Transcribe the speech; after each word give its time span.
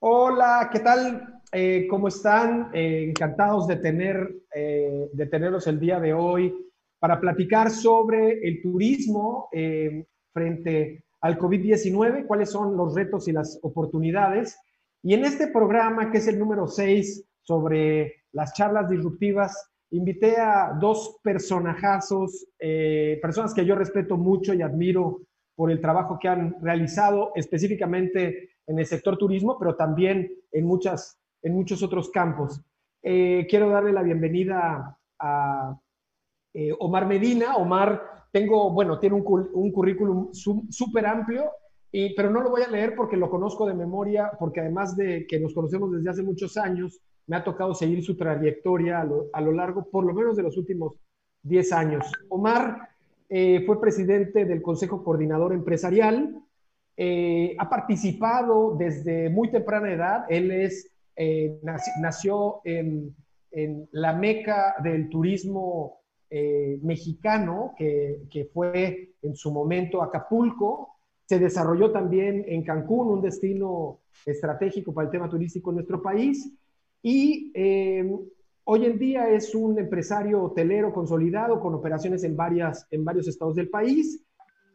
Hola, 0.00 0.70
¿qué 0.72 0.78
tal? 0.78 1.40
Eh, 1.50 1.88
¿Cómo 1.90 2.06
están? 2.06 2.70
Eh, 2.72 3.06
encantados 3.08 3.66
de, 3.66 3.76
tener, 3.78 4.32
eh, 4.54 5.08
de 5.12 5.26
tenerlos 5.26 5.66
el 5.66 5.80
día 5.80 5.98
de 5.98 6.14
hoy 6.14 6.54
para 7.00 7.18
platicar 7.18 7.68
sobre 7.70 8.46
el 8.46 8.62
turismo 8.62 9.48
frente 10.32 11.04
al 11.20 11.36
COVID-19, 11.36 12.26
cuáles 12.26 12.50
son 12.50 12.76
los 12.76 12.94
retos 12.94 13.26
y 13.26 13.32
las 13.32 13.58
oportunidades. 13.62 14.56
Y 15.02 15.14
en 15.14 15.24
este 15.24 15.48
programa, 15.48 16.12
que 16.12 16.18
es 16.18 16.28
el 16.28 16.38
número 16.38 16.68
6 16.68 17.24
sobre 17.42 18.24
las 18.32 18.52
charlas 18.54 18.88
disruptivas, 18.88 19.70
invité 19.90 20.36
a 20.36 20.76
dos 20.80 21.18
personajazos, 21.24 22.46
personas 23.22 23.54
que 23.54 23.64
yo 23.64 23.74
respeto 23.74 24.16
mucho 24.16 24.54
y 24.54 24.62
admiro 24.62 25.22
por 25.56 25.70
el 25.72 25.80
trabajo 25.80 26.18
que 26.20 26.28
han 26.28 26.54
realizado 26.60 27.32
específicamente 27.34 28.57
en 28.68 28.78
el 28.78 28.86
sector 28.86 29.16
turismo, 29.16 29.58
pero 29.58 29.74
también 29.74 30.30
en, 30.52 30.64
muchas, 30.64 31.18
en 31.42 31.54
muchos 31.54 31.82
otros 31.82 32.10
campos. 32.10 32.62
Eh, 33.02 33.46
quiero 33.50 33.70
darle 33.70 33.92
la 33.92 34.02
bienvenida 34.02 34.96
a 35.18 35.80
eh, 36.54 36.72
Omar 36.78 37.06
Medina. 37.06 37.56
Omar, 37.56 38.28
tengo, 38.30 38.70
bueno, 38.70 39.00
tiene 39.00 39.16
un, 39.16 39.50
un 39.52 39.72
currículum 39.72 40.32
súper 40.32 41.06
amplio, 41.06 41.50
y, 41.90 42.14
pero 42.14 42.30
no 42.30 42.42
lo 42.42 42.50
voy 42.50 42.62
a 42.62 42.68
leer 42.68 42.94
porque 42.94 43.16
lo 43.16 43.30
conozco 43.30 43.66
de 43.66 43.74
memoria, 43.74 44.30
porque 44.38 44.60
además 44.60 44.96
de 44.96 45.26
que 45.26 45.40
nos 45.40 45.54
conocemos 45.54 45.90
desde 45.90 46.10
hace 46.10 46.22
muchos 46.22 46.56
años, 46.58 47.00
me 47.26 47.36
ha 47.36 47.44
tocado 47.44 47.74
seguir 47.74 48.04
su 48.04 48.16
trayectoria 48.16 49.00
a 49.00 49.04
lo, 49.04 49.26
a 49.32 49.40
lo 49.40 49.52
largo, 49.52 49.88
por 49.90 50.04
lo 50.04 50.12
menos 50.12 50.36
de 50.36 50.42
los 50.42 50.56
últimos 50.56 50.94
10 51.42 51.72
años. 51.72 52.06
Omar 52.28 52.88
eh, 53.28 53.62
fue 53.66 53.80
presidente 53.80 54.44
del 54.44 54.62
Consejo 54.62 55.02
Coordinador 55.02 55.52
Empresarial, 55.52 56.42
eh, 57.00 57.54
ha 57.56 57.70
participado 57.70 58.74
desde 58.76 59.30
muy 59.30 59.52
temprana 59.52 59.92
edad. 59.92 60.24
Él 60.28 60.50
es, 60.50 60.90
eh, 61.14 61.60
nació 62.00 62.60
en, 62.64 63.14
la 63.92 64.12
meca 64.12 64.74
del 64.82 65.08
turismo 65.08 66.00
eh, 66.28 66.78
mexicano, 66.82 67.72
que, 67.78 68.50
fue 68.52 69.14
en 69.22 69.36
su 69.36 69.52
momento 69.52 70.02
Acapulco. 70.02 70.96
Se 71.24 71.38
desarrolló 71.38 71.92
también 71.92 72.44
en 72.48 72.64
Cancún, 72.64 73.08
un 73.08 73.22
destino 73.22 74.00
estratégico 74.26 74.92
para 74.92 75.06
el 75.06 75.12
tema 75.12 75.28
turístico 75.28 75.70
en 75.70 75.76
nuestro 75.76 76.02
país. 76.02 76.52
Y 77.00 77.52
hoy 78.64 78.84
en 78.84 78.98
día 78.98 79.30
es 79.30 79.54
un 79.54 79.78
empresario 79.78 80.42
hotelero 80.42 80.92
consolidado 80.92 81.60
con 81.60 81.74
operaciones 81.74 82.24
en, 82.24 82.36
varias, 82.36 82.88
en 82.90 83.04
varios 83.04 83.28
estados 83.28 83.54
del 83.54 83.70
país 83.70 84.27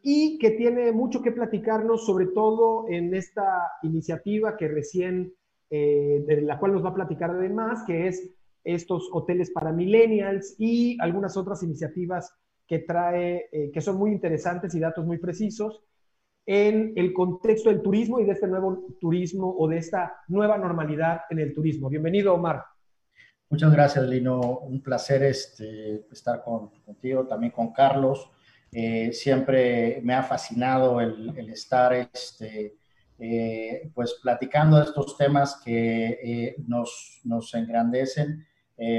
y 0.06 0.38
que 0.38 0.50
tiene 0.50 0.92
mucho 0.92 1.22
que 1.22 1.32
platicarnos, 1.32 2.04
sobre 2.04 2.26
todo 2.26 2.84
en 2.90 3.14
esta 3.14 3.70
iniciativa 3.82 4.54
que 4.54 4.68
recién, 4.68 5.32
eh, 5.70 6.22
de 6.26 6.42
la 6.42 6.58
cual 6.58 6.74
nos 6.74 6.84
va 6.84 6.90
a 6.90 6.94
platicar 6.94 7.30
además, 7.30 7.84
que 7.86 8.06
es 8.06 8.30
estos 8.64 9.08
hoteles 9.12 9.50
para 9.50 9.72
millennials 9.72 10.56
y 10.58 10.98
algunas 11.00 11.38
otras 11.38 11.62
iniciativas 11.62 12.36
que 12.68 12.80
trae, 12.80 13.48
eh, 13.50 13.70
que 13.72 13.80
son 13.80 13.96
muy 13.96 14.12
interesantes 14.12 14.74
y 14.74 14.80
datos 14.80 15.06
muy 15.06 15.16
precisos 15.16 15.82
en 16.44 16.92
el 16.96 17.14
contexto 17.14 17.70
del 17.70 17.80
turismo 17.80 18.20
y 18.20 18.24
de 18.26 18.32
este 18.32 18.46
nuevo 18.46 18.86
turismo 19.00 19.56
o 19.58 19.66
de 19.68 19.78
esta 19.78 20.18
nueva 20.28 20.58
normalidad 20.58 21.22
en 21.30 21.38
el 21.38 21.54
turismo. 21.54 21.88
Bienvenido, 21.88 22.34
Omar. 22.34 22.62
Muchas 23.48 23.72
gracias, 23.72 24.06
Lino. 24.06 24.58
Un 24.58 24.82
placer 24.82 25.22
este, 25.22 26.06
estar 26.12 26.42
con, 26.44 26.68
contigo, 26.82 27.26
también 27.26 27.52
con 27.52 27.72
Carlos. 27.72 28.30
Eh, 28.76 29.12
siempre 29.12 30.00
me 30.02 30.14
ha 30.14 30.24
fascinado 30.24 31.00
el, 31.00 31.48
estar 31.48 31.92
este, 31.92 32.74
eh, 33.20 33.88
pues 33.94 34.16
platicando 34.20 34.78
de 34.78 34.86
estos 34.86 35.16
temas 35.16 35.60
que 35.64 36.18
eh, 36.20 36.56
nos, 36.66 37.20
nos, 37.22 37.54
engrandecen. 37.54 38.44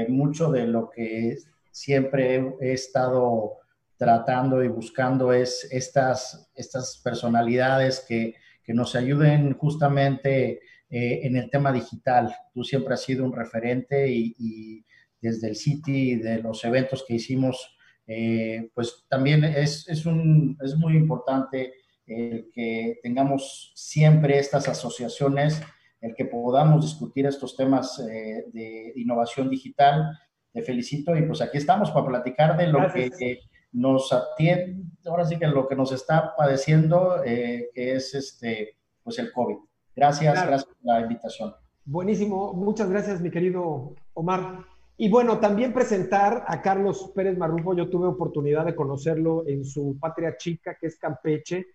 mucho 0.08 0.50
de 0.50 0.66
lo 0.66 0.88
que 0.88 1.36
siempre 1.70 2.54
he 2.62 2.72
estado 2.72 3.58
tratando 3.98 4.64
y 4.64 4.68
buscando 4.68 5.34
es 5.34 5.68
estas, 5.70 6.50
estas 6.54 6.98
personalidades 7.04 8.02
que, 8.08 8.34
que 8.64 8.72
nos 8.72 8.94
ayuden 8.94 9.52
justamente 9.58 10.60
en 10.88 11.36
el 11.36 11.50
tema 11.50 11.70
digital. 11.70 12.34
Tú 12.54 12.64
siempre 12.64 12.94
has 12.94 13.02
sido 13.02 13.26
un 13.26 13.34
referente 13.34 14.08
y, 14.08 14.34
y 14.38 14.84
desde 15.20 15.48
el 15.48 15.56
City, 15.56 16.16
de 16.16 16.38
los 16.38 16.64
eventos 16.64 17.04
que 17.06 17.16
hicimos 17.16 17.75
eh, 18.06 18.70
pues 18.74 19.04
también 19.08 19.44
es, 19.44 19.88
es, 19.88 20.06
un, 20.06 20.56
es 20.62 20.76
muy 20.76 20.96
importante 20.96 21.74
el 22.06 22.50
que 22.52 23.00
tengamos 23.02 23.72
siempre 23.74 24.38
estas 24.38 24.68
asociaciones, 24.68 25.60
el 26.00 26.14
que 26.14 26.24
podamos 26.24 26.84
discutir 26.84 27.26
estos 27.26 27.56
temas 27.56 27.98
eh, 27.98 28.44
de 28.52 28.92
innovación 28.96 29.50
digital. 29.50 30.16
Te 30.52 30.62
felicito 30.62 31.16
y 31.16 31.22
pues 31.22 31.40
aquí 31.42 31.58
estamos 31.58 31.90
para 31.90 32.06
platicar 32.06 32.56
de 32.56 32.68
lo 32.68 32.92
que 32.92 33.40
nos 33.72 34.12
atiende, 34.12 34.84
ahora 35.04 35.24
sí 35.24 35.38
que 35.38 35.46
lo 35.46 35.68
que 35.68 35.76
nos 35.76 35.92
está 35.92 36.34
padeciendo, 36.34 37.22
eh, 37.24 37.70
que 37.74 37.94
es 37.94 38.14
este, 38.14 38.76
pues 39.02 39.18
el 39.18 39.32
COVID. 39.32 39.56
Gracias, 39.94 40.34
gracias 40.34 40.64
por 40.64 40.76
la 40.82 41.00
invitación. 41.00 41.54
Buenísimo, 41.84 42.54
muchas 42.54 42.88
gracias 42.88 43.20
mi 43.20 43.30
querido 43.30 43.94
Omar. 44.14 44.75
Y 44.98 45.10
bueno, 45.10 45.38
también 45.40 45.74
presentar 45.74 46.44
a 46.46 46.62
Carlos 46.62 47.12
Pérez 47.14 47.36
Marrufo. 47.36 47.74
Yo 47.74 47.90
tuve 47.90 48.06
oportunidad 48.06 48.64
de 48.64 48.74
conocerlo 48.74 49.46
en 49.46 49.64
su 49.64 49.98
patria 50.00 50.36
chica, 50.38 50.76
que 50.80 50.86
es 50.86 50.98
Campeche, 50.98 51.66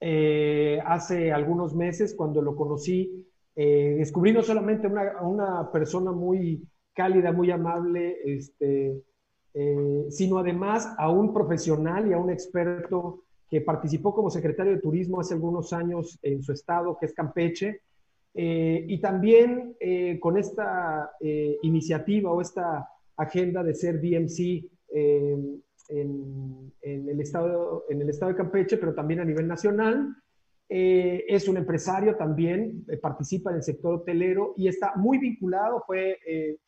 eh, 0.00 0.80
hace 0.86 1.32
algunos 1.32 1.74
meses. 1.74 2.14
Cuando 2.14 2.40
lo 2.40 2.56
conocí, 2.56 3.26
eh, 3.54 3.96
descubrí 3.98 4.32
no 4.32 4.42
solamente 4.42 4.86
una, 4.86 5.20
una, 5.20 5.70
persona 5.70 6.12
muy 6.12 6.66
cálida, 6.94 7.30
muy 7.30 7.50
amable, 7.50 8.16
este, 8.24 9.02
eh, 9.52 10.06
sino 10.08 10.38
además 10.38 10.94
a 10.96 11.10
un 11.10 11.34
profesional 11.34 12.08
y 12.08 12.14
a 12.14 12.18
un 12.18 12.30
experto 12.30 13.24
que 13.50 13.60
participó 13.60 14.14
como 14.14 14.30
secretario 14.30 14.72
de 14.72 14.80
turismo 14.80 15.20
hace 15.20 15.34
algunos 15.34 15.74
años 15.74 16.18
en 16.22 16.42
su 16.42 16.52
estado, 16.52 16.96
que 16.98 17.04
es 17.04 17.12
Campeche 17.12 17.82
eh, 18.34 18.84
y 18.88 18.98
también 19.00 19.76
eh, 19.78 20.18
con 20.18 20.38
esta 20.38 21.12
eh, 21.20 21.58
iniciativa 21.62 22.32
o 22.32 22.40
esta 22.40 22.88
agenda 23.16 23.62
de 23.62 23.74
ser 23.74 24.00
DMC 24.00 24.70
en, 24.94 25.62
el 26.80 27.20
estado, 27.20 27.84
en 27.88 28.00
el 28.00 28.08
estado 28.08 28.32
de 28.32 28.38
Campeche, 28.38 28.78
pero 28.78 28.94
también 28.94 29.20
a 29.20 29.24
nivel 29.24 29.46
nacional. 29.46 30.16
es 30.68 31.48
un 31.48 31.58
empresario 31.58 32.16
también, 32.16 32.86
participa 33.02 33.50
en 33.50 33.56
el 33.56 33.62
sector 33.62 33.94
hotelero 33.94 34.54
y 34.56 34.68
está 34.68 34.94
muy 34.96 35.18
vinculado, 35.18 35.82
fue, 35.86 36.18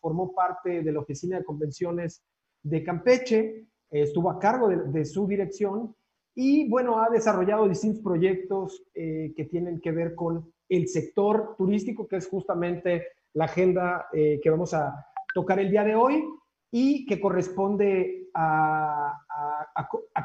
formó 0.00 0.34
parte 0.34 0.82
de 0.82 0.92
la 0.92 1.00
oficina 1.00 1.38
de 1.38 1.44
convenciones 1.44 2.22
de 2.62 2.82
Campeche, 2.82 3.66
estuvo 3.90 4.30
a 4.30 4.38
cargo 4.38 4.68
de, 4.68 4.76
de, 4.90 5.04
su 5.04 5.26
dirección 5.26 5.94
y 6.34 6.68
bueno, 6.68 7.00
ha 7.00 7.08
desarrollado 7.10 7.68
distintos 7.68 8.02
proyectos 8.02 8.82
que 8.92 9.48
tienen 9.50 9.80
que 9.80 9.92
ver 9.92 10.14
con 10.14 10.52
el 10.68 10.88
sector 10.88 11.54
turístico, 11.56 12.06
que 12.08 12.16
es 12.16 12.28
justamente 12.28 13.06
la 13.34 13.46
agenda 13.46 14.06
eh, 14.12 14.40
que 14.42 14.50
vamos 14.50 14.72
a 14.74 15.06
tocar 15.34 15.58
el 15.58 15.70
día 15.70 15.84
de 15.84 15.94
hoy 15.94 16.24
y 16.70 17.06
que 17.06 17.20
corresponde 17.20 18.28
a, 18.34 19.20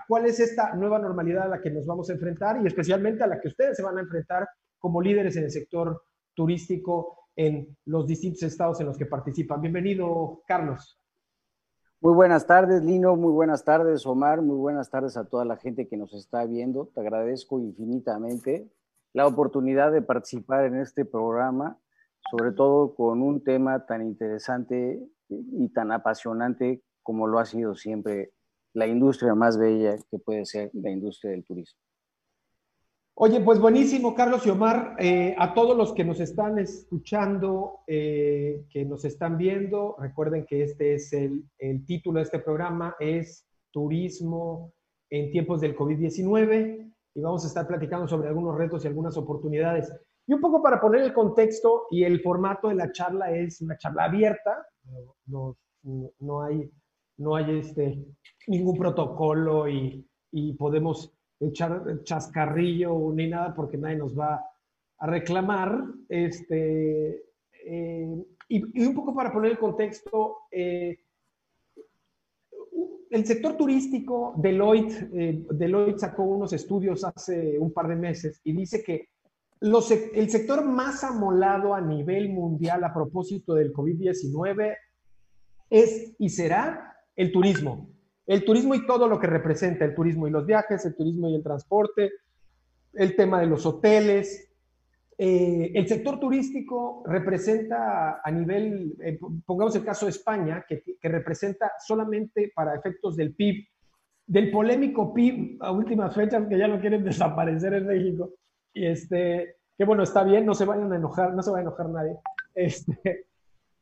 cuál 0.07 0.25
es 0.25 0.39
esta 0.39 0.73
nueva 0.75 0.99
normalidad 0.99 1.43
a 1.43 1.49
la 1.49 1.61
que 1.61 1.69
nos 1.69 1.85
vamos 1.85 2.09
a 2.09 2.13
enfrentar 2.13 2.59
y 2.61 2.67
especialmente 2.67 3.23
a 3.23 3.27
la 3.27 3.39
que 3.39 3.49
ustedes 3.49 3.77
se 3.77 3.83
van 3.83 3.97
a 3.97 4.01
enfrentar 4.01 4.47
como 4.79 5.01
líderes 5.01 5.35
en 5.35 5.43
el 5.43 5.51
sector 5.51 6.01
turístico 6.33 7.27
en 7.35 7.77
los 7.85 8.07
distintos 8.07 8.43
estados 8.43 8.79
en 8.79 8.87
los 8.87 8.97
que 8.97 9.05
participan. 9.05 9.61
Bienvenido, 9.61 10.41
Carlos. 10.47 10.98
Muy 12.01 12.13
buenas 12.13 12.47
tardes, 12.47 12.81
Lino. 12.81 13.17
Muy 13.17 13.33
buenas 13.33 13.65
tardes, 13.65 14.05
Omar. 14.05 14.41
Muy 14.41 14.55
buenas 14.55 14.89
tardes 14.89 15.17
a 15.17 15.25
toda 15.25 15.43
la 15.43 15.57
gente 15.57 15.89
que 15.89 15.97
nos 15.97 16.13
está 16.13 16.45
viendo. 16.45 16.89
Te 16.95 17.01
agradezco 17.01 17.59
infinitamente 17.59 18.69
la 19.11 19.27
oportunidad 19.27 19.91
de 19.91 20.01
participar 20.01 20.63
en 20.63 20.77
este 20.77 21.03
programa, 21.03 21.77
sobre 22.31 22.53
todo 22.53 22.95
con 22.95 23.21
un 23.21 23.43
tema 23.43 23.85
tan 23.85 24.01
interesante 24.01 25.05
y 25.27 25.67
tan 25.73 25.91
apasionante 25.91 26.81
como 27.03 27.27
lo 27.27 27.37
ha 27.37 27.45
sido 27.45 27.75
siempre 27.75 28.31
la 28.71 28.87
industria 28.87 29.35
más 29.35 29.57
bella 29.57 29.97
que 30.09 30.19
puede 30.19 30.45
ser 30.45 30.69
la 30.71 30.91
industria 30.91 31.31
del 31.31 31.43
turismo. 31.43 31.81
Oye, 33.21 33.41
pues 33.41 33.59
buenísimo, 33.59 34.15
Carlos 34.15 34.47
y 34.47 34.49
Omar. 34.49 34.95
Eh, 34.97 35.35
a 35.37 35.53
todos 35.53 35.75
los 35.75 35.91
que 35.91 36.05
nos 36.05 36.21
están 36.21 36.57
escuchando, 36.57 37.79
eh, 37.85 38.63
que 38.69 38.85
nos 38.85 39.03
están 39.03 39.37
viendo, 39.37 39.97
recuerden 39.99 40.45
que 40.45 40.63
este 40.63 40.93
es 40.93 41.11
el, 41.11 41.43
el 41.57 41.85
título 41.85 42.19
de 42.19 42.23
este 42.23 42.39
programa, 42.39 42.95
es 42.97 43.45
Turismo 43.71 44.71
en 45.09 45.31
tiempos 45.31 45.59
del 45.59 45.75
COVID-19 45.75 46.93
y 47.13 47.19
vamos 47.19 47.43
a 47.43 47.49
estar 47.49 47.67
platicando 47.67 48.07
sobre 48.07 48.29
algunos 48.29 48.57
retos 48.57 48.85
y 48.85 48.87
algunas 48.87 49.17
oportunidades. 49.17 49.93
Y 50.25 50.31
un 50.31 50.39
poco 50.39 50.63
para 50.63 50.79
poner 50.79 51.01
el 51.01 51.11
contexto 51.11 51.87
y 51.91 52.05
el 52.05 52.21
formato 52.21 52.69
de 52.69 52.75
la 52.75 52.89
charla 52.93 53.35
es 53.35 53.59
una 53.59 53.77
charla 53.77 54.05
abierta, 54.05 54.65
no, 55.25 55.57
no, 55.83 56.41
hay, 56.41 56.71
no 57.17 57.35
hay 57.35 57.59
este, 57.59 58.01
ningún 58.47 58.77
protocolo 58.77 59.67
y, 59.67 60.07
y, 60.31 60.53
podemos 60.53 61.18
echar 61.39 62.03
chascarrillo 62.03 63.11
ni 63.13 63.27
nada 63.27 63.53
porque 63.53 63.77
nadie 63.77 63.97
nos 63.97 64.17
va 64.17 64.43
reclamar, 65.01 65.83
este, 66.07 67.23
eh, 67.65 68.25
y, 68.49 68.85
un 68.85 68.93
poco 68.93 69.15
para 69.15 69.31
poner 69.31 69.51
el 69.51 69.59
contexto, 69.59 70.37
eh, 70.51 70.99
el 73.11 73.25
sector 73.25 73.57
turístico, 73.57 74.35
Deloitte, 74.37 75.09
eh, 75.13 75.45
Deloitte 75.51 75.99
sacó 75.99 76.23
unos 76.23 76.53
estudios 76.53 77.03
hace 77.03 77.57
un 77.57 77.71
par 77.73 77.87
de 77.87 77.95
meses 77.95 78.39
y 78.43 78.53
dice 78.53 78.83
que 78.83 79.09
los, 79.61 79.91
el 79.91 80.29
sector 80.29 80.63
más 80.63 81.03
amolado 81.03 81.73
a 81.73 81.81
nivel 81.81 82.29
mundial 82.29 82.83
a 82.83 82.93
propósito 82.93 83.55
del 83.55 83.73
COVID-19 83.73 84.77
es 85.69 86.13
y 86.17 86.29
será 86.29 86.95
el 87.15 87.31
turismo. 87.31 87.89
El 88.29 88.45
turismo 88.45 88.75
y 88.75 88.85
todo 88.85 89.07
lo 89.07 89.19
que 89.19 89.25
representa, 89.25 89.85
el 89.85 89.95
turismo 89.95 90.27
y 90.27 90.31
los 90.31 90.45
viajes, 90.45 90.85
el 90.85 90.95
turismo 90.95 91.27
y 91.29 91.35
el 91.35 91.41
transporte, 91.41 92.11
el 92.93 93.15
tema 93.15 93.39
de 93.39 93.47
los 93.47 93.65
hoteles, 93.65 94.49
eh, 95.17 95.71
el 95.73 95.87
sector 95.87 96.19
turístico 96.19 97.01
representa 97.07 98.21
a 98.23 98.31
nivel, 98.31 98.95
eh, 99.03 99.19
pongamos 99.47 99.75
el 99.75 99.83
caso 99.83 100.05
de 100.05 100.11
España, 100.11 100.63
que, 100.69 100.83
representa 101.01 101.71
solamente 101.85 102.53
para 102.53 102.75
efectos 102.75 103.17
del 103.17 103.33
PIB, 103.33 103.67
del 104.27 104.51
polémico 104.51 105.11
PIB 105.11 105.57
a 105.61 105.71
últimas 105.71 106.13
fechas 106.13 106.47
que 106.47 106.57
ya 106.59 106.67
lo 106.67 106.79
quieren 106.79 107.03
desaparecer 107.03 107.73
en 107.73 107.87
México. 107.87 108.29
Y 108.73 108.85
este, 108.85 109.55
que 109.75 109.85
bueno, 109.85 110.03
está 110.03 110.23
bien, 110.23 110.45
no 110.45 110.53
se 110.53 110.65
vayan 110.65 110.93
a 110.93 110.97
enojar, 110.97 111.33
no 111.33 111.41
se 111.41 111.49
va 111.49 111.57
a 111.57 111.61
enojar 111.63 111.89
nadie. 111.89 112.15
Este, 112.53 113.25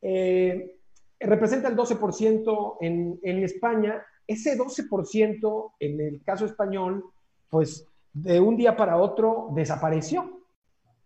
eh, 0.02 0.76
representa 1.20 1.68
el 1.68 1.76
12% 1.76 2.78
en, 2.82 3.20
en 3.22 3.44
España. 3.44 4.04
Ese 4.27 4.57
12% 4.57 5.71
en 5.79 6.01
el 6.01 6.21
caso 6.24 6.45
español, 6.45 7.06
pues 7.50 7.88
de 8.13 8.39
un 8.39 8.57
día 8.57 8.75
para 8.75 8.97
otro 8.97 9.50
desapareció 9.56 10.38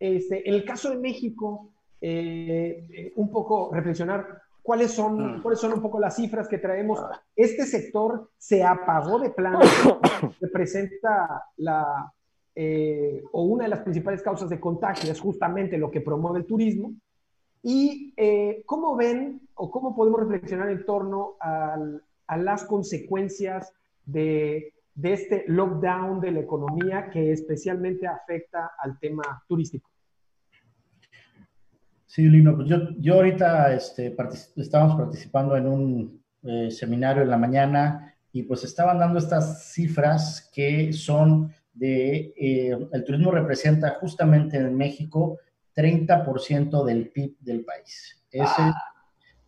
este, 0.01 0.50
en 0.50 0.56
el 0.56 0.65
caso 0.65 0.89
de 0.89 0.97
México, 0.97 1.69
eh, 2.01 2.88
eh, 2.91 3.13
un 3.18 3.31
poco 3.31 3.69
reflexionar 3.71 4.41
cuáles 4.63 4.91
son, 4.91 5.38
mm. 5.38 5.41
cuáles 5.44 5.59
son 5.59 5.73
un 5.73 5.81
poco 5.81 6.00
las 6.00 6.15
cifras 6.15 6.47
que 6.47 6.57
traemos. 6.57 7.00
Este 7.35 7.68
sector 7.68 8.31
se 8.35 8.63
apagó 8.63 9.19
de 9.19 9.29
plano, 9.29 9.59
representa 10.41 11.45
la, 11.57 12.12
eh, 12.56 13.21
o 13.31 13.44
una 13.44 13.65
de 13.65 13.69
las 13.69 13.81
principales 13.81 14.23
causas 14.23 14.50
de 14.50 14.59
contagio, 14.59 15.12
es 15.12 15.19
justamente 15.19 15.77
lo 15.77 15.91
que 15.91 16.01
promueve 16.01 16.39
el 16.39 16.47
turismo. 16.47 16.94
¿Y 17.62 18.15
cómo 18.65 18.95
ven 18.95 19.47
o 19.53 19.69
cómo 19.69 19.95
podemos 19.95 20.21
reflexionar 20.21 20.71
en 20.71 20.83
torno 20.83 21.35
a 22.31 22.38
las 22.38 22.63
consecuencias 22.66 23.72
de 24.06 24.74
de 24.95 25.13
este 25.13 25.45
lockdown 25.48 26.19
de 26.19 26.31
la 26.31 26.39
economía 26.42 27.10
que 27.10 27.31
especialmente 27.31 28.07
afecta 28.07 28.72
al 28.78 29.00
tema 29.00 29.24
turístico. 29.48 29.89
Sí, 32.06 32.24
Lino, 32.24 32.56
pues 32.56 32.68
yo, 32.68 32.78
yo 33.00 33.16
ahorita 33.16 33.74
este, 33.74 34.16
estábamos 34.57 34.98
participando 34.98 35.56
en 35.56 35.68
un 35.68 36.24
eh, 36.44 36.69
seminario 36.69 37.24
en 37.24 37.30
la 37.30 37.38
mañana 37.38 38.16
y 38.33 38.44
pues 38.44 38.63
estaban 38.66 39.00
dando 39.00 39.19
estas 39.19 39.72
cifras 39.72 40.50
que 40.54 40.92
son 40.92 41.54
de, 41.74 42.33
eh, 42.38 42.78
el 42.92 43.04
turismo 43.06 43.31
representa 43.31 43.92
justamente 43.92 44.57
en 44.57 44.75
México 44.75 45.39
30% 45.74 46.83
del 46.83 47.10
PIB 47.10 47.38
del 47.39 47.63
país. 47.63 48.22
Ese 48.30 48.44
es 48.44 48.50
ah. 48.57 48.91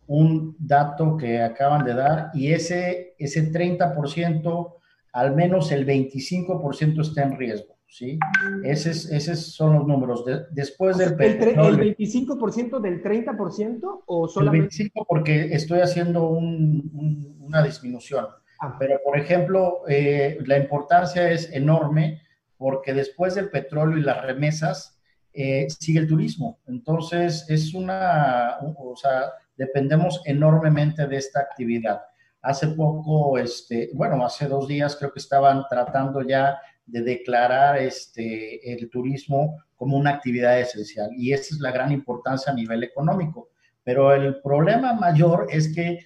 Un 0.06 0.56
dato 0.58 1.16
que 1.16 1.40
acaban 1.40 1.84
de 1.84 1.94
dar 1.94 2.30
y 2.34 2.52
ese, 2.52 3.14
ese 3.18 3.50
30%, 3.50 4.74
al 5.12 5.34
menos 5.34 5.72
el 5.72 5.86
25% 5.86 7.00
está 7.00 7.22
en 7.22 7.38
riesgo. 7.38 7.74
¿sí? 7.86 8.18
Esos, 8.64 9.10
esos 9.10 9.54
son 9.54 9.74
los 9.74 9.86
números. 9.86 10.24
después 10.50 10.98
del 10.98 11.12
¿El, 11.20 11.42
¿El 11.48 11.96
25% 11.96 12.80
del 12.80 13.02
30% 13.02 14.02
o 14.06 14.28
solamente? 14.28 14.74
El 14.82 14.90
25% 14.90 15.06
porque 15.08 15.54
estoy 15.54 15.80
haciendo 15.80 16.28
una 16.28 17.62
disminución. 17.62 18.26
Ah. 18.60 18.76
Pero, 18.78 19.00
por 19.04 19.16
ejemplo, 19.18 19.82
eh, 19.88 20.38
la 20.44 20.58
importancia 20.58 21.30
es 21.30 21.52
enorme 21.52 22.22
porque 22.56 22.92
después 22.92 23.34
del 23.34 23.50
petróleo 23.50 23.98
y 23.98 24.02
las 24.02 24.22
remesas 24.22 25.00
eh, 25.32 25.66
sigue 25.68 26.00
el 26.00 26.08
turismo. 26.08 26.60
Entonces, 26.66 27.46
es 27.48 27.74
una, 27.74 28.56
o 28.76 28.96
sea, 28.96 29.32
dependemos 29.56 30.22
enormemente 30.24 31.06
de 31.06 31.16
esta 31.16 31.40
actividad. 31.40 32.02
Hace 32.42 32.68
poco, 32.68 33.38
este, 33.38 33.90
bueno, 33.94 34.24
hace 34.24 34.46
dos 34.46 34.68
días 34.68 34.96
creo 34.96 35.12
que 35.12 35.20
estaban 35.20 35.64
tratando 35.68 36.22
ya 36.22 36.58
de 36.86 37.02
declarar 37.02 37.78
este, 37.78 38.72
el 38.72 38.90
turismo 38.90 39.62
como 39.76 39.96
una 39.96 40.10
actividad 40.10 40.60
esencial. 40.60 41.10
Y 41.16 41.32
esa 41.32 41.54
es 41.54 41.60
la 41.60 41.72
gran 41.72 41.92
importancia 41.92 42.52
a 42.52 42.56
nivel 42.56 42.82
económico. 42.82 43.48
Pero 43.82 44.14
el 44.14 44.40
problema 44.40 44.92
mayor 44.92 45.46
es 45.50 45.74
que 45.74 46.00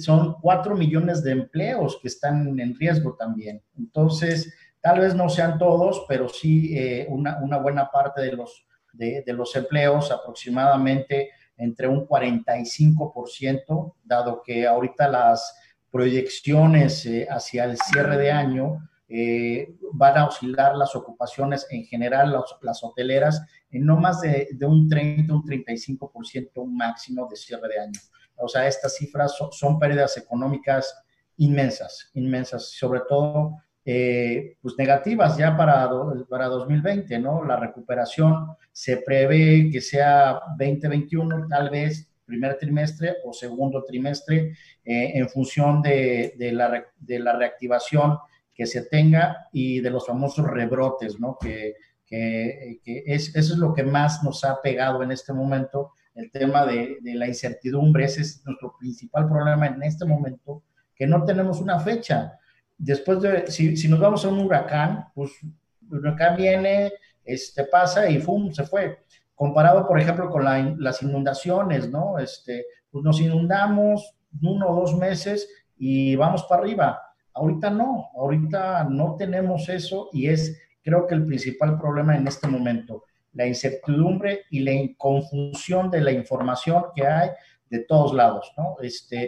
son 0.00 0.36
cuatro 0.40 0.76
millones 0.76 1.22
de 1.22 1.32
empleos 1.32 1.98
que 2.00 2.08
están 2.08 2.58
en 2.58 2.74
riesgo 2.74 3.14
también. 3.14 3.62
Entonces, 3.76 4.52
tal 4.80 5.00
vez 5.00 5.14
no 5.14 5.28
sean 5.28 5.58
todos, 5.58 6.04
pero 6.08 6.28
sí 6.28 6.76
eh, 6.78 7.06
una, 7.08 7.58
buena 7.58 7.90
parte 7.90 8.22
de, 8.22 9.32
los 9.32 9.56
empleos, 9.56 10.10
aproximadamente 10.10 11.30
entre 11.56 11.88
un 11.88 12.06
45%, 12.06 13.94
dado 14.04 14.42
que 14.44 14.66
ahorita 14.66 15.08
las 15.08 15.56
proyecciones 15.90 17.06
eh, 17.06 17.26
hacia 17.30 17.64
el 17.64 17.78
cierre 17.78 18.18
de 18.18 18.30
año 18.30 18.78
eh, 19.08 19.76
van 19.92 20.18
a 20.18 20.26
oscilar 20.26 20.76
las 20.76 20.96
ocupaciones 20.96 21.66
en 21.70 21.84
general, 21.84 22.36
las, 22.60 22.82
hoteleras, 22.82 23.40
en 23.70 23.86
no 23.86 23.96
más 23.96 24.20
de, 24.20 24.48
un 24.62 24.88
30, 24.88 25.32
un 25.32 25.44
35% 25.44 26.50
un 26.56 26.76
máximo 26.76 27.28
de 27.30 27.36
cierre 27.36 27.68
de 27.68 27.80
año. 27.80 28.00
O 28.36 28.48
sea, 28.48 28.66
estas 28.66 28.96
cifras 28.96 29.34
son, 29.52 29.78
pérdidas 29.78 30.16
económicas 30.16 30.92
inmensas, 31.36 32.10
inmensas, 32.14 32.70
sobre 32.72 33.00
todo 33.08 33.56
eh, 33.88 34.56
pues 34.60 34.74
negativas 34.76 35.36
ya 35.38 35.56
para, 35.56 35.88
para 36.28 36.46
2020, 36.46 37.20
¿no? 37.20 37.44
La 37.44 37.56
recuperación 37.56 38.48
se 38.72 38.96
prevé 38.96 39.70
que 39.70 39.80
sea 39.80 40.40
2021, 40.58 41.46
tal 41.48 41.70
vez 41.70 42.10
primer 42.24 42.58
trimestre 42.58 43.14
o 43.24 43.32
segundo 43.32 43.84
trimestre, 43.84 44.56
eh, 44.84 45.12
en 45.14 45.28
función 45.28 45.82
de, 45.82 46.34
de, 46.36 46.50
la, 46.50 46.84
de 46.98 47.18
la 47.20 47.36
reactivación 47.36 48.18
que 48.52 48.66
se 48.66 48.86
tenga 48.86 49.46
y 49.52 49.78
de 49.78 49.90
los 49.90 50.04
famosos 50.04 50.44
rebrotes, 50.48 51.20
¿no? 51.20 51.38
Que, 51.40 51.74
que, 52.04 52.80
es, 53.06 53.36
eso 53.36 53.52
es 53.54 53.58
lo 53.60 53.72
que 53.72 53.84
más 53.84 54.20
nos 54.24 54.42
ha 54.44 54.60
pegado 54.60 55.04
en 55.04 55.12
este 55.12 55.32
momento, 55.32 55.92
el 56.16 56.32
tema 56.32 56.66
de, 56.66 56.96
de, 57.02 57.14
la 57.14 57.28
incertidumbre, 57.28 58.06
ese 58.06 58.22
es 58.22 58.42
nuestro 58.44 58.74
principal 58.80 59.28
problema 59.28 59.68
en 59.68 59.80
este 59.84 60.04
momento, 60.04 60.64
que 60.92 61.06
no 61.06 61.24
tenemos 61.24 61.60
una 61.60 61.78
fecha. 61.78 62.36
Después 62.78 63.20
de, 63.20 63.46
si, 63.50 63.76
si 63.76 63.88
nos 63.88 64.00
vamos 64.00 64.24
a 64.24 64.28
un 64.28 64.40
huracán, 64.40 65.06
pues 65.14 65.32
el 65.42 65.98
huracán 65.98 66.36
viene, 66.36 66.92
este, 67.24 67.64
pasa 67.64 68.08
y 68.08 68.18
¡fum! 68.18 68.52
se 68.52 68.64
fue. 68.64 68.98
Comparado, 69.34 69.86
por 69.86 70.00
ejemplo, 70.00 70.30
con 70.30 70.44
la, 70.44 70.74
las 70.78 71.02
inundaciones, 71.02 71.90
¿no? 71.90 72.18
Este, 72.18 72.64
pues 72.90 73.04
nos 73.04 73.20
inundamos 73.20 74.14
uno 74.42 74.68
o 74.68 74.80
dos 74.80 74.96
meses 74.96 75.48
y 75.76 76.16
vamos 76.16 76.44
para 76.44 76.62
arriba 76.62 77.06
Ahorita 77.36 77.68
no, 77.68 78.08
ahorita 78.16 78.84
no 78.84 79.14
tenemos 79.16 79.68
eso 79.68 80.08
y 80.10 80.28
es 80.28 80.58
creo 80.82 81.06
que 81.06 81.14
el 81.14 81.26
principal 81.26 81.78
problema 81.78 82.16
en 82.16 82.26
este 82.26 82.48
momento, 82.48 83.04
la 83.34 83.46
incertidumbre 83.46 84.44
y 84.50 84.60
la 84.60 84.72
confusión 84.96 85.90
de 85.90 86.00
la 86.00 86.12
información 86.12 86.84
que 86.94 87.06
hay 87.06 87.28
de 87.68 87.80
todos 87.80 88.14
lados, 88.14 88.50
¿no? 88.56 88.76
Este, 88.80 89.26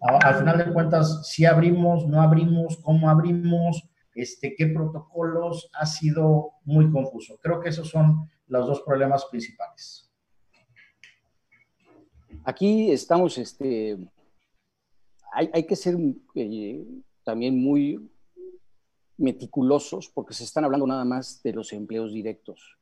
al 0.00 0.34
final 0.34 0.58
de 0.58 0.72
cuentas, 0.72 1.26
si 1.28 1.44
abrimos, 1.44 2.06
no 2.06 2.20
abrimos, 2.20 2.78
cómo 2.82 3.08
abrimos, 3.08 3.88
este, 4.14 4.54
qué 4.56 4.66
protocolos, 4.66 5.70
ha 5.74 5.86
sido 5.86 6.52
muy 6.64 6.90
confuso. 6.90 7.38
Creo 7.42 7.60
que 7.60 7.70
esos 7.70 7.88
son 7.88 8.28
los 8.48 8.66
dos 8.66 8.82
problemas 8.82 9.24
principales. 9.26 10.10
Aquí 12.44 12.90
estamos, 12.92 13.38
este, 13.38 13.98
hay, 15.32 15.66
que 15.66 15.76
ser 15.76 15.96
eh, 16.34 16.86
también 17.24 17.60
muy 17.60 18.10
meticulosos 19.18 20.08
porque 20.08 20.32
se 20.32 20.44
están 20.44 20.64
hablando 20.64 20.86
nada 20.86 21.04
más 21.04 21.42
de 21.42 21.52
los 21.52 21.72
empleos 21.72 22.12
directos. 22.12 22.78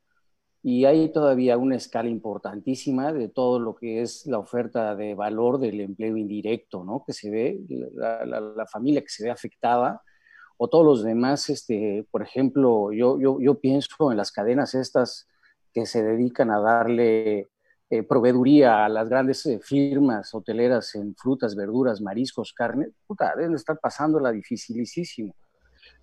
Y 0.67 0.85
hay 0.85 1.09
todavía 1.09 1.59
una 1.59 1.75
escala 1.75 2.09
importantísima 2.09 3.13
de 3.13 3.29
todo 3.29 3.59
lo 3.59 3.75
que 3.75 4.01
es 4.01 4.25
la 4.25 4.39
oferta 4.39 4.95
de 4.95 5.13
valor 5.13 5.59
del 5.59 5.79
empleo 5.79 6.17
indirecto, 6.17 6.83
¿no? 6.83 7.03
Que 7.05 7.13
se 7.13 7.29
ve, 7.29 7.59
la, 7.93 8.65
familia 8.65 9.01
que 9.01 9.09
se 9.09 9.23
ve 9.23 9.29
afectada, 9.29 10.01
o 10.57 10.67
todos 10.67 10.83
los 10.83 11.03
demás, 11.03 11.51
este, 11.51 12.07
por 12.09 12.23
ejemplo, 12.23 12.91
yo, 12.91 13.19
yo, 13.19 13.39
yo 13.39 13.59
pienso 13.59 14.09
en 14.09 14.17
las 14.17 14.31
cadenas 14.31 14.73
estas 14.73 15.27
que 15.71 15.85
se 15.85 16.01
dedican 16.01 16.49
a 16.49 16.59
darle 16.59 17.51
eh, 17.91 18.01
proveeduría 18.01 18.85
a 18.85 18.89
las 18.89 19.07
grandes 19.07 19.45
eh, 19.45 19.59
firmas 19.61 20.33
hoteleras 20.33 20.95
en 20.95 21.15
frutas, 21.15 21.55
verduras, 21.55 22.01
mariscos, 22.01 22.53
carne, 22.53 22.87
puta, 23.05 23.35
deben 23.37 23.53
estar 23.53 23.77
pasándola 23.79 24.31
dificilísimo. 24.31 25.35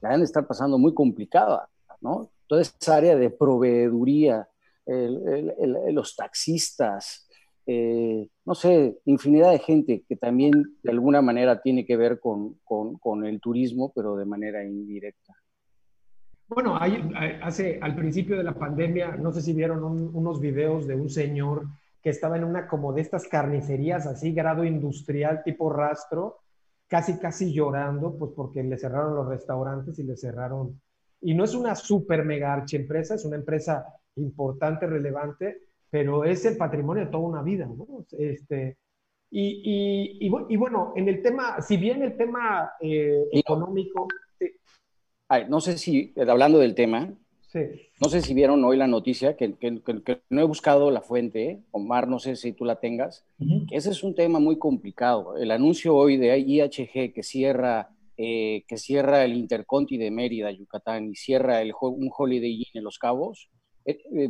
La 0.01 0.11
deben 0.11 0.23
estar 0.23 0.47
pasando 0.47 0.79
muy 0.79 0.95
complicada, 0.95 1.69
¿no? 2.01 2.31
Toda 2.47 2.63
esa 2.63 2.95
área 2.95 3.17
de 3.17 3.29
proveeduría 3.29 4.49
los 4.87 6.17
taxistas, 6.17 7.29
eh, 7.65 8.29
no 8.45 8.55
sé, 8.55 8.99
infinidad 9.05 9.53
de 9.53 9.61
gente 9.61 10.05
que 10.09 10.17
también 10.17 10.53
de 10.83 10.91
alguna 10.91 11.23
manera 11.23 11.61
tiene 11.63 11.87
que 11.87 11.97
ver 11.97 12.19
con, 12.19 12.59
con, 12.65 13.25
el 13.25 13.41
turismo, 13.41 13.93
pero 13.95 14.17
de 14.17 14.25
manera 14.25 14.65
indirecta. 14.65 15.35
Bueno, 16.49 16.77
hace, 16.77 17.79
al 17.81 17.95
principio 17.95 18.37
de 18.37 18.45
la 18.45 18.55
pandemia, 18.55 19.17
no 19.17 19.33
sé 19.33 19.41
si 19.41 19.53
vieron 19.53 19.85
unos 19.85 20.41
videos 20.41 20.87
de 20.87 20.97
un 20.97 21.09
señor 21.09 21.67
que 22.03 22.11
estaba 22.11 22.37
en 22.37 22.45
una 22.45 22.67
como 22.67 22.93
de 22.93 23.01
estas 23.01 23.29
carnicerías 23.29 24.07
así, 24.07 24.33
grado 24.33 24.65
industrial, 24.65 25.43
tipo 25.45 25.71
rastro, 25.73 26.41
casi, 26.89 27.19
casi 27.19 27.55
llorando, 27.55 28.19
pues 28.19 28.33
porque 28.35 28.63
le 28.63 28.77
cerraron 28.77 29.15
los 29.15 29.29
restaurantes 29.29 29.99
y 30.01 30.03
le 30.03 30.17
cerraron. 30.17 30.81
Y 31.21 31.33
no 31.35 31.45
es 31.45 31.55
una 31.55 31.77
super 31.77 32.25
mega 32.25 32.53
archi 32.53 32.77
empresa, 32.77 33.15
es 33.15 33.25
una 33.25 33.37
empresa 33.37 33.87
importante, 34.17 34.87
relevante, 34.87 35.59
pero 35.91 36.25
es 36.25 36.45
el 36.45 36.57
patrimonio 36.57 37.05
de 37.05 37.11
toda 37.11 37.25
una 37.25 37.43
vida, 37.43 37.67
¿no? 37.67 38.07
Este, 38.19 38.77
y, 39.31 40.21
y, 40.21 40.31
y, 40.49 40.57
bueno, 40.57 40.93
en 40.97 41.09
el 41.09 41.23
tema, 41.23 41.61
si 41.63 41.77
bien 41.77 42.03
el 42.03 42.17
tema 42.17 42.73
eh, 42.81 43.25
económico... 43.33 44.09
no 45.49 45.61
sé 45.61 45.79
si, 45.79 46.13
hablando 46.17 46.59
del 46.59 46.75
tema, 46.75 47.15
no 48.01 48.09
sé 48.09 48.23
si 48.23 48.35
vieron 48.35 48.65
hoy 48.65 48.77
la 48.77 48.87
noticia, 48.87 49.37
que, 49.37 49.55
no 50.31 50.41
he 50.41 50.45
buscado 50.45 50.91
la 50.91 51.03
fuente, 51.03 51.63
Omar, 51.71 52.09
no 52.09 52.19
sé 52.19 52.37
si 52.37 52.53
tú 52.53 52.65
la 52.65 52.81
tengas, 52.81 53.27
ese 53.71 53.91
es 53.91 54.03
un 54.03 54.15
tema 54.15 54.39
muy 54.39 54.59
complicado. 54.59 55.37
El 55.37 55.51
anuncio 55.51 55.95
hoy 55.95 56.17
de 56.17 56.39
IHG 56.39 57.13
que 57.13 57.23
cierra, 57.23 57.91
eh, 58.17 58.65
que 58.67 58.79
cierra 58.79 59.25
el 59.25 59.35
Interconti 59.35 59.99
de 59.99 60.11
Mérida, 60.11 60.51
Yucatán, 60.51 61.11
y 61.11 61.15
cierra 61.15 61.61
el, 61.61 61.73
un 61.81 62.11
Holiday 62.17 62.53
Inn 62.53 62.67
en 62.75 62.85
Los 62.85 62.99
Cabos, 62.99 63.51
eh, 63.51 63.51
eh, 63.51 63.62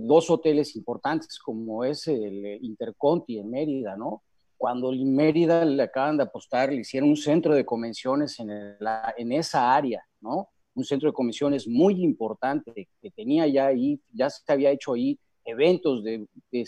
dos 0.01 0.31
hoteles 0.31 0.77
importantes 0.77 1.39
como 1.39 1.85
es 1.85 2.09
el 2.09 2.59
Interconti 2.63 3.39
en 3.39 3.51
Mérida, 3.51 3.97
¿no? 3.97 4.23
Cuando 4.57 4.93
en 4.93 5.15
Mérida 5.15 5.65
le 5.65 5.83
acaban 5.83 6.17
de 6.17 6.23
apostar, 6.23 6.71
le 6.71 6.81
hicieron 6.81 7.11
un 7.11 7.17
centro 7.17 7.55
de 7.55 7.65
convenciones 7.65 8.39
en, 8.39 8.51
en 8.51 9.33
esa 9.33 9.75
área, 9.75 10.05
¿no? 10.21 10.49
un 10.75 10.85
centro 10.85 11.09
de 11.09 11.15
comisiones 11.15 11.67
muy 11.67 12.03
importante 12.03 12.89
que 13.01 13.11
tenía 13.11 13.47
ya 13.47 13.67
ahí, 13.67 14.01
ya 14.13 14.31
se 14.31 14.41
había 14.51 14.71
hecho 14.71 14.95
ahí 14.95 15.19
eventos 15.45 16.05
de, 16.05 16.27
de, 16.51 16.65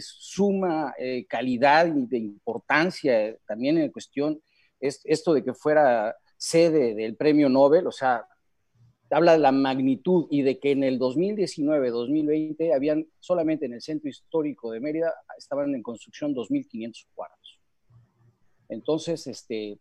suma 0.00 0.94
eh, 0.98 1.26
calidad 1.26 1.86
y 1.86 2.06
de 2.06 2.18
importancia, 2.18 3.36
también 3.46 3.78
en 3.78 3.90
cuestión, 3.90 4.40
es, 4.80 5.00
esto 5.04 5.34
de 5.34 5.44
que 5.44 5.52
fuera 5.52 6.16
sede 6.36 6.94
del 6.94 7.16
premio 7.16 7.48
Nobel, 7.48 7.86
o 7.86 7.92
sea, 7.92 8.24
habla 9.10 9.32
de 9.32 9.38
la 9.38 9.52
magnitud 9.52 10.26
y 10.30 10.42
de 10.42 10.58
que 10.58 10.70
en 10.70 10.84
el 10.84 10.98
2019-2020 10.98 12.74
habían 12.74 13.06
solamente 13.18 13.66
en 13.66 13.74
el 13.74 13.82
centro 13.82 14.08
histórico 14.08 14.70
de 14.70 14.80
Mérida, 14.80 15.12
estaban 15.36 15.74
en 15.74 15.82
construcción 15.82 16.34
2.500 16.34 17.06
cuartos. 17.14 17.60
Entonces, 18.68 19.26
este, 19.26 19.78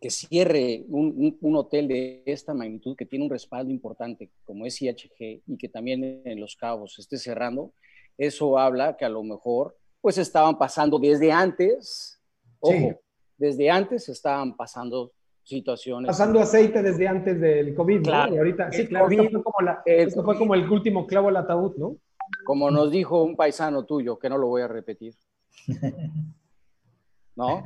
que 0.00 0.10
cierre 0.10 0.84
un, 0.88 1.56
hotel 1.56 1.88
de 1.88 2.22
esta 2.26 2.52
magnitud 2.52 2.96
que 2.96 3.06
tiene 3.06 3.24
un 3.24 3.30
respaldo 3.30 3.72
importante 3.72 4.30
como 4.44 4.66
es 4.66 4.80
IHG 4.82 5.42
y 5.46 5.56
que 5.58 5.68
también 5.68 6.22
en 6.24 6.40
Los 6.40 6.56
Cabos 6.56 6.98
esté 6.98 7.16
cerrando, 7.16 7.72
eso 8.18 8.58
habla 8.58 8.96
que 8.96 9.04
a 9.04 9.08
lo 9.10 9.22
mejor 9.22 9.76
pues 10.00 10.18
estaban 10.18 10.58
pasando 10.58 10.98
desde 10.98 11.32
antes, 11.32 12.20
ojo, 12.60 13.00
desde 13.38 13.70
antes 13.70 14.08
estaban 14.08 14.56
pasando 14.56 15.12
situaciones. 15.46 16.08
Pasando 16.08 16.40
aceite 16.40 16.82
desde 16.82 17.06
antes 17.06 17.40
del 17.40 17.74
COVID, 17.74 18.00
¿no? 18.00 18.34
Y 18.34 18.38
ahorita, 18.38 18.72
sí, 18.72 18.86
claro, 18.88 19.06
fue, 19.06 19.30
como 19.30 19.54
esto 19.84 20.24
fue 20.24 20.36
como 20.36 20.54
el 20.54 20.68
último 20.68 21.06
clavo 21.06 21.28
al 21.28 21.36
ataúd, 21.36 21.76
¿no? 21.76 21.96
Como 22.44 22.70
nos 22.70 22.90
dijo 22.90 23.22
un 23.22 23.36
paisano 23.36 23.84
tuyo, 23.84 24.18
que 24.18 24.28
no 24.28 24.38
lo 24.38 24.48
voy 24.48 24.62
a 24.62 24.68
repetir. 24.68 25.14
¿No? 27.36 27.62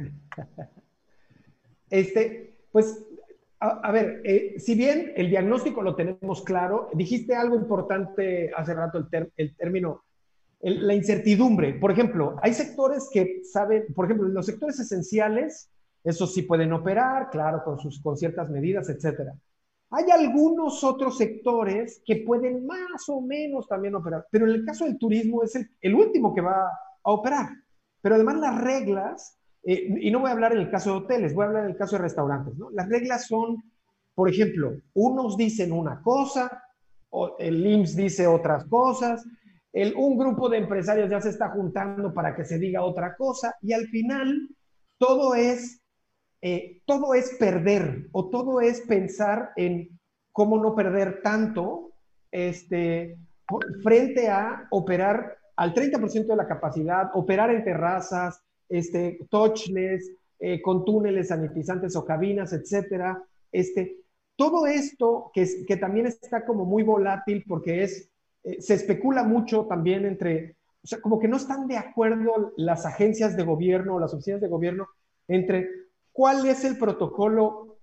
Este, 1.89 2.55
pues, 2.71 3.07
a, 3.61 3.91
ver, 3.93 4.21
eh, 4.25 4.55
si 4.59 4.75
bien 4.75 5.13
el 5.17 5.31
diagnóstico 5.31 5.81
lo 5.81 5.95
tenemos 5.95 6.43
claro, 6.43 6.91
dijiste 6.93 7.35
algo 7.35 7.57
importante 7.57 8.51
hace 8.55 8.75
rato, 8.75 8.99
el, 8.99 9.33
el 9.37 9.57
término, 9.57 10.05
la 10.61 10.95
incertidumbre. 10.95 11.75
Por 11.75 11.91
ejemplo, 11.93 12.37
hay 12.43 12.53
sectores 12.53 13.09
que 13.13 13.43
saben, 13.45 13.87
por 13.95 14.05
ejemplo, 14.05 14.29
los 14.29 14.47
sectores 14.47 14.79
esenciales, 14.79 15.71
esos 16.05 16.33
sí 16.33 16.43
pueden 16.43 16.73
operar, 16.73 17.31
claro, 17.31 17.63
con, 17.65 17.79
sus, 17.79 18.01
con 18.01 18.17
ciertas 18.17 18.49
medidas, 18.49 18.89
etcétera. 18.89 19.35
Hay 19.91 20.11
algunos 20.11 20.85
otros 20.85 21.19
sectores 21.19 22.01
que 22.05 22.23
pueden 22.25 22.65
más 22.65 23.09
o 23.09 23.21
menos 23.21 23.67
también 23.67 23.95
operar, 23.95 24.27
pero 24.31 24.47
en 24.47 24.53
el 24.53 24.65
caso 24.65 24.85
del 24.85 24.99
turismo 24.99 25.43
es 25.43 25.59
el, 25.81 25.95
último 25.95 26.33
que 26.33 26.41
va 26.41 26.65
a 27.03 27.11
operar. 27.11 27.49
Pero 28.01 28.15
además 28.15 28.37
las 28.37 28.61
reglas 28.61 29.37
eh, 29.65 29.95
y 30.01 30.11
no 30.11 30.21
voy 30.21 30.31
a 30.31 30.33
hablar 30.33 30.53
en 30.53 30.61
el 30.61 30.71
caso 30.71 30.91
de 30.91 30.97
hoteles, 30.99 31.35
voy 31.35 31.45
a 31.45 31.49
hablar 31.49 31.65
en 31.65 31.71
el 31.73 31.77
caso 31.77 31.97
de 31.97 32.03
restaurantes, 32.03 32.57
¿no? 32.57 32.71
Las 32.71 32.89
reglas 32.89 33.27
son, 33.27 33.63
por 34.15 34.29
ejemplo, 34.31 34.77
unos 34.95 35.37
dicen 35.37 35.73
una 35.73 36.01
cosa, 36.01 36.65
el 37.39 37.67
IMSS 37.67 37.97
dice 37.97 38.27
otras 38.27 38.65
cosas, 38.67 39.27
un 39.97 40.19
grupo 40.19 40.49
de 40.49 40.59
empresarios 40.59 41.11
ya 41.11 41.21
se 41.21 41.31
está 41.31 41.51
juntando 41.51 42.15
para 42.15 42.35
que 42.35 42.45
se 42.45 42.59
diga 42.59 42.83
otra 42.83 43.17
cosa, 43.17 43.55
y 43.61 43.73
al 43.73 43.87
final 43.89 44.49
todo 44.99 45.35
es, 45.35 45.80
eh, 46.43 46.81
todo 46.87 47.15
es 47.15 47.37
perder, 47.39 48.09
o 48.13 48.31
todo 48.31 48.61
es 48.61 48.81
pensar 48.83 49.51
en 49.57 50.01
cómo 50.33 50.63
no 50.63 50.75
perder 50.75 51.21
tanto 51.23 51.93
este, 52.31 53.19
frente 53.83 54.29
a 54.29 54.67
operar 54.71 55.37
al 55.57 55.75
30% 55.75 56.27
de 56.27 56.37
la 56.37 56.49
capacidad, 56.49 57.11
operar 57.15 57.51
en 57.51 57.65
terrazas, 57.65 58.43
este, 58.69 59.19
touchless, 59.31 60.11
eh, 60.39 60.63
con 60.63 60.87
túneles 60.87 61.29
sanitizantes 61.29 61.95
o 61.97 62.05
cabinas, 62.05 62.55
etcétera. 62.55 63.23
Este, 63.53 63.99
todo 64.37 64.67
esto 64.67 65.31
que, 65.35 65.47
que 65.67 65.77
también 65.77 66.07
está 66.07 66.47
como 66.47 66.65
muy 66.65 66.83
volátil 66.83 67.45
porque 67.47 67.83
es, 67.83 68.11
eh, 68.45 68.57
se 68.63 68.73
especula 68.73 69.23
mucho 69.23 69.67
también 69.67 70.07
entre, 70.07 70.57
o 70.83 70.87
sea, 70.87 71.01
como 71.03 71.19
que 71.19 71.29
no 71.29 71.37
están 71.37 71.69
de 71.69 71.77
acuerdo 71.77 72.55
las 72.57 72.87
agencias 72.87 73.37
de 73.37 73.43
gobierno 73.43 73.97
o 73.97 74.01
las 74.01 74.15
oficinas 74.15 74.41
de 74.41 74.49
gobierno 74.49 74.89
entre 75.29 75.69
cuál 76.13 76.47
es 76.47 76.65
el 76.65 76.79
protocolo, 76.79 77.79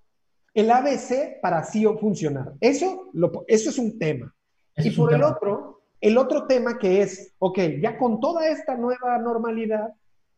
el 0.53 0.71
ABC 0.71 1.39
para 1.41 1.59
así 1.59 1.85
funcionar. 1.99 2.53
Eso, 2.59 3.09
lo, 3.13 3.43
eso 3.47 3.69
es 3.69 3.77
un 3.77 3.97
tema. 3.97 4.33
y 4.77 4.91
por 4.91 5.13
el 5.13 5.23
otro, 5.23 5.81
el 6.01 6.17
otro 6.17 6.45
tema 6.45 6.77
que 6.77 7.01
es, 7.01 7.35
ok, 7.39 7.59
ya 7.81 7.97
con 7.97 8.19
toda 8.19 8.47
esta 8.47 8.75
nueva 8.75 9.17
normalidad, 9.19 9.93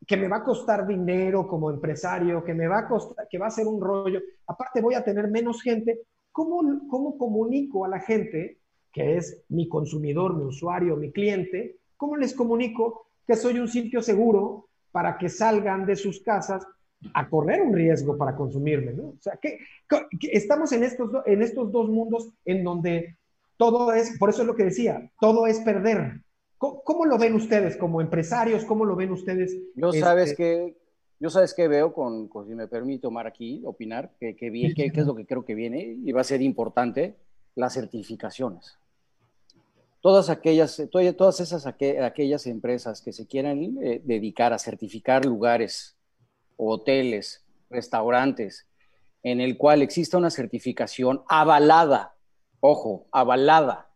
que 0.08 0.18
me 0.18 0.28
va 0.28 0.38
a 0.38 0.44
costar 0.44 0.88
dinero 0.88 1.48
como 1.48 1.70
empresario, 1.70 2.44
que 2.44 2.54
me 2.54 2.68
va 2.68 2.80
a 2.80 2.88
costar, 2.88 3.28
que 3.30 3.38
va 3.38 3.48
a 3.48 3.52
ser 3.52 3.68
un 3.68 3.82
rollo. 3.82 4.22
Aparte 4.48 4.82
voy 4.82 4.96
a 4.96 5.04
tener 5.04 5.30
menos 5.30 5.62
gente. 5.62 6.02
¿Cómo, 6.32 6.88
cómo 6.90 7.18
comunico 7.18 7.86
a 7.86 7.90
la 7.90 8.00
gente, 8.00 8.60
que 8.92 9.18
es 9.18 9.44
mi 9.50 9.68
consumidor, 9.68 10.36
mi 10.36 10.46
usuario, 10.46 10.96
mi 10.96 11.12
cliente, 11.12 11.80
cómo 11.98 12.16
les 12.16 12.34
comunico 12.34 13.08
que 13.28 13.36
soy 13.36 13.60
un 13.60 13.68
sitio 13.68 14.02
seguro 14.02 14.70
para 14.92 15.18
que 15.18 15.30
salgan 15.30 15.86
de 15.86 15.96
sus 15.96 16.22
casas 16.24 16.66
a 17.14 17.30
correr 17.30 17.62
un 17.62 17.74
riesgo 17.74 18.18
para 18.18 18.36
consumirme, 18.36 18.94
¿no? 18.94 19.10
O 19.10 19.18
sea, 19.20 19.38
que, 19.38 19.60
estamos 20.32 20.72
en 20.72 20.84
estos, 20.84 21.10
en 21.26 21.42
estos 21.42 21.72
dos 21.72 21.90
mundos 21.90 22.34
en 22.46 22.64
donde 22.64 23.18
todo 23.58 23.94
es, 23.94 24.18
por 24.18 24.30
eso 24.30 24.42
es 24.42 24.48
lo 24.48 24.56
que 24.56 24.66
decía, 24.66 25.12
todo 25.20 25.48
es 25.48 25.60
perder. 25.60 26.22
¿Cómo, 26.58 27.06
lo 27.06 27.18
ven 27.18 27.36
ustedes 27.36 27.78
como 27.78 28.02
empresarios? 28.02 28.66
¿Cómo 28.66 28.84
lo 28.84 28.98
ven 28.98 29.12
ustedes? 29.12 29.58
Yo 29.76 29.94
sabes 29.94 30.32
este 30.32 30.44
que 30.44 30.78
yo 31.20 31.30
sabes 31.30 31.54
que 31.54 31.68
veo 31.68 31.94
con, 31.94 32.30
si 32.48 32.56
me 32.56 32.68
permite 32.68 33.08
Omar 33.08 33.28
aquí 33.28 33.62
opinar, 33.66 34.14
que, 34.20 34.36
que, 34.36 34.74
es 34.76 35.06
lo 35.06 35.16
que 35.16 35.26
creo 35.26 35.44
que 35.44 35.54
viene 35.54 35.98
y 36.04 36.12
va 36.14 36.22
a 36.22 36.24
ser 36.24 36.42
importante, 36.42 37.18
las 37.56 37.74
certificaciones. 37.74 38.78
Todas 40.02 40.30
aquellas, 40.30 40.82
todas 40.92 41.42
esas 41.42 41.66
aquellas 41.66 42.48
empresas 42.48 43.02
que 43.02 43.12
se 43.12 43.28
quieran 43.28 43.78
eh, 43.84 44.02
dedicar 44.06 44.54
a 44.54 44.60
certificar 44.60 45.26
lugares, 45.26 45.98
hoteles, 46.68 47.46
restaurantes, 47.70 48.68
en 49.24 49.42
el 49.42 49.58
cual 49.58 49.82
exista 49.82 50.18
una 50.18 50.30
certificación 50.30 51.24
avalada, 51.28 52.16
ojo, 52.60 53.08
avalada 53.12 53.90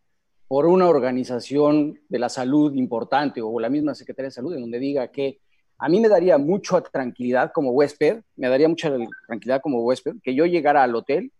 por 0.47 0.65
una 0.67 0.87
organización 0.87 1.99
de 2.09 2.19
la 2.19 2.29
salud 2.29 2.73
importante 2.75 3.41
o 3.41 3.59
la 3.59 3.69
misma 3.69 3.95
Secretaría 3.95 4.27
de 4.27 4.31
Salud 4.31 4.53
en 4.53 4.61
donde 4.61 4.79
diga 4.79 5.09
que 5.09 5.39
a 5.77 5.89
mí 5.89 5.99
me 5.99 6.07
daría 6.07 6.37
mucha 6.37 6.79
tranquilidad 6.81 7.51
como 7.51 7.71
huésped, 7.71 8.21
me 8.35 8.47
daría 8.47 8.69
mucha 8.69 8.91
tranquilidad 9.27 9.61
como 9.61 9.83
huésped 9.83 10.15
que 10.23 10.35
yo 10.35 10.45
llegara 10.45 10.83
al 10.83 10.95
hotel 10.95 11.31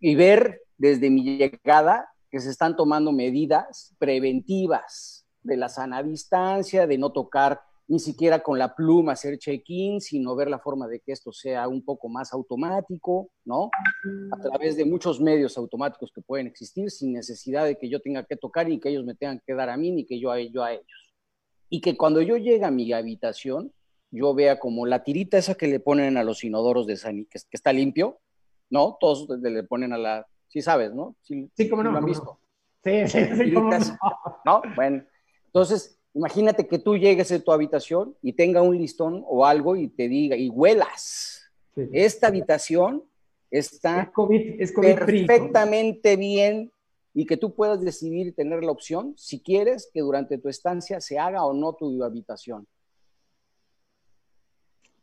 y 0.00 0.14
ver 0.16 0.62
desde 0.76 1.10
mi 1.10 1.22
llegada 1.22 2.10
que 2.30 2.40
se 2.40 2.50
están 2.50 2.76
tomando 2.76 3.12
medidas 3.12 3.94
preventivas 3.98 5.26
de 5.42 5.56
la 5.56 5.68
sana 5.68 6.02
distancia, 6.02 6.86
de 6.86 6.98
no 6.98 7.12
tocar 7.12 7.62
ni 7.88 7.98
siquiera 7.98 8.40
con 8.40 8.58
la 8.58 8.74
pluma 8.74 9.12
hacer 9.12 9.38
check-in, 9.38 10.02
sino 10.02 10.36
ver 10.36 10.50
la 10.50 10.58
forma 10.58 10.86
de 10.86 11.00
que 11.00 11.12
esto 11.12 11.32
sea 11.32 11.66
un 11.68 11.82
poco 11.82 12.10
más 12.10 12.34
automático, 12.34 13.30
¿no? 13.46 13.70
A 14.30 14.40
través 14.40 14.76
de 14.76 14.84
muchos 14.84 15.22
medios 15.22 15.56
automáticos 15.56 16.12
que 16.12 16.20
pueden 16.20 16.46
existir 16.46 16.90
sin 16.90 17.14
necesidad 17.14 17.64
de 17.64 17.78
que 17.78 17.88
yo 17.88 18.00
tenga 18.00 18.24
que 18.24 18.36
tocar 18.36 18.70
y 18.70 18.78
que 18.78 18.90
ellos 18.90 19.06
me 19.06 19.14
tengan 19.14 19.42
que 19.44 19.54
dar 19.54 19.70
a 19.70 19.78
mí 19.78 19.90
ni 19.90 20.04
que 20.04 20.20
yo 20.20 20.30
a, 20.30 20.38
yo 20.38 20.62
a 20.62 20.74
ellos. 20.74 21.14
Y 21.70 21.80
que 21.80 21.96
cuando 21.96 22.20
yo 22.20 22.36
llegue 22.36 22.66
a 22.66 22.70
mi 22.70 22.92
habitación, 22.92 23.72
yo 24.10 24.34
vea 24.34 24.58
como 24.58 24.84
la 24.84 25.02
tirita 25.02 25.38
esa 25.38 25.54
que 25.54 25.66
le 25.66 25.80
ponen 25.80 26.18
a 26.18 26.24
los 26.24 26.44
inodoros 26.44 26.86
de 26.86 26.96
Sani, 26.98 27.24
que, 27.24 27.38
está 27.50 27.72
limpio, 27.72 28.20
¿no? 28.68 28.98
Todos 29.00 29.28
le 29.40 29.62
ponen 29.64 29.94
a 29.94 29.98
la, 29.98 30.26
sí 30.48 30.60
sabes, 30.60 30.92
¿no? 30.92 31.16
Sí, 31.22 31.50
sí 31.56 31.70
como 31.70 31.82
no. 31.82 31.92
Lo 31.92 31.98
han 31.98 32.04
visto. 32.04 32.38
Sí, 32.84 33.08
sí, 33.08 33.18
sí, 33.34 33.50
no. 33.50 33.70
¿No? 34.44 34.62
Bueno, 34.76 35.04
entonces 35.46 35.97
Imagínate 36.14 36.66
que 36.66 36.78
tú 36.78 36.96
llegues 36.96 37.30
a 37.30 37.38
tu 37.38 37.52
habitación 37.52 38.16
y 38.22 38.32
tenga 38.32 38.62
un 38.62 38.76
listón 38.76 39.24
o 39.26 39.44
algo 39.44 39.76
y 39.76 39.88
te 39.88 40.08
diga, 40.08 40.36
y 40.36 40.48
huelas, 40.48 41.50
esta 41.92 42.26
habitación 42.28 43.04
está 43.50 44.10
perfectamente 44.80 46.16
bien 46.16 46.72
y 47.14 47.26
que 47.26 47.36
tú 47.36 47.54
puedas 47.54 47.80
decidir 47.80 48.34
tener 48.34 48.64
la 48.64 48.72
opción, 48.72 49.14
si 49.16 49.40
quieres, 49.40 49.90
que 49.92 50.00
durante 50.00 50.38
tu 50.38 50.48
estancia 50.48 51.00
se 51.00 51.18
haga 51.18 51.44
o 51.44 51.52
no 51.52 51.72
tu 51.74 52.02
habitación. 52.02 52.66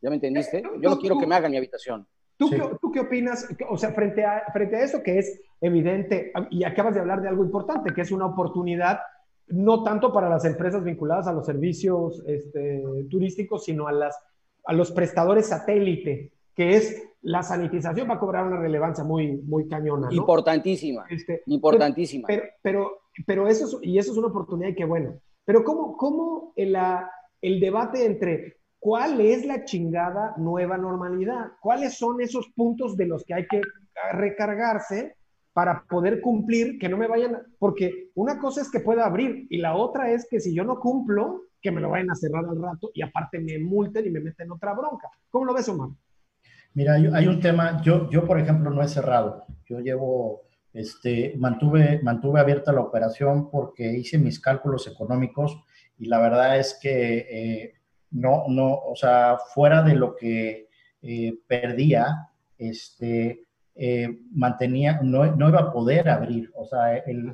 ¿Ya 0.02 0.10
me 0.10 0.16
entendiste? 0.16 0.60
Eh, 0.60 0.64
Yo 0.82 0.90
no 0.90 1.00
quiero 1.00 1.18
que 1.18 1.28
me 1.28 1.36
hagan 1.36 1.52
mi 1.52 1.58
habitación. 1.58 2.08
¿Tú, 2.38 2.50
qué, 2.50 2.62
¿Tú, 2.82 2.92
qué, 2.92 3.00
opinas? 3.00 3.48
O 3.70 3.78
sea, 3.78 3.92
frente 3.94 4.24
a, 4.24 4.44
frente 4.52 4.76
a 4.76 4.84
eso 4.84 5.02
que 5.02 5.20
es 5.20 5.42
evidente, 5.62 6.34
y 6.52 6.64
acabas 6.64 6.94
de 6.94 7.00
hablar 7.00 7.22
de 7.22 7.30
algo 7.30 7.44
importante, 7.44 7.94
que 7.94 8.02
es 8.02 8.12
una 8.12 8.26
oportunidad 8.26 9.00
no 9.48 9.84
tanto 9.84 10.12
para 10.12 10.30
las 10.30 10.46
empresas 10.46 10.84
vinculadas 10.84 11.28
a 11.28 11.34
los 11.34 11.46
servicios 11.46 12.24
este, 12.28 12.84
turísticos, 13.10 13.66
sino 13.66 13.88
a, 13.88 13.92
las, 13.92 14.18
a 14.66 14.74
los 14.74 14.92
prestadores 14.92 15.48
satélite, 15.48 16.32
que 16.56 16.76
es 16.76 17.04
la 17.22 17.44
sanitización 17.44 18.10
va 18.10 18.16
a 18.16 18.20
cobrar 18.20 18.46
una 18.46 18.60
relevancia 18.60 19.04
muy, 19.04 19.38
muy 19.38 19.68
cañona. 19.68 20.10
Importantísima, 20.12 21.06
este, 21.10 21.42
importantísima. 21.48 22.28
Pero, 22.28 22.44
pero, 22.62 22.92
pero, 23.26 23.48
eso 23.48 23.66
es, 23.66 23.78
y 23.82 23.98
eso 23.98 24.12
es 24.12 24.18
una 24.18 24.28
oportunidad 24.28 24.70
y 24.70 24.76
que 24.76 24.86
bueno. 24.86 25.20
Pero 25.44 25.64
¿cómo, 25.64 25.98
cómo 25.98 26.54
el, 26.56 26.78
el 27.42 27.60
debate 27.60 28.06
entre 28.06 28.58
cuál 28.80 29.22
es 29.22 29.46
la 29.46 29.66
chingada 29.66 30.36
nueva 30.38 30.78
normalidad? 30.78 31.54
¿Cuáles 31.62 31.98
son 31.98 32.22
esos 32.22 32.48
puntos 32.56 32.96
de 32.96 33.08
los 33.08 33.24
que 33.24 33.34
hay 33.34 33.48
que 33.48 33.62
recargarse 34.14 35.16
para 35.56 35.86
poder 35.90 36.20
cumplir, 36.20 36.78
que 36.78 36.90
no 36.90 36.98
me 36.98 37.08
vayan, 37.08 37.38
porque 37.58 38.10
una 38.16 38.38
cosa 38.40 38.60
es 38.60 38.70
que 38.70 38.82
pueda 38.82 39.06
abrir 39.06 39.48
y 39.50 39.60
la 39.60 39.74
otra 39.74 40.12
es 40.12 40.28
que 40.30 40.42
si 40.42 40.54
yo 40.54 40.66
no 40.66 40.82
cumplo, 40.82 41.44
que 41.62 41.72
me 41.72 41.80
lo 41.80 41.92
vayan 41.92 42.12
a 42.12 42.16
cerrar 42.16 42.44
al 42.44 42.62
rato 42.62 42.92
y 42.94 43.02
aparte 43.02 43.40
me 43.40 43.58
multen 43.58 44.06
y 44.06 44.10
me 44.10 44.20
meten 44.20 44.52
otra 44.52 44.74
bronca. 44.74 45.08
¿Cómo 45.30 45.46
lo 45.46 45.54
ves, 45.54 45.70
Omar? 45.70 45.92
Mira, 46.74 46.96
hay 46.96 47.28
un 47.28 47.40
tema, 47.40 47.82
yo, 47.82 48.10
yo 48.10 48.26
por 48.26 48.38
ejemplo 48.38 48.70
no 48.70 48.82
he 48.82 48.88
cerrado, 48.90 49.46
yo 49.66 49.80
llevo, 49.80 50.42
este, 50.74 51.36
mantuve, 51.38 52.02
mantuve 52.04 52.42
abierta 52.42 52.74
la 52.74 52.82
operación 52.82 53.50
porque 53.50 53.94
hice 53.94 54.18
mis 54.18 54.42
cálculos 54.42 54.86
económicos 54.88 55.58
y 55.98 56.08
la 56.08 56.20
verdad 56.20 56.60
es 56.60 56.78
que 56.82 57.18
eh, 57.30 57.74
no, 58.12 58.44
no, 58.50 58.74
o 58.74 58.96
sea, 58.98 59.38
fuera 59.54 59.84
de 59.84 59.96
lo 59.96 60.18
que 60.18 60.68
eh, 61.02 61.34
perdía, 61.48 62.30
este, 62.58 63.45
eh, 63.76 64.20
mantenía, 64.32 65.02
no, 65.04 65.26
iba 65.26 65.60
a 65.60 65.72
poder 65.72 66.10
abrir. 66.10 66.50
O 66.56 66.66
sea, 66.66 66.98
el, 66.98 67.34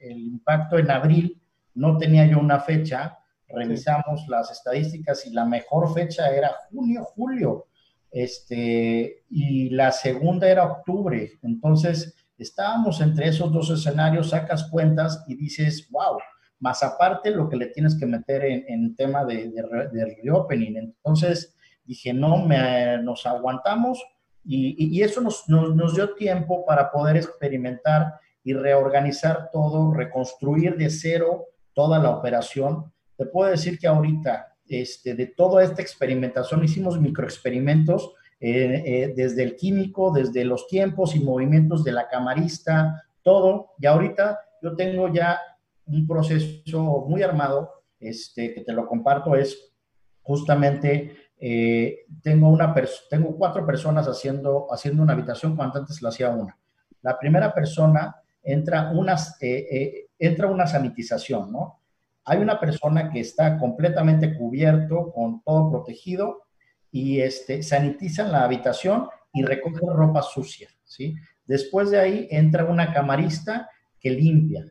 impacto 0.00 0.78
en 0.78 0.90
abril 0.90 1.40
no 1.74 1.98
tenía 1.98 2.26
yo 2.26 2.38
una 2.38 2.60
fecha. 2.60 3.18
Revisamos 3.48 4.26
las 4.28 4.50
estadísticas 4.50 5.26
y 5.26 5.30
la 5.30 5.44
mejor 5.44 5.92
fecha 5.94 6.30
era 6.30 6.52
junio, 6.70 7.04
julio. 7.04 7.66
Este, 8.10 9.24
y 9.28 9.70
la 9.70 9.92
segunda 9.92 10.48
era 10.48 10.64
octubre. 10.64 11.32
Entonces, 11.42 12.14
estábamos 12.38 13.00
entre 13.00 13.28
esos 13.28 13.52
dos 13.52 13.70
escenarios, 13.70 14.30
sacas 14.30 14.68
cuentas 14.70 15.24
y 15.28 15.36
dices, 15.36 15.88
wow, 15.90 16.18
más 16.60 16.82
aparte 16.82 17.30
lo 17.30 17.48
que 17.48 17.56
le 17.56 17.66
tienes 17.66 17.98
que 17.98 18.06
meter 18.06 18.44
en, 18.44 18.64
en 18.68 18.96
tema 18.96 19.24
de, 19.24 19.50
de, 19.50 20.16
reopening. 20.22 20.76
Entonces, 20.76 21.56
dije, 21.84 22.12
no, 22.12 22.38
me, 22.38 22.98
nos 23.02 23.26
aguantamos 23.26 24.02
y, 24.50 25.02
eso 25.02 25.20
nos, 25.20 25.94
dio 25.94 26.14
tiempo 26.14 26.64
para 26.64 26.90
poder 26.90 27.16
experimentar 27.18 28.14
y 28.42 28.54
reorganizar 28.54 29.50
todo, 29.52 29.92
reconstruir 29.92 30.76
de 30.76 30.88
cero 30.88 31.48
toda 31.74 31.98
la 31.98 32.10
operación. 32.10 32.90
Te 33.16 33.26
puedo 33.26 33.50
decir 33.50 33.78
que 33.78 33.86
ahorita, 33.86 34.56
este, 34.66 35.14
de 35.14 35.26
toda 35.26 35.62
esta 35.62 35.82
experimentación, 35.82 36.64
hicimos 36.64 36.98
microexperimentos 36.98 38.14
eh, 38.40 38.82
eh, 38.86 39.12
desde 39.14 39.42
el 39.42 39.54
químico, 39.54 40.12
desde 40.12 40.44
los 40.44 40.66
tiempos 40.66 41.14
y 41.14 41.20
movimientos 41.20 41.84
de 41.84 41.92
la 41.92 42.08
camarista, 42.08 43.04
todo. 43.22 43.72
Y 43.78 43.86
ahorita 43.86 44.40
yo 44.62 44.74
tengo 44.76 45.12
ya 45.12 45.38
un 45.84 46.06
proceso 46.06 47.04
muy 47.06 47.22
armado, 47.22 47.70
este, 48.00 48.54
que 48.54 48.62
te 48.62 48.72
lo 48.72 48.86
comparto, 48.86 49.34
es 49.34 49.74
justamente 50.22 51.16
eh, 51.40 52.06
tengo, 52.20 52.48
una 52.48 52.74
tengo 53.08 53.36
cuatro 53.36 53.64
personas 53.64 54.06
haciendo, 54.08 54.66
haciendo 54.72 55.02
una 55.02 55.12
habitación 55.12 55.54
cuando 55.56 55.78
antes 55.78 56.02
lo 56.02 56.08
hacía 56.08 56.30
una. 56.30 56.58
La 57.02 57.18
primera 57.18 57.54
persona 57.54 58.16
entra, 58.42 58.90
unas, 58.90 59.40
eh, 59.40 59.66
eh, 59.70 60.06
entra 60.18 60.48
una 60.48 60.66
sanitización, 60.66 61.52
¿no? 61.52 61.80
Hay 62.24 62.38
una 62.38 62.58
persona 62.58 63.10
que 63.10 63.20
está 63.20 63.56
completamente 63.56 64.36
cubierto, 64.36 65.12
con 65.12 65.42
todo 65.42 65.70
protegido, 65.70 66.42
y 66.90 67.20
este, 67.20 67.62
sanitizan 67.62 68.32
la 68.32 68.44
habitación 68.44 69.08
y 69.32 69.44
recoge 69.44 69.80
ropa 69.86 70.22
sucia, 70.22 70.68
¿sí? 70.84 71.14
Después 71.46 71.90
de 71.90 72.00
ahí 72.00 72.28
entra 72.30 72.64
una 72.64 72.92
camarista 72.92 73.70
que 74.00 74.10
limpia 74.10 74.70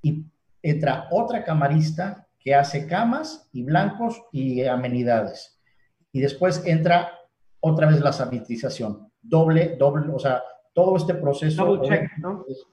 y 0.00 0.24
entra 0.62 1.08
otra 1.10 1.44
camarista 1.44 2.26
que 2.38 2.54
hace 2.54 2.86
camas 2.86 3.48
y 3.52 3.62
blancos 3.62 4.22
y 4.32 4.64
amenidades 4.64 5.53
y 6.14 6.20
después 6.20 6.62
entra 6.64 7.18
otra 7.58 7.88
vez 7.88 8.00
la 8.00 8.12
sanitización. 8.12 9.10
Doble, 9.20 9.74
doble, 9.76 10.12
o 10.14 10.18
sea, 10.18 10.42
todo 10.72 10.96
este 10.96 11.14
proceso 11.14 11.82
es, 11.82 11.98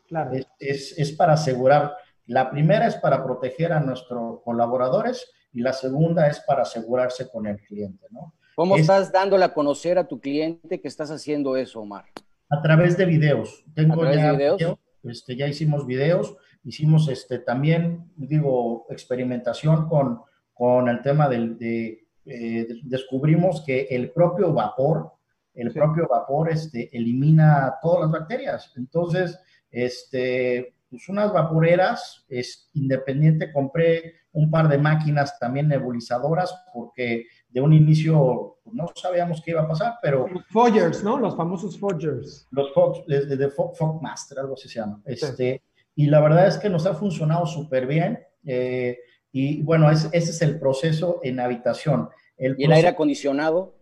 claro. 0.08 0.32
es, 0.60 1.12
para 1.14 1.34
asegurar, 1.34 1.96
la 2.28 2.52
primera 2.52 2.86
es 2.86 2.96
para 2.98 3.24
proteger 3.24 3.74
a 3.74 3.80
nuestros 3.80 4.42
colaboradores 4.44 5.28
y 5.54 5.62
la 5.62 5.74
segunda 5.74 6.28
es 6.28 6.40
para 6.42 6.62
asegurarse 6.62 7.30
con 7.30 7.48
el 7.48 7.60
cliente, 7.62 8.06
¿no? 8.12 8.36
¿Cómo 8.56 8.78
estás 8.78 9.12
dándole 9.12 9.46
a 9.46 9.54
conocer 9.54 9.98
a 9.98 10.08
tu 10.08 10.20
cliente 10.20 10.80
que 10.80 10.88
estás 10.88 11.10
haciendo 11.10 11.58
eso, 11.58 11.82
Omar? 11.82 12.06
A 12.50 12.62
través 12.62 12.96
de 12.96 13.06
videos. 13.06 13.66
Tengo 13.74 14.04
ya 14.04 14.34
videos? 14.34 14.62
este, 15.04 15.36
ya 15.36 15.48
hicimos 15.48 15.88
videos, 15.88 16.38
hicimos 16.64 17.08
este, 17.08 17.40
también, 17.40 18.12
digo, 18.16 18.86
experimentación 18.92 19.90
con, 19.90 20.22
con 20.54 20.90
el 20.90 21.02
tema 21.02 21.28
del, 21.28 21.58
de 21.58 22.02
eh, 22.26 22.68
descubrimos 22.84 23.64
que 23.66 23.88
el 23.90 24.12
propio 24.12 24.54
vapor, 24.54 25.12
el 25.54 25.72
propio 25.72 26.08
vapor 26.08 26.52
este, 26.52 26.96
elimina 26.96 27.76
todas 27.82 28.02
las 28.02 28.12
bacterias. 28.12 28.74
Entonces, 28.78 29.40
este, 29.70 30.76
pues 30.90 31.08
unas 31.10 31.32
vaporeras, 31.32 32.26
es 32.30 32.70
independiente, 32.74 33.52
compré 33.52 34.16
un 34.34 34.50
par 34.50 34.70
de 34.70 34.78
máquinas 34.78 35.38
también 35.40 35.68
nebulizadoras 35.68 36.54
porque 36.74 37.26
de 37.50 37.62
un 37.62 37.74
inicio 37.74 38.58
pues, 38.64 38.76
no 38.76 38.88
sabíamos 38.96 39.42
qué 39.42 39.52
iba 39.52 39.62
a 39.62 39.68
pasar, 39.68 39.96
pero... 40.02 40.28
Los 40.28 40.46
Foggers, 40.48 41.04
¿no? 41.04 41.18
Los 41.18 41.36
famosos 41.36 41.78
Foggers. 41.80 42.48
Los 42.52 42.74
Fog, 42.74 43.06
de, 43.06 43.26
de 43.36 43.50
Fog, 43.50 44.02
Master, 44.02 44.40
algo 44.40 44.54
así 44.54 44.70
se 44.70 44.80
llama. 44.80 45.02
Este, 45.06 45.62
Y 45.96 46.08
la 46.08 46.22
verdad 46.22 46.48
es 46.48 46.58
que 46.58 46.70
nos 46.70 46.86
ha 46.86 46.94
funcionado 46.94 47.46
súper 47.46 47.88
bien. 47.88 48.20
Eh, 48.46 48.98
y 49.32 49.62
bueno, 49.62 49.90
ese 49.90 50.10
es 50.14 50.42
el 50.42 50.60
proceso 50.60 51.20
en 51.24 51.40
habitación. 51.40 52.10
El 52.38 52.56
¿Y 52.58 52.66
el 52.66 52.72
aire 52.74 52.90
acondicionado? 52.90 53.76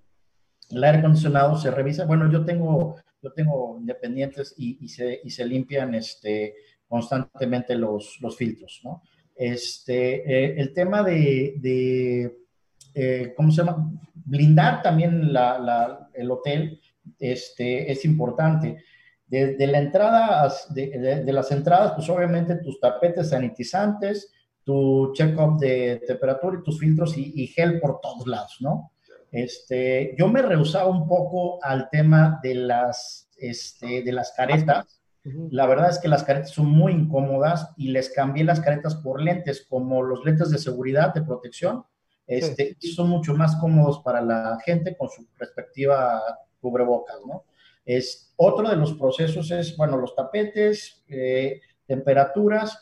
El 0.70 0.84
aire 0.84 1.00
acondicionado 1.00 1.58
se 1.58 1.72
revisa. 1.72 2.06
Bueno, 2.06 2.32
yo 2.32 2.46
tengo, 2.46 2.96
yo 3.22 3.32
tengo 3.34 3.78
independientes 3.80 4.54
y, 4.58 4.88
se, 4.88 5.22
y 5.24 5.30
se, 5.30 5.46
limpian 5.46 5.96
este, 5.96 6.56
constantemente 6.88 7.76
los, 7.76 8.18
los 8.22 8.38
filtros, 8.38 8.82
¿no? 8.84 9.02
Este, 9.36 10.16
eh, 10.16 10.60
el 10.60 10.74
tema 10.74 11.02
de, 11.02 11.56
de 11.58 12.38
eh, 12.94 13.34
¿cómo 13.36 13.52
se 13.52 13.64
llama? 13.64 13.90
Blindar 14.14 14.82
también 14.82 15.32
la, 15.32 15.58
la, 15.58 16.10
el 16.14 16.30
hotel 16.30 16.80
este, 17.18 17.92
es 17.92 18.06
importante. 18.06 18.84
De, 19.26 19.56
de 19.56 19.68
la 19.68 19.78
entrada, 19.78 20.52
de, 20.72 21.22
de, 21.24 21.34
las 21.34 21.52
entradas, 21.52 21.94
pues 21.94 22.10
obviamente 22.10 22.56
tus 22.56 22.80
tapetes 22.80 23.30
sanitizantes, 23.30 24.34
tu 24.70 25.12
check-up 25.16 25.58
de 25.58 26.00
temperatura 26.06 26.60
y 26.60 26.64
tus 26.64 26.78
filtros 26.78 27.18
y, 27.18 27.48
gel 27.48 27.80
por 27.80 28.00
todos 28.02 28.28
lados, 28.28 28.58
¿no? 28.60 28.92
Este, 29.32 30.16
yo 30.16 30.28
me 30.28 30.44
rehusaba 30.44 30.88
un 30.88 31.08
poco 31.08 31.58
al 31.64 31.90
tema 31.90 32.40
de 32.44 32.54
las, 32.54 33.32
este, 33.40 34.04
de 34.04 34.12
las 34.12 34.32
caretas. 34.34 35.02
La 35.50 35.66
verdad 35.66 35.90
es 35.90 35.98
que 35.98 36.08
las 36.08 36.24
caretas 36.24 36.52
son 36.52 36.68
muy 36.68 36.92
incómodas 36.92 37.72
y 37.78 37.90
les 37.90 38.12
cambié 38.12 38.44
las 38.44 38.60
caretas 38.60 38.94
por 38.94 39.20
lentes, 39.20 39.66
como 39.68 40.04
los 40.04 40.24
lentes 40.24 40.52
de 40.52 40.60
seguridad, 40.60 41.16
de 41.16 41.24
protección. 41.24 41.84
este, 42.28 42.78
son 42.96 43.10
mucho 43.10 43.34
más 43.34 43.56
cómodos 43.56 44.04
para 44.04 44.22
la 44.22 44.60
gente 44.64 44.96
con 44.96 45.10
su 45.10 45.26
respectiva 45.40 46.22
cubrebocas, 46.62 47.18
¿no? 47.28 47.46
Es, 47.86 48.36
otro 48.36 48.70
de 48.70 48.76
los 48.76 48.94
procesos 48.94 49.50
es, 49.50 49.76
bueno, 49.76 49.98
los 49.98 50.16
tapetes, 50.16 51.04
eh, 51.08 51.60
temperaturas, 51.88 52.80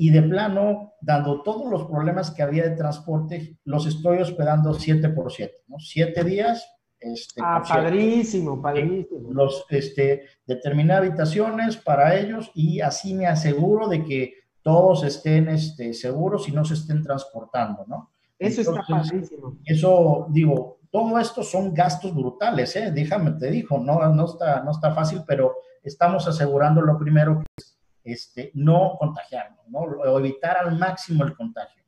y 0.00 0.08
de 0.08 0.22
plano, 0.22 0.94
dando 1.02 1.42
todos 1.42 1.70
los 1.70 1.84
problemas 1.84 2.30
que 2.30 2.42
había 2.42 2.62
de 2.62 2.74
transporte, 2.74 3.58
los 3.64 3.84
estoy 3.84 4.16
hospedando 4.16 4.72
7 4.72 5.10
por 5.10 5.30
7, 5.30 5.52
¿no? 5.68 5.78
7 5.78 6.24
días. 6.24 6.66
Este, 6.98 7.38
ah, 7.44 7.62
padrísimo, 7.68 8.62
padrísimo. 8.62 9.30
Los, 9.30 9.66
este, 9.68 10.22
determiné 10.46 10.94
habitaciones 10.94 11.76
para 11.76 12.18
ellos 12.18 12.50
y 12.54 12.80
así 12.80 13.12
me 13.12 13.26
aseguro 13.26 13.88
de 13.88 14.02
que 14.02 14.32
todos 14.62 15.04
estén 15.04 15.50
este, 15.50 15.92
seguros 15.92 16.48
y 16.48 16.52
no 16.52 16.64
se 16.64 16.74
estén 16.74 17.02
transportando, 17.02 17.84
¿no? 17.86 18.10
Eso 18.38 18.62
está 18.62 18.82
padrísimo. 18.88 19.58
Eso, 19.66 20.28
digo, 20.30 20.78
todo 20.90 21.18
esto 21.18 21.42
son 21.42 21.74
gastos 21.74 22.14
brutales, 22.14 22.74
¿eh? 22.74 22.90
Déjame, 22.90 23.32
te 23.32 23.50
dijo, 23.50 23.78
no, 23.78 24.08
no, 24.14 24.24
está, 24.24 24.62
no 24.62 24.70
está 24.70 24.94
fácil, 24.94 25.24
pero 25.26 25.56
estamos 25.82 26.26
asegurando 26.26 26.80
lo 26.80 26.98
primero 26.98 27.42
este, 28.12 28.50
no 28.54 28.96
contagiarnos, 28.98 29.66
¿no? 29.68 29.80
O 29.80 30.18
evitar 30.18 30.56
al 30.56 30.78
máximo 30.78 31.24
el 31.24 31.34
contagio. 31.34 31.82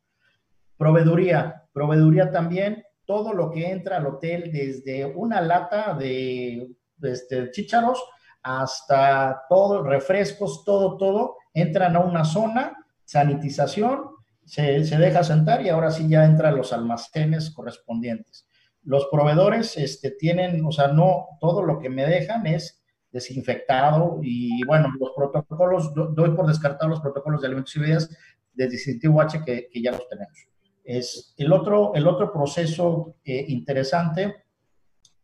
Proveeduría, 0.77 1.65
proveeduría 1.73 2.31
también, 2.31 2.85
todo 3.05 3.33
lo 3.33 3.51
que 3.51 3.71
entra 3.71 3.97
al 3.97 4.07
hotel, 4.07 4.51
desde 4.53 5.07
una 5.07 5.41
lata 5.41 5.95
de 5.95 6.71
este, 7.03 7.51
chícharos 7.51 8.03
hasta 8.43 9.45
todo, 9.49 9.83
refrescos, 9.83 10.65
todo, 10.65 10.97
todo, 10.97 11.37
entran 11.55 11.97
a 11.97 12.01
una 12.01 12.25
zona, 12.25 12.77
sanitización, 13.05 14.11
se, 14.45 14.85
se 14.85 14.99
deja 14.99 15.23
sentar 15.23 15.65
y 15.65 15.69
ahora 15.69 15.91
sí 15.91 16.09
ya 16.09 16.25
entran 16.25 16.57
los 16.57 16.73
almacenes 16.73 17.51
correspondientes. 17.51 18.49
Los 18.83 19.07
proveedores 19.13 19.77
este, 19.77 20.11
tienen, 20.11 20.65
o 20.65 20.73
sea, 20.73 20.89
no, 20.89 21.29
todo 21.41 21.63
lo 21.63 21.79
que 21.79 21.89
me 21.89 22.05
dejan 22.07 22.47
es 22.47 22.82
desinfectado 23.13 24.21
y 24.23 24.65
bueno, 24.65 24.93
los 24.99 25.11
protocolos, 25.15 25.93
doy 25.95 26.31
por 26.31 26.47
descartado 26.47 26.89
los 26.89 27.01
protocolos 27.01 27.41
de 27.41 27.47
alimentos 27.47 27.77
y 27.77 27.81
bebidas 27.81 28.11
de 28.55 28.69
distintivo 28.69 29.21
H 29.21 29.43
que, 29.45 29.69
que, 29.71 29.83
ya 29.83 29.93
los 29.93 30.09
tenemos. 30.09 30.49
Es 30.83 31.35
el 31.37 31.53
otro, 31.53 31.93
el 31.95 32.07
otro 32.07 32.33
proceso 32.33 33.17
eh, 33.25 33.45
interesante 33.49 34.45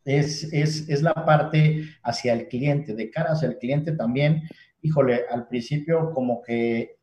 es, 0.04 0.52
es, 0.52 0.88
es, 0.88 1.02
la 1.02 1.14
parte 1.14 1.84
hacia 2.02 2.32
el 2.34 2.48
cliente, 2.48 2.94
de 2.94 3.10
cara 3.10 3.32
hacia 3.32 3.48
el 3.48 3.58
cliente 3.58 3.92
también, 3.92 4.42
híjole, 4.82 5.24
al 5.30 5.48
principio 5.48 6.12
como 6.12 6.42
que 6.42 6.98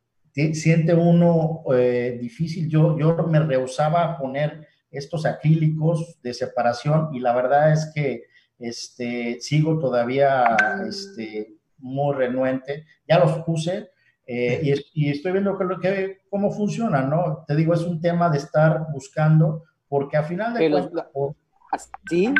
siente 0.52 0.94
uno 0.94 1.62
eh, 1.74 2.18
difícil, 2.20 2.68
yo, 2.68 2.98
yo 2.98 3.16
me 3.28 3.40
rehusaba 3.40 4.04
a 4.04 4.18
poner 4.18 4.66
estos 4.90 5.24
acrílicos 5.26 6.20
de 6.22 6.34
separación 6.34 7.14
y 7.14 7.20
la 7.20 7.34
verdad 7.34 7.72
es 7.72 7.90
que 7.94 8.24
este, 8.58 9.40
sigo 9.40 9.78
todavía 9.78 10.56
este, 10.88 11.56
muy 11.78 12.14
renuente. 12.14 12.86
Ya 13.08 13.18
los 13.18 13.38
puse 13.40 13.90
eh, 14.26 14.74
y, 14.92 15.08
estoy 15.08 15.32
viendo 15.32 15.56
que, 15.80 16.22
cómo 16.28 16.50
funciona, 16.50 17.02
¿no? 17.02 17.44
Te 17.46 17.54
digo, 17.54 17.72
es 17.74 17.82
un 17.82 18.00
tema 18.00 18.28
de 18.28 18.38
estar 18.38 18.88
buscando, 18.92 19.64
porque 19.88 20.16
al 20.16 20.24
final 20.24 20.54
de 20.54 20.68
cuentas... 20.68 21.90
¿Sí? 22.08 22.34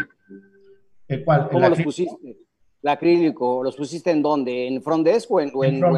¿El 1.07 1.25
cuál? 1.25 1.49
¿Cómo 1.49 1.69
los 1.69 1.81
pusiste? 1.81 2.39
¿El 2.83 2.89
acrílico? 2.89 3.63
¿Los 3.63 3.77
pusiste 3.77 4.11
en 4.11 4.21
dónde? 4.21 4.67
¿En 4.67 4.83
front 4.83 5.05
desk 5.05 5.31
o 5.31 5.41
en, 5.41 5.53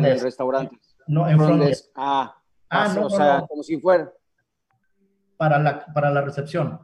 el 0.04 0.20
restaurante? 0.20 0.76
No, 1.07 1.26
en 1.26 1.38
front, 1.38 1.62
desk. 1.62 1.87
Ah, 1.94 2.37
ah 2.68 2.92
no, 2.94 3.07
o 3.07 3.11
sea, 3.11 3.46
como 3.48 3.62
si 3.62 3.78
fuera... 3.81 4.12
Para 5.38 5.59
la, 5.59 5.87
para 5.87 6.11
la 6.11 6.20
recepción. 6.20 6.81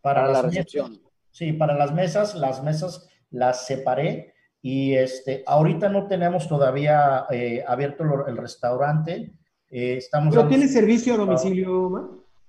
Para, 0.00 0.28
la 0.28 0.42
recepción. 0.42 1.00
Sí, 1.34 1.52
para 1.52 1.74
las 1.74 1.92
mesas, 1.92 2.36
las 2.36 2.62
mesas 2.62 3.08
las 3.30 3.66
separé 3.66 4.34
y 4.62 4.94
este, 4.94 5.42
ahorita 5.48 5.88
no 5.88 6.06
tenemos 6.06 6.46
todavía 6.46 7.26
eh, 7.28 7.64
abierto 7.66 8.04
el 8.28 8.36
restaurante. 8.36 9.32
Eh, 9.68 9.96
estamos 9.96 10.32
¿Pero 10.32 10.46
tiene 10.46 10.68
servicio 10.68 11.14
a 11.14 11.16
domicilio, 11.16 11.86
Omar? 11.86 12.04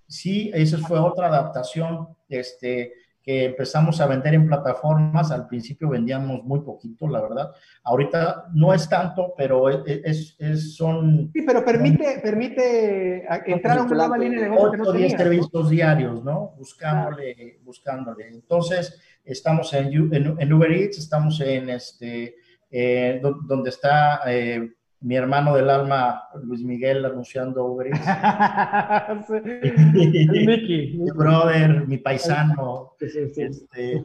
Sí, 0.07 0.51
esa 0.53 0.77
fue 0.77 0.99
otra 0.99 1.29
adaptación. 1.29 2.09
Este, 2.29 2.93
que 3.25 3.45
empezamos 3.45 3.99
a 3.99 4.05
vender 4.05 4.35
en 4.35 4.45
plataformas. 4.45 5.31
Al 5.31 5.47
principio 5.47 5.89
vendíamos 5.89 6.43
muy 6.43 6.59
poquito, 6.61 7.07
la 7.07 7.21
verdad. 7.21 7.51
Ahorita 7.83 8.45
no 8.53 8.71
es 8.71 8.87
tanto, 8.87 9.33
pero 9.35 9.67
es, 9.69 10.35
es, 10.37 10.75
son... 10.75 11.31
Sí, 11.33 11.41
pero 11.41 11.65
permite, 11.65 12.19
permite 12.21 13.25
entrar 13.47 13.79
a 13.79 13.83
una 13.83 13.95
nueva 13.95 14.17
línea 14.19 14.41
de 14.41 14.49
negocio. 14.49 14.79
8 14.83 14.89
o 14.89 14.93
10 14.93 15.11
servicios 15.13 15.69
diarios, 15.69 16.23
¿no? 16.23 16.53
Buscándole, 16.55 17.59
buscándole. 17.63 18.27
Entonces, 18.27 19.01
estamos 19.23 19.73
en, 19.73 20.13
en, 20.39 20.53
Uber 20.53 20.71
Eats, 20.71 20.99
estamos 20.99 21.41
en 21.41 21.71
este, 21.71 22.35
eh, 22.69 23.19
donde 23.21 23.69
está... 23.71 24.21
Eh, 24.27 24.71
mi 25.05 25.15
hermano 25.15 25.55
del 25.55 25.69
alma, 25.69 26.29
Luis 26.41 26.63
Miguel, 26.63 27.05
anunciando 27.05 27.63
Uber 27.63 27.87
Eats. 27.87 27.99
mi 30.97 31.11
brother, 31.11 31.87
mi 31.87 31.99
paisano. 31.99 32.95
Este, 32.99 34.03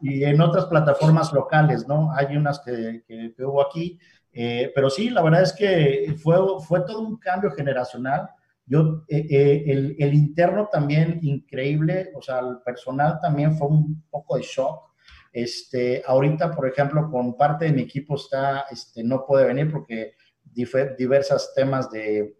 y, 0.00 0.24
en 0.24 0.40
otras 0.40 0.64
plataformas 0.64 1.30
locales, 1.34 1.86
¿no? 1.86 2.10
Hay 2.14 2.34
unas 2.38 2.58
que, 2.60 3.02
que, 3.06 3.44
hubo 3.44 3.60
aquí. 3.60 3.98
Eh, 4.32 4.72
pero 4.74 4.88
sí, 4.88 5.10
la 5.10 5.20
verdad 5.20 5.42
es 5.42 5.52
que 5.52 6.16
fue, 6.22 6.38
fue 6.66 6.80
todo 6.86 7.00
un 7.00 7.18
cambio 7.18 7.50
generacional. 7.50 8.30
Yo, 8.64 9.04
eh, 9.08 9.26
eh, 9.28 9.64
el, 9.66 9.94
el 9.98 10.14
interno 10.14 10.70
también 10.72 11.18
increíble, 11.20 12.12
o 12.14 12.22
sea, 12.22 12.38
el 12.38 12.60
personal 12.64 13.18
también 13.20 13.58
fue 13.58 13.68
un 13.68 14.02
poco 14.10 14.36
de 14.36 14.42
shock 14.42 14.87
este, 15.42 16.02
ahorita, 16.06 16.50
por 16.50 16.68
ejemplo, 16.68 17.10
con 17.10 17.36
parte 17.36 17.66
de 17.66 17.72
mi 17.72 17.82
equipo 17.82 18.16
está, 18.16 18.64
este, 18.70 19.04
no 19.04 19.24
puede 19.26 19.46
venir 19.46 19.70
porque 19.70 20.14
diversos 20.52 21.52
temas 21.54 21.90
de, 21.90 22.34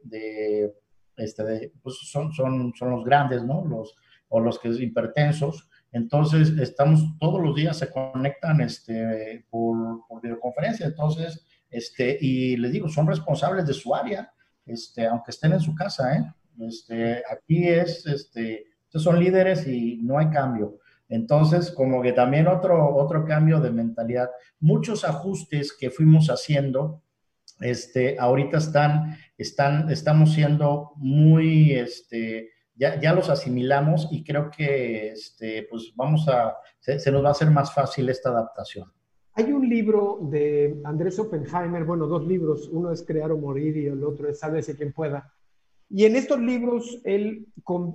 este, 1.16 1.72
pues 1.82 1.98
son, 2.10 2.32
son, 2.32 2.72
son 2.74 2.90
los 2.90 3.04
grandes, 3.04 3.44
¿no? 3.44 3.64
Los, 3.64 3.94
o 4.28 4.40
los 4.40 4.58
que 4.58 4.72
son 4.72 4.82
hipertensos. 4.82 5.68
Entonces, 5.92 6.50
estamos, 6.58 7.00
todos 7.18 7.40
los 7.40 7.54
días 7.54 7.78
se 7.78 7.90
conectan 7.90 8.60
este, 8.60 9.46
por, 9.48 9.76
videoconferencia. 10.22 10.86
Entonces, 10.86 11.46
este, 11.70 12.18
y 12.20 12.56
les 12.56 12.72
digo, 12.72 12.88
son 12.88 13.06
responsables 13.06 13.66
de 13.66 13.74
su 13.74 13.94
área, 13.94 14.32
este, 14.66 15.06
aunque 15.06 15.30
estén 15.30 15.52
en 15.52 15.60
su 15.60 15.74
casa, 15.74 16.16
¿eh? 16.16 16.24
Este, 16.66 17.22
aquí 17.30 17.68
es, 17.68 18.04
este, 18.06 18.66
son 18.92 19.20
líderes 19.20 19.66
y 19.68 19.98
no 20.02 20.18
hay 20.18 20.28
cambio. 20.30 20.80
Entonces, 21.08 21.70
como 21.70 22.02
que 22.02 22.12
también 22.12 22.48
otro, 22.48 22.94
otro 22.94 23.24
cambio 23.24 23.60
de 23.60 23.70
mentalidad, 23.70 24.30
muchos 24.60 25.04
ajustes 25.04 25.72
que 25.72 25.90
fuimos 25.90 26.28
haciendo, 26.28 27.02
este, 27.60 28.18
ahorita 28.18 28.58
están, 28.58 29.16
están, 29.36 29.90
estamos 29.90 30.34
siendo 30.34 30.92
muy, 30.96 31.72
este, 31.72 32.50
ya, 32.74 33.00
ya 33.00 33.14
los 33.14 33.30
asimilamos 33.30 34.08
y 34.12 34.22
creo 34.22 34.50
que, 34.50 35.12
este, 35.12 35.66
pues 35.68 35.92
vamos 35.96 36.28
a, 36.28 36.56
se, 36.78 37.10
nos 37.10 37.24
va 37.24 37.28
a 37.28 37.32
hacer 37.32 37.50
más 37.50 37.74
fácil 37.74 38.08
esta 38.08 38.28
adaptación. 38.28 38.92
Hay 39.32 39.52
un 39.52 39.68
libro 39.68 40.18
de 40.22 40.80
Andrés 40.84 41.18
Oppenheimer, 41.18 41.84
bueno, 41.84 42.06
dos 42.06 42.26
libros, 42.26 42.68
uno 42.68 42.90
es 42.90 43.04
Crear 43.04 43.30
o 43.30 43.38
Morir 43.38 43.76
y 43.76 43.86
el 43.86 44.02
otro 44.04 44.28
es 44.28 44.40
Sálvese 44.40 44.76
quien 44.76 44.92
pueda. 44.92 45.32
Y 45.90 46.04
en 46.04 46.16
estos 46.16 46.38
libros 46.40 47.00
él 47.04 47.46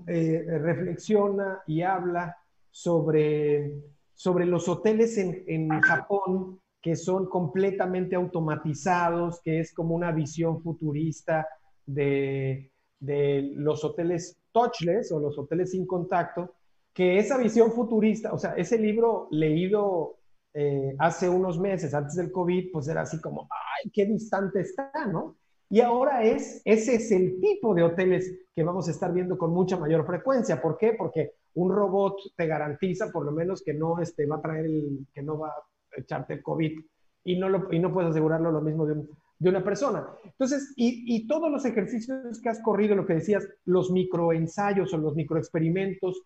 eh, 0.08 0.46
reflexiona 0.48 1.62
y 1.68 1.82
habla 1.82 2.38
sobre, 2.74 3.72
sobre 4.16 4.48
los 4.48 4.68
hoteles 4.68 5.18
en, 5.20 5.44
en 5.48 5.70
Japón 5.82 6.60
que 6.82 6.96
son 6.96 7.28
completamente 7.28 8.16
automatizados, 8.16 9.40
que 9.42 9.60
es 9.60 9.74
como 9.74 9.96
una 9.96 10.12
visión 10.12 10.62
futurista 10.62 11.48
de, 11.86 12.72
de 13.00 13.52
los 13.56 13.86
hoteles 13.86 14.38
touchless 14.52 15.12
o 15.12 15.20
los 15.20 15.38
hoteles 15.38 15.72
sin 15.72 15.86
contacto, 15.86 16.56
que 16.94 17.20
esa 17.20 17.38
visión 17.38 17.72
futurista, 17.72 18.34
o 18.34 18.38
sea, 18.40 18.56
ese 18.56 18.78
libro 18.78 19.28
leído 19.32 20.18
eh, 20.54 20.96
hace 20.98 21.30
unos 21.30 21.60
meses, 21.60 21.94
antes 21.94 22.16
del 22.16 22.32
COVID, 22.32 22.72
pues 22.74 22.88
era 22.88 23.02
así 23.02 23.22
como, 23.22 23.48
ay, 23.52 23.92
qué 23.92 24.06
distante 24.06 24.62
está, 24.62 24.92
¿no? 25.12 25.38
Y 25.70 25.80
ahora 25.80 26.24
es, 26.24 26.62
ese 26.66 26.96
es 26.96 27.12
el 27.12 27.40
tipo 27.40 27.74
de 27.74 27.84
hoteles 27.84 28.32
que 28.56 28.64
vamos 28.64 28.88
a 28.88 28.92
estar 28.92 29.14
viendo 29.14 29.38
con 29.38 29.52
mucha 29.52 29.78
mayor 29.78 30.06
frecuencia. 30.06 30.62
¿Por 30.62 30.78
qué? 30.78 30.94
Porque 30.94 31.32
un 31.56 31.72
robot 31.72 32.18
te 32.36 32.48
garantiza 32.48 33.12
por 33.12 33.26
lo 33.26 33.32
menos 33.32 33.62
que 33.64 33.74
no 33.74 34.00
este, 34.00 34.26
va 34.26 34.38
a 34.38 34.42
traer 34.42 34.66
el, 34.66 35.08
que 35.14 35.22
no 35.22 35.38
va 35.38 35.50
a 35.50 35.64
echarte 35.96 36.34
el 36.34 36.44
COVID 36.44 36.80
y 37.26 37.38
no, 37.38 37.50
lo, 37.50 37.72
y 37.72 37.80
no 37.80 37.94
puedes 37.94 38.12
asegurarlo 38.12 38.52
lo 38.52 38.62
mismo 38.62 38.86
de, 38.86 39.06
una 39.40 39.64
persona. 39.64 40.08
Entonces, 40.24 40.74
y, 40.78 41.04
y, 41.06 41.28
todos 41.28 41.52
los 41.52 41.66
ejercicios 41.66 42.40
que 42.42 42.48
has 42.48 42.62
corrido, 42.62 42.96
lo 42.96 43.06
que 43.06 43.16
decías, 43.16 43.46
los 43.66 43.92
microensayos 43.92 44.94
o 44.94 44.98
los 44.98 45.16
microexperimentos, 45.16 46.22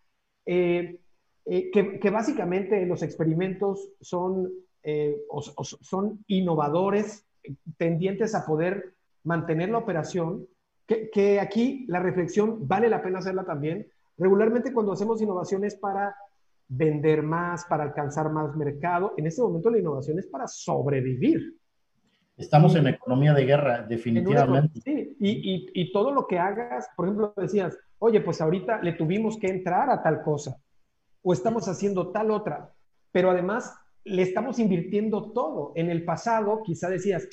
eh, 0.46 1.00
eh, 1.46 1.72
que, 1.72 2.00
que, 2.00 2.10
básicamente 2.12 2.86
los 2.86 3.02
experimentos 3.02 3.90
son, 4.02 4.52
eh, 4.84 5.18
son 5.62 6.24
innovadores, 6.28 7.26
tendientes 7.78 8.36
a 8.36 8.46
poder 8.46 8.94
mantener 9.24 9.70
la 9.70 9.80
operación, 9.80 10.46
que, 10.86 11.10
que, 11.10 11.40
aquí 11.40 11.86
la 11.88 12.00
reflexión 12.00 12.68
vale 12.68 12.88
la 12.88 13.02
pena 13.02 13.20
hacerla 13.20 13.46
también, 13.46 13.88
Regularmente 14.18 14.74
cuando 14.74 14.94
hacemos 14.94 15.22
innovación 15.22 15.64
es 15.64 15.76
para 15.76 16.16
vender 16.68 17.24
más, 17.24 17.66
para 17.66 17.84
alcanzar 17.84 18.32
más 18.32 18.56
mercado. 18.56 19.14
En 19.18 19.28
este 19.28 19.42
momento 19.42 19.70
la 19.70 19.80
innovación 19.80 20.20
es 20.20 20.28
para 20.28 20.48
sobrevivir. 20.48 21.56
Estamos 22.36 22.76
en 22.76 22.88
economía 22.88 23.34
de 23.34 23.46
guerra, 23.46 23.82
definitivamente. 23.82 24.80
Sí, 24.82 25.16
y, 25.20 25.72
y, 25.74 25.92
todo 25.92 26.12
lo 26.12 26.28
que 26.28 26.38
hagas, 26.38 26.88
por 26.96 27.06
ejemplo, 27.06 27.34
decías, 27.36 27.76
oye, 27.98 28.22
pues 28.22 28.42
ahorita 28.42 28.82
le 28.84 28.94
tuvimos 28.94 29.38
que 29.40 29.48
entrar 29.48 29.90
a 29.90 30.04
tal 30.04 30.22
cosa, 30.22 30.56
o 31.24 31.34
estamos 31.34 31.68
haciendo 31.68 32.12
tal 32.12 32.30
otra, 32.30 32.72
pero 33.12 33.32
además 33.32 33.74
le 34.04 34.22
estamos 34.22 34.60
invirtiendo 34.60 35.32
todo. 35.32 35.72
En 35.76 35.90
el 35.90 36.06
pasado 36.06 36.62
quizá 36.64 36.90
decías, 36.90 37.28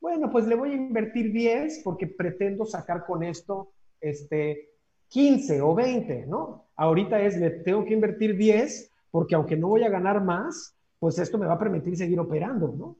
bueno, 0.00 0.30
pues 0.30 0.46
le 0.46 0.54
voy 0.54 0.72
a 0.72 0.76
invertir 0.76 1.32
10 1.32 1.80
porque 1.82 2.06
pretendo 2.06 2.66
sacar 2.66 3.06
con 3.06 3.22
esto 3.22 3.72
este, 4.00 4.69
15 5.10 5.60
o 5.60 5.74
20, 5.74 6.26
¿no? 6.26 6.66
Ahorita 6.76 7.20
es, 7.20 7.36
le 7.36 7.50
tengo 7.50 7.84
que 7.84 7.94
invertir 7.94 8.36
10 8.36 8.90
porque 9.10 9.34
aunque 9.34 9.56
no 9.56 9.68
voy 9.68 9.82
a 9.84 9.90
ganar 9.90 10.24
más, 10.24 10.74
pues 10.98 11.18
esto 11.18 11.38
me 11.38 11.46
va 11.46 11.54
a 11.54 11.58
permitir 11.58 11.96
seguir 11.96 12.18
operando, 12.18 12.74
¿no? 12.76 12.96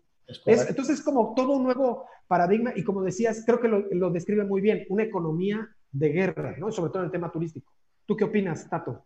Es, 0.47 0.69
entonces 0.69 0.99
es 0.99 1.05
como 1.05 1.35
todo 1.35 1.53
un 1.53 1.65
nuevo 1.65 2.05
paradigma 2.29 2.73
y 2.77 2.85
como 2.85 3.03
decías, 3.03 3.43
creo 3.45 3.61
que 3.61 3.69
lo, 3.69 3.81
lo, 3.91 4.11
describe 4.11 4.45
muy 4.45 4.61
bien, 4.61 4.85
una 4.89 5.03
economía 5.03 5.69
de 5.91 6.09
guerra, 6.11 6.55
¿no? 6.59 6.71
Sobre 6.71 6.91
todo 6.91 7.03
en 7.03 7.07
el 7.07 7.13
tema 7.13 7.33
turístico. 7.33 7.73
¿Tú 8.07 8.17
qué 8.17 8.25
opinas, 8.25 8.69
Tato? 8.69 9.05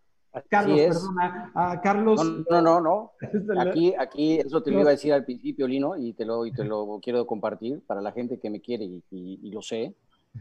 Carlos, 0.49 0.81
perdona, 0.81 1.53
a 1.55 1.81
Carlos. 1.81 2.45
No, 2.51 2.61
no, 2.61 2.81
no, 2.81 3.13
Aquí, 3.61 3.95
aquí, 3.97 4.39
eso 4.41 4.63
te 4.63 4.71
lo 4.71 4.81
iba 4.81 4.91
a 4.91 4.93
decir 4.93 5.13
al 5.13 5.25
principio, 5.25 5.69
Lino, 5.69 5.97
y 5.97 6.13
te 6.13 6.25
lo, 6.25 6.45
y 6.45 6.53
te 6.53 6.65
lo 6.65 6.99
quiero 7.01 7.27
compartir 7.27 7.83
para 7.87 8.01
la 8.01 8.13
gente 8.13 8.41
que 8.41 8.51
me 8.51 8.61
quiere 8.61 8.85
y, 8.85 9.03
y, 9.11 9.51
lo 9.51 9.63
sé. 9.63 9.95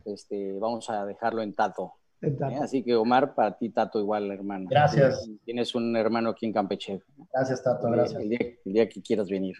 Este, 0.05 0.57
vamos 0.59 0.89
a 0.89 1.05
dejarlo 1.05 1.43
en 1.43 1.53
Tato. 1.53 1.93
¿Eh? 2.23 2.59
Así 2.61 2.83
que 2.83 2.95
Omar, 2.95 3.35
para 3.35 3.57
ti 3.57 3.69
Tato 3.69 3.99
igual, 3.99 4.31
hermano. 4.31 4.67
Gracias. 4.69 5.29
Tienes 5.45 5.75
un 5.75 5.95
hermano 5.95 6.29
aquí 6.29 6.45
en 6.45 6.53
Campeche. 6.53 7.01
Gracias, 7.33 7.63
Tato, 7.63 7.89
gracias. 7.89 8.21
El 8.21 8.29
día, 8.63 8.89
que 8.89 9.01
quieras 9.01 9.29
venir. 9.29 9.55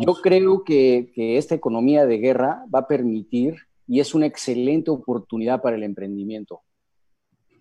Yo 0.00 0.14
creo 0.14 0.64
que, 0.64 1.12
que 1.14 1.36
esta 1.36 1.54
economía 1.54 2.06
de 2.06 2.18
guerra 2.18 2.64
va 2.74 2.80
a 2.80 2.86
permitir, 2.86 3.56
y 3.86 4.00
es 4.00 4.14
una 4.14 4.26
excelente 4.26 4.90
oportunidad 4.90 5.62
para 5.62 5.76
el 5.76 5.82
emprendimiento 5.82 6.62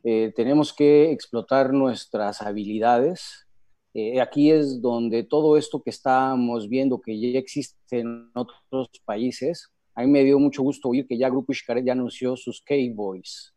eh, 0.10 0.32
tenemos 0.34 0.72
que 0.72 1.12
explotar 1.12 1.74
nuestras 1.74 2.42
habilidades. 2.42 3.46
Eh, 3.94 4.22
aquí 4.22 4.52
es 4.52 4.82
donde 4.82 5.24
todo 5.24 5.58
esto 5.58 5.82
que 5.84 5.90
estamos 5.90 6.70
viendo 6.70 7.02
que 7.02 7.20
ya 7.20 7.38
existe 7.38 8.00
en 8.00 8.30
otros 8.34 8.90
países, 9.04 9.70
a 9.96 10.04
mí 10.04 10.08
me 10.08 10.24
dio 10.24 10.40
mucho 10.40 10.64
gusto 10.64 10.88
oír 10.88 11.06
que 11.08 11.18
ya 11.18 11.30
Grupo 11.30 11.54
Xcaret 11.54 11.86
ya 11.86 11.92
anunció 11.92 12.38
sus 12.38 12.62
K-Boys. 12.62 13.54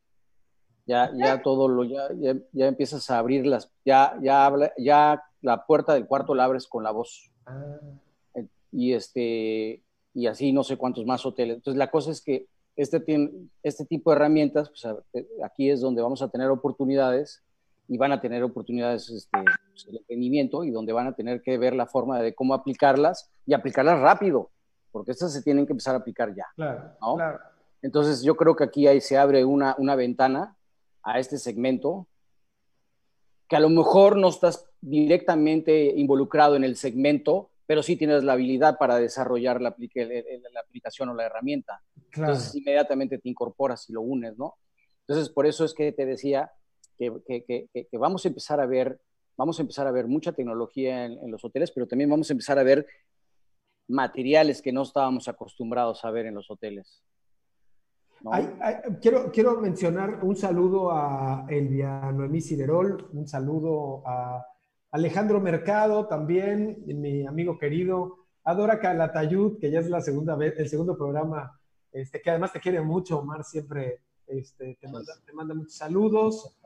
Ya, 0.90 1.09
ya 1.14 1.40
todo 1.40 1.68
lo, 1.68 1.85
ya, 1.85 2.09
ya, 2.50 2.66
empiezas 2.66 3.09
a 3.11 3.18
abrir 3.18 3.46
las, 3.46 3.70
ya, 3.85 4.18
ya, 4.20 4.44
habla, 4.44 4.72
ya 4.76 5.22
la 5.40 5.64
puerta 5.64 5.94
del 5.94 6.09
cuarto 6.09 6.35
la 6.35 6.42
abres 6.42 6.66
con 6.66 6.83
la 6.83 6.90
voz. 6.90 7.31
Ah. 7.46 7.79
Y 8.72 8.94
este, 8.94 9.85
y 10.14 10.26
así 10.26 10.53
no 10.53 10.64
sé 10.64 10.76
cuántos 10.76 11.07
más 11.07 11.24
hoteles. 11.24 11.59
Entonces 11.59 11.79
la 11.79 11.92
cosa 11.92 12.11
es 12.11 12.20
que 12.20 12.48
este, 12.74 13.05
este 13.62 13.85
tipo 13.85 14.11
de 14.11 14.16
herramientas, 14.16 14.68
pues 14.68 14.85
eh, 15.12 15.29
aquí 15.44 15.70
es 15.70 15.81
donde 15.81 16.03
vamos 16.03 16.22
a 16.22 16.29
tener 16.29 16.48
oportunidades 16.50 17.44
y 17.87 17.96
van 17.96 18.11
a 18.11 18.20
tener 18.20 18.42
oportunidades 18.42 19.11
este, 19.11 19.38
pues, 19.70 19.87
el 19.87 19.98
emprendimiento 19.98 20.64
y 20.64 20.72
donde 20.72 20.92
van 20.92 21.07
a 21.07 21.14
tener 21.14 21.40
que 21.40 21.57
ver 21.57 21.74
la 21.74 21.87
forma 21.87 22.20
de 22.20 22.35
cómo 22.35 22.53
aplicarlas 22.53 23.31
y 23.46 23.55
aplicarlas 23.55 24.00
rápido, 24.00 24.50
porque 24.90 25.12
estas 25.12 25.33
se 25.33 25.42
tienen 25.42 25.66
que 25.66 25.72
empezar 25.72 25.94
a 25.94 25.98
aplicar 25.98 26.35
ya. 26.35 26.46
Claro, 26.57 26.96
claro. 27.14 27.38
Entonces 27.81 28.22
yo 28.22 28.37
creo 28.37 28.57
que 28.57 28.64
aquí 28.64 28.88
ahí 28.88 29.00
se 29.00 29.16
abre 29.16 29.44
una, 29.44 29.76
una 29.79 29.94
ventana 29.94 30.57
a 31.02 31.18
este 31.18 31.38
segmento 31.38 32.06
que 33.48 33.56
a 33.56 33.60
lo 33.60 33.68
mejor 33.68 34.16
no 34.16 34.28
estás 34.28 34.70
directamente 34.80 35.92
involucrado 35.96 36.56
en 36.56 36.64
el 36.64 36.76
segmento, 36.76 37.50
pero 37.66 37.82
sí 37.82 37.96
tienes 37.96 38.22
la 38.24 38.34
habilidad 38.34 38.78
para 38.78 38.96
desarrollar 38.96 39.60
la, 39.60 39.74
la 39.76 40.60
aplicación 40.60 41.08
o 41.08 41.14
la 41.14 41.26
herramienta. 41.26 41.82
Entonces 42.12 42.54
inmediatamente 42.54 43.18
te 43.18 43.28
incorporas 43.28 43.88
y 43.88 43.92
lo 43.92 44.02
unes, 44.02 44.36
¿no? 44.38 44.56
Entonces 45.06 45.28
por 45.28 45.46
eso 45.46 45.64
es 45.64 45.74
que 45.74 45.92
te 45.92 46.06
decía 46.06 46.52
que, 46.96 47.12
que, 47.26 47.68
que, 47.72 47.98
vamos 47.98 48.24
a 48.24 48.28
empezar 48.28 48.60
a 48.60 48.66
ver, 48.66 49.00
vamos 49.36 49.58
a 49.58 49.62
empezar 49.62 49.86
a 49.86 49.90
ver 49.90 50.06
mucha 50.06 50.32
tecnología 50.32 51.06
en, 51.06 51.30
los 51.30 51.44
hoteles, 51.44 51.70
pero 51.70 51.86
también 51.86 52.10
vamos 52.10 52.30
a 52.30 52.34
empezar 52.34 52.58
a 52.58 52.62
ver 52.62 52.86
materiales 53.88 54.62
que 54.62 54.72
no 54.72 54.82
estábamos 54.82 55.26
acostumbrados 55.26 56.04
a 56.04 56.10
ver 56.10 56.26
en 56.26 56.34
los 56.34 56.50
hoteles. 56.50 57.02
Quiero, 59.00 59.30
quiero 59.33 59.61
mencionar 59.61 60.20
un 60.22 60.37
saludo 60.37 60.90
a 60.90 61.46
Elvia 61.48 62.12
Noemí 62.12 62.40
Ciderol, 62.40 63.09
un 63.12 63.26
saludo 63.26 64.02
a 64.06 64.44
Alejandro 64.90 65.40
Mercado 65.40 66.06
también, 66.06 66.83
mi 66.87 67.26
amigo 67.26 67.59
querido, 67.59 68.26
Adora 68.44 68.80
Calatayud, 68.80 69.59
que 69.59 69.70
ya 69.70 69.80
es 69.80 69.88
la 69.88 70.00
segunda 70.00 70.35
vez, 70.37 70.54
el 70.59 70.68
segundo 70.68 70.96
programa, 70.96 71.61
este, 71.92 72.20
que 72.20 72.30
además 72.30 72.52
te 72.52 72.61
quiere 72.61 72.80
mucho, 72.80 73.18
Omar 73.18 73.44
siempre 73.44 74.00
este, 74.30 74.78
te, 74.80 74.88
manda, 75.33 75.54
muchos 75.54 75.74
saludos. 75.74 76.56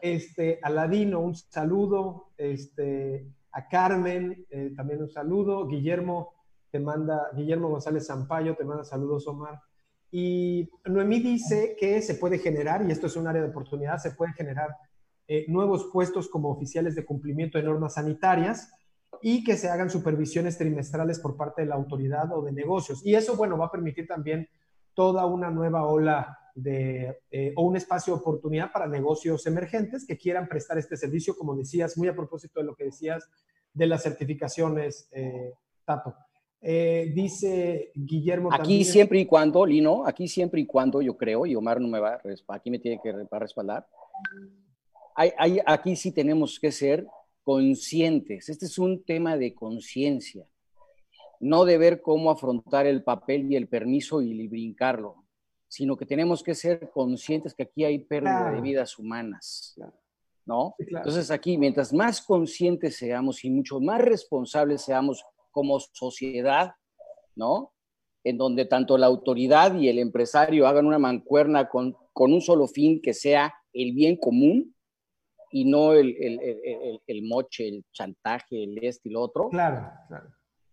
Este, 0.00 0.60
a 0.62 0.70
Ladino, 0.70 1.20
un 1.20 1.34
saludo. 1.34 2.28
Este, 2.36 3.26
a 3.50 3.68
Carmen, 3.68 4.46
eh, 4.50 4.72
también 4.76 5.02
un 5.02 5.10
saludo. 5.10 5.66
Guillermo, 5.66 6.34
te 6.70 6.78
manda, 6.78 7.28
Guillermo 7.34 7.70
González 7.70 8.06
Zampayo, 8.06 8.54
te 8.54 8.64
manda 8.64 8.84
saludos, 8.84 9.26
Omar. 9.26 9.60
Y 10.10 10.70
Noemí 10.86 11.20
dice 11.20 11.76
que 11.78 12.00
se 12.02 12.14
puede 12.14 12.38
generar, 12.38 12.84
y 12.86 12.92
esto 12.92 13.06
es 13.06 13.16
un 13.16 13.26
área 13.26 13.42
de 13.42 13.48
oportunidad, 13.48 13.98
se 13.98 14.12
pueden 14.12 14.34
generar 14.34 14.70
eh, 15.26 15.44
nuevos 15.48 15.90
puestos 15.92 16.28
como 16.28 16.50
oficiales 16.50 16.94
de 16.94 17.04
cumplimiento 17.04 17.58
de 17.58 17.64
normas 17.64 17.94
sanitarias 17.94 18.72
y 19.20 19.44
que 19.44 19.56
se 19.56 19.68
hagan 19.68 19.90
supervisiones 19.90 20.56
trimestrales 20.56 21.20
por 21.20 21.36
parte 21.36 21.62
de 21.62 21.68
la 21.68 21.74
autoridad 21.74 22.32
o 22.32 22.42
de 22.42 22.52
negocios. 22.52 23.04
Y 23.04 23.14
eso, 23.14 23.36
bueno, 23.36 23.58
va 23.58 23.66
a 23.66 23.70
permitir 23.70 24.06
también 24.06 24.48
toda 24.94 25.26
una 25.26 25.50
nueva 25.50 25.84
ola 25.86 26.38
de, 26.54 27.20
eh, 27.30 27.52
o 27.56 27.62
un 27.62 27.76
espacio 27.76 28.14
de 28.14 28.20
oportunidad 28.20 28.72
para 28.72 28.86
negocios 28.86 29.46
emergentes 29.46 30.06
que 30.06 30.16
quieran 30.16 30.48
prestar 30.48 30.78
este 30.78 30.96
servicio, 30.96 31.36
como 31.36 31.54
decías, 31.54 31.96
muy 31.96 32.08
a 32.08 32.16
propósito 32.16 32.60
de 32.60 32.66
lo 32.66 32.74
que 32.74 32.84
decías 32.84 33.28
de 33.72 33.86
las 33.86 34.02
certificaciones, 34.02 35.08
eh, 35.12 35.52
Tato. 35.84 36.14
Dice 36.60 37.92
Guillermo. 37.94 38.50
Aquí 38.52 38.84
siempre 38.84 39.20
y 39.20 39.26
cuando, 39.26 39.64
Lino, 39.64 40.06
aquí 40.06 40.28
siempre 40.28 40.60
y 40.60 40.66
cuando 40.66 41.00
yo 41.00 41.16
creo, 41.16 41.46
y 41.46 41.54
Omar 41.54 41.80
no 41.80 41.88
me 41.88 42.00
va 42.00 42.14
a, 42.14 42.54
aquí 42.54 42.70
me 42.70 42.78
tiene 42.78 43.00
que 43.02 43.12
respaldar, 43.30 43.86
aquí 45.66 45.96
sí 45.96 46.12
tenemos 46.12 46.58
que 46.58 46.72
ser 46.72 47.06
conscientes. 47.42 48.48
Este 48.48 48.66
es 48.66 48.78
un 48.78 49.04
tema 49.04 49.36
de 49.36 49.54
conciencia, 49.54 50.46
no 51.40 51.64
de 51.64 51.78
ver 51.78 52.02
cómo 52.02 52.30
afrontar 52.30 52.86
el 52.86 53.02
papel 53.02 53.50
y 53.50 53.56
el 53.56 53.68
permiso 53.68 54.20
y 54.20 54.46
brincarlo, 54.48 55.24
sino 55.66 55.96
que 55.96 56.06
tenemos 56.06 56.42
que 56.42 56.54
ser 56.54 56.90
conscientes 56.90 57.54
que 57.54 57.62
aquí 57.62 57.84
hay 57.84 58.00
pérdida 58.00 58.50
de 58.52 58.60
vidas 58.60 58.98
humanas. 58.98 59.78
¿No? 60.44 60.74
Entonces 60.78 61.30
aquí, 61.30 61.58
mientras 61.58 61.92
más 61.92 62.22
conscientes 62.22 62.96
seamos 62.96 63.44
y 63.44 63.50
mucho 63.50 63.80
más 63.80 64.00
responsables 64.00 64.80
seamos 64.80 65.22
como 65.58 65.80
sociedad, 65.80 66.74
¿no? 67.34 67.72
En 68.22 68.38
donde 68.38 68.64
tanto 68.64 68.96
la 68.96 69.06
autoridad 69.06 69.74
y 69.74 69.88
el 69.88 69.98
empresario 69.98 70.68
hagan 70.68 70.86
una 70.86 71.00
mancuerna 71.00 71.68
con, 71.68 71.96
con 72.12 72.32
un 72.32 72.40
solo 72.40 72.68
fin 72.68 73.02
que 73.02 73.12
sea 73.12 73.52
el 73.72 73.92
bien 73.92 74.16
común, 74.16 74.72
y 75.50 75.64
no 75.64 75.94
el, 75.94 76.14
el, 76.20 76.40
el, 76.40 77.00
el, 77.04 77.22
moche, 77.22 77.66
el 77.66 77.84
chantaje, 77.92 78.62
el 78.64 78.78
este 78.84 79.08
y 79.08 79.12
lo 79.12 79.22
otro. 79.22 79.48
Claro, 79.48 79.90
claro. 80.06 80.28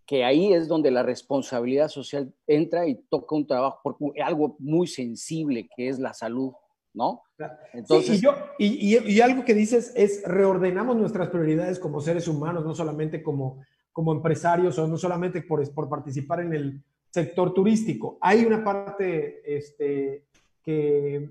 Que 0.06 0.24
ahí 0.24 0.54
es 0.54 0.68
donde 0.68 0.92
la 0.92 1.02
responsabilidad 1.02 1.88
social 1.88 2.32
entra 2.46 2.88
y 2.88 2.96
toca 3.10 3.36
un 3.36 3.48
trabajo, 3.48 3.80
porque 3.84 4.22
algo 4.22 4.56
muy 4.60 4.86
sensible 4.86 5.68
que 5.76 5.88
es 5.88 5.98
la 5.98 6.14
salud, 6.14 6.52
¿no? 6.94 7.24
Entonces, 7.74 8.20
y, 8.20 8.22
yo, 8.22 8.36
y, 8.60 8.98
y, 8.98 9.22
algo 9.22 9.44
que 9.44 9.56
dices 9.56 9.94
es 9.96 10.22
reordenamos 10.26 10.96
nuestras 10.96 11.30
prioridades 11.30 11.80
como 11.80 12.02
seres 12.02 12.28
humanos, 12.28 12.66
no 12.66 12.76
solamente 12.76 13.24
como, 13.24 13.64
como 13.96 14.12
empresarios 14.12 14.78
o 14.78 14.88
no 14.88 14.98
solamente 14.98 15.42
por, 15.42 15.74
por 15.74 15.88
participar 15.88 16.42
en 16.42 16.54
el 16.54 16.84
sector 17.10 17.54
turístico. 17.54 18.18
Hay 18.20 18.44
una 18.44 18.62
parte 18.62 19.42
este, 19.46 20.26
que 20.62 21.30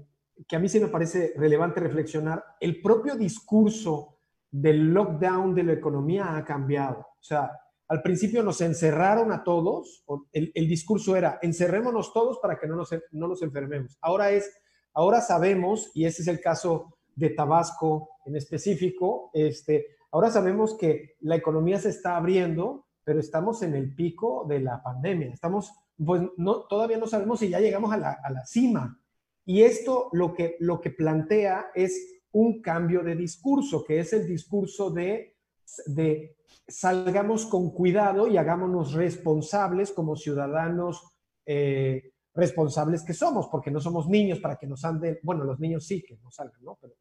que 0.48 0.56
a 0.56 0.58
mí 0.58 0.68
sí 0.68 0.80
me 0.80 0.88
parece 0.88 1.32
relevante 1.36 1.80
reflexionar, 1.80 2.44
el 2.60 2.80
propio 2.80 3.14
discurso 3.14 4.18
del 4.50 4.92
lockdown 4.92 5.54
de 5.54 5.62
la 5.62 5.72
economía 5.72 6.36
ha 6.36 6.44
cambiado. 6.44 7.00
O 7.00 7.22
sea, 7.22 7.50
al 7.88 8.02
principio 8.02 8.42
nos 8.42 8.60
encerraron 8.60 9.32
a 9.32 9.44
todos, 9.44 10.04
el, 10.32 10.68
discurso 10.68 11.16
era, 11.16 11.38
encerrémonos 11.42 12.12
todos 12.12 12.38
para 12.40 12.58
que 12.58 12.66
no 12.66 12.76
nos, 12.76 12.90
no 13.12 13.28
nos 13.28 13.42
enfermemos. 13.42 13.96
Ahora 14.00 14.30
es, 14.30 14.50
ahora 14.92 15.20
sabemos, 15.20 15.90
y 15.94 16.04
ese 16.04 16.22
es 16.22 16.28
el 16.28 16.40
caso 16.40 16.96
de 17.14 17.30
Tabasco 17.30 18.10
en 18.26 18.36
específico, 18.36 19.30
este, 19.34 19.86
ahora 20.14 20.30
sabemos 20.30 20.74
que 20.74 21.16
la 21.20 21.34
economía 21.34 21.78
se 21.80 21.88
está 21.88 22.16
abriendo, 22.16 22.86
pero 23.02 23.18
estamos 23.18 23.62
en 23.62 23.74
el 23.74 23.94
pico 23.94 24.46
de 24.48 24.60
la 24.60 24.80
pandemia. 24.82 25.32
Estamos, 25.32 25.72
pues 26.02 26.22
no, 26.36 26.60
todavía 26.68 26.98
no 26.98 27.08
sabemos 27.08 27.40
si 27.40 27.48
ya 27.48 27.58
llegamos 27.58 27.92
a 27.92 27.96
la, 27.96 28.18
a 28.22 28.30
la 28.30 28.46
cima 28.46 28.98
y 29.44 29.62
esto 29.62 30.08
lo 30.12 30.32
que, 30.32 30.56
lo 30.60 30.80
que 30.80 30.90
plantea 30.90 31.66
es 31.74 32.22
un 32.30 32.62
cambio 32.62 33.02
de 33.02 33.16
discurso, 33.16 33.84
que 33.84 33.98
es 33.98 34.12
el 34.12 34.26
discurso 34.26 34.90
de, 34.90 35.36
de 35.86 36.36
salgamos 36.66 37.46
con 37.46 37.72
cuidado 37.72 38.28
y 38.28 38.36
hagámonos 38.36 38.94
responsables 38.94 39.90
como 39.90 40.16
ciudadanos 40.16 41.02
eh, 41.44 42.12
responsables 42.34 43.02
que 43.02 43.14
somos, 43.14 43.48
porque 43.48 43.70
no 43.70 43.80
somos 43.80 44.08
niños 44.08 44.38
para 44.38 44.56
que 44.56 44.66
nos 44.66 44.84
anden, 44.84 45.18
bueno, 45.22 45.44
los 45.44 45.58
niños 45.58 45.84
sí 45.86 46.02
que 46.02 46.16
nos 46.18 46.36
salgan, 46.36 46.62
¿no? 46.62 46.78
Pero 46.80 46.94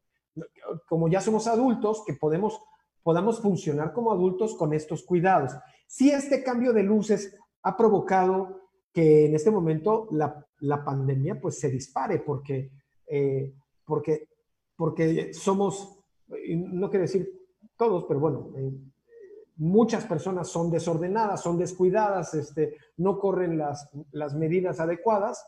como 0.88 1.08
ya 1.08 1.20
somos 1.20 1.46
adultos, 1.46 2.02
que 2.06 2.14
podemos, 2.14 2.60
podamos 3.04 3.40
funcionar 3.40 3.92
como 3.92 4.10
adultos 4.10 4.56
con 4.56 4.72
estos 4.72 5.04
cuidados. 5.04 5.52
Si 5.86 6.10
este 6.10 6.42
cambio 6.42 6.72
de 6.72 6.82
luces 6.82 7.38
ha 7.62 7.76
provocado 7.76 8.62
que 8.92 9.26
en 9.26 9.34
este 9.34 9.50
momento 9.50 10.08
la, 10.10 10.44
la 10.60 10.84
pandemia 10.84 11.40
pues 11.40 11.60
se 11.60 11.70
dispare, 11.70 12.20
porque, 12.20 12.70
eh, 13.06 13.52
porque, 13.84 14.28
porque 14.74 15.32
somos, 15.34 16.00
no 16.48 16.90
quiero 16.90 17.02
decir 17.02 17.28
todos, 17.76 18.04
pero 18.04 18.20
bueno, 18.20 18.50
eh, 18.56 18.72
muchas 19.56 20.06
personas 20.06 20.48
son 20.48 20.70
desordenadas, 20.70 21.42
son 21.42 21.58
descuidadas, 21.58 22.34
este, 22.34 22.76
no 22.96 23.18
corren 23.18 23.58
las, 23.58 23.90
las 24.12 24.34
medidas 24.34 24.80
adecuadas 24.80 25.44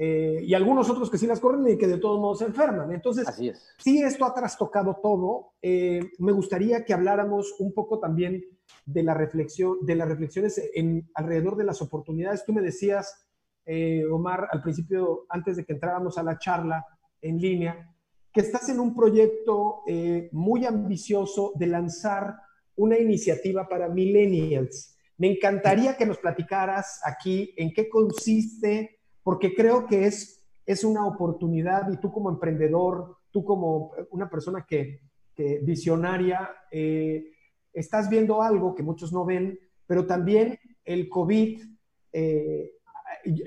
eh, 0.00 0.44
y 0.44 0.54
algunos 0.54 0.88
otros 0.88 1.10
que 1.10 1.18
sí 1.18 1.26
las 1.26 1.40
corren 1.40 1.68
y 1.68 1.76
que 1.76 1.88
de 1.88 1.98
todos 1.98 2.20
modos 2.20 2.38
se 2.38 2.44
enferman. 2.44 2.92
Entonces, 2.92 3.26
Así 3.26 3.48
es. 3.48 3.74
sí, 3.78 4.00
esto 4.00 4.24
ha 4.24 4.32
trastocado 4.32 5.00
todo. 5.02 5.54
Eh, 5.60 6.12
me 6.20 6.30
gustaría 6.30 6.84
que 6.84 6.94
habláramos 6.94 7.56
un 7.58 7.74
poco 7.74 7.98
también 7.98 8.44
de 8.86 9.02
la 9.02 9.12
reflexión, 9.12 9.78
de 9.82 9.96
las 9.96 10.08
reflexiones 10.08 10.62
en, 10.72 11.10
alrededor 11.14 11.56
de 11.56 11.64
las 11.64 11.82
oportunidades. 11.82 12.44
Tú 12.44 12.52
me 12.52 12.62
decías, 12.62 13.26
eh, 13.66 14.04
Omar, 14.06 14.46
al 14.52 14.62
principio, 14.62 15.26
antes 15.30 15.56
de 15.56 15.64
que 15.64 15.72
entráramos 15.72 16.16
a 16.16 16.22
la 16.22 16.38
charla 16.38 16.86
en 17.20 17.40
línea, 17.40 17.92
que 18.32 18.42
estás 18.42 18.68
en 18.68 18.78
un 18.78 18.94
proyecto 18.94 19.82
muy 20.30 20.64
ambicioso 20.64 21.54
de 21.56 21.66
lanzar 21.66 22.36
una 22.76 22.96
iniciativa 22.96 23.68
para 23.68 23.88
millennials. 23.88 24.96
Me 25.16 25.32
encantaría 25.32 25.96
que 25.96 26.06
nos 26.06 26.18
platicaras 26.18 27.00
aquí 27.04 27.52
en 27.56 27.72
qué 27.72 27.88
consiste 27.88 28.97
porque 29.28 29.54
creo 29.54 29.86
que 29.86 30.06
es, 30.06 30.42
es 30.64 30.84
una 30.84 31.06
oportunidad 31.06 31.92
y 31.92 31.98
tú 31.98 32.10
como 32.10 32.30
emprendedor, 32.30 33.18
tú 33.30 33.44
como 33.44 33.92
una 34.10 34.30
persona 34.30 34.64
que, 34.66 35.02
que 35.34 35.58
visionaria, 35.58 36.48
eh, 36.70 37.30
estás 37.74 38.08
viendo 38.08 38.40
algo 38.40 38.74
que 38.74 38.82
muchos 38.82 39.12
no 39.12 39.26
ven, 39.26 39.60
pero 39.86 40.06
también 40.06 40.58
el 40.82 41.10
COVID, 41.10 41.62
eh, 42.10 42.72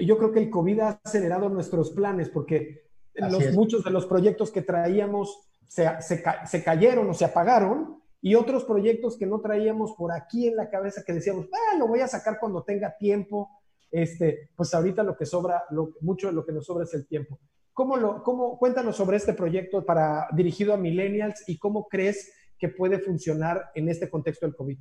yo 0.05 0.19
creo 0.19 0.31
que 0.31 0.41
el 0.41 0.51
COVID 0.51 0.79
ha 0.81 1.01
acelerado 1.03 1.49
nuestros 1.49 1.89
planes 1.89 2.29
porque 2.29 2.83
los, 3.15 3.51
muchos 3.53 3.83
de 3.83 3.89
los 3.89 4.05
proyectos 4.05 4.51
que 4.51 4.61
traíamos 4.61 5.49
se, 5.67 5.89
se, 6.03 6.23
se, 6.45 6.63
cayeron 6.63 7.09
o 7.09 7.15
se 7.15 7.25
apagaron 7.25 8.03
y 8.21 8.35
otros 8.35 8.65
proyectos 8.65 9.17
que 9.17 9.25
no 9.25 9.41
traíamos 9.41 9.93
por 9.93 10.11
aquí 10.11 10.47
en 10.47 10.57
la 10.57 10.69
cabeza 10.69 11.01
que 11.03 11.13
decíamos, 11.13 11.47
ah, 11.51 11.77
lo 11.79 11.87
voy 11.87 12.01
a 12.01 12.07
sacar 12.07 12.37
cuando 12.39 12.61
tenga 12.61 12.95
tiempo 12.99 13.49
este, 13.91 14.49
pues 14.55 14.73
ahorita 14.73 15.03
lo 15.03 15.15
que 15.15 15.25
sobra, 15.25 15.63
lo, 15.71 15.93
mucho 16.01 16.27
de 16.27 16.33
lo 16.33 16.45
que 16.45 16.53
nos 16.53 16.65
sobra 16.65 16.85
es 16.85 16.93
el 16.93 17.05
tiempo. 17.05 17.39
¿Cómo 17.73 17.97
lo, 17.97 18.23
cómo, 18.23 18.57
cuéntanos 18.57 18.95
sobre 18.95 19.17
este 19.17 19.33
proyecto 19.33 19.85
para, 19.85 20.27
dirigido 20.33 20.73
a 20.73 20.77
millennials 20.77 21.43
y 21.47 21.57
cómo 21.57 21.87
crees 21.87 22.31
que 22.61 22.69
puede 22.69 22.99
funcionar 22.99 23.71
en 23.73 23.89
este 23.89 24.09
contexto 24.09 24.45
del 24.45 24.55
COVID, 24.55 24.77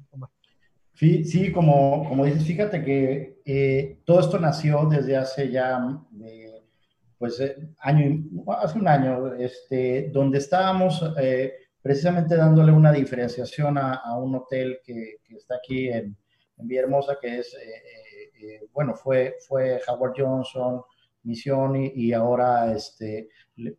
Sí, 0.93 1.25
sí 1.25 1.51
como, 1.51 2.07
como 2.07 2.27
dices, 2.27 2.45
fíjate 2.45 2.85
que 2.85 3.41
eh, 3.47 4.01
todo 4.05 4.21
esto 4.21 4.39
nació 4.39 4.85
desde 4.85 5.17
hace 5.17 5.51
ya, 5.51 5.81
eh, 6.23 6.63
pues, 7.17 7.41
eh, 7.41 7.57
año, 7.79 8.23
hace 8.49 8.79
un 8.79 8.87
año, 8.87 9.35
este, 9.35 10.11
donde 10.13 10.39
estábamos 10.39 11.03
precisamente 11.81 12.37
dándole 12.37 12.73
una 12.73 12.93
diferenciación 12.93 13.79
a, 13.79 14.15
un 14.19 14.35
hotel 14.35 14.81
que, 14.85 15.17
que, 15.25 15.37
está 15.37 15.55
aquí 15.55 15.89
en, 15.89 16.15
en 16.59 16.69
Villahermosa, 16.69 17.17
que 17.19 17.39
es 17.39 17.57
eh, 18.43 18.69
bueno, 18.73 18.95
fue, 18.95 19.37
fue 19.47 19.81
Howard 19.87 20.15
Johnson, 20.17 20.83
Misión 21.23 21.77
y, 21.77 22.13
ahora 22.13 22.73
este, 22.73 23.29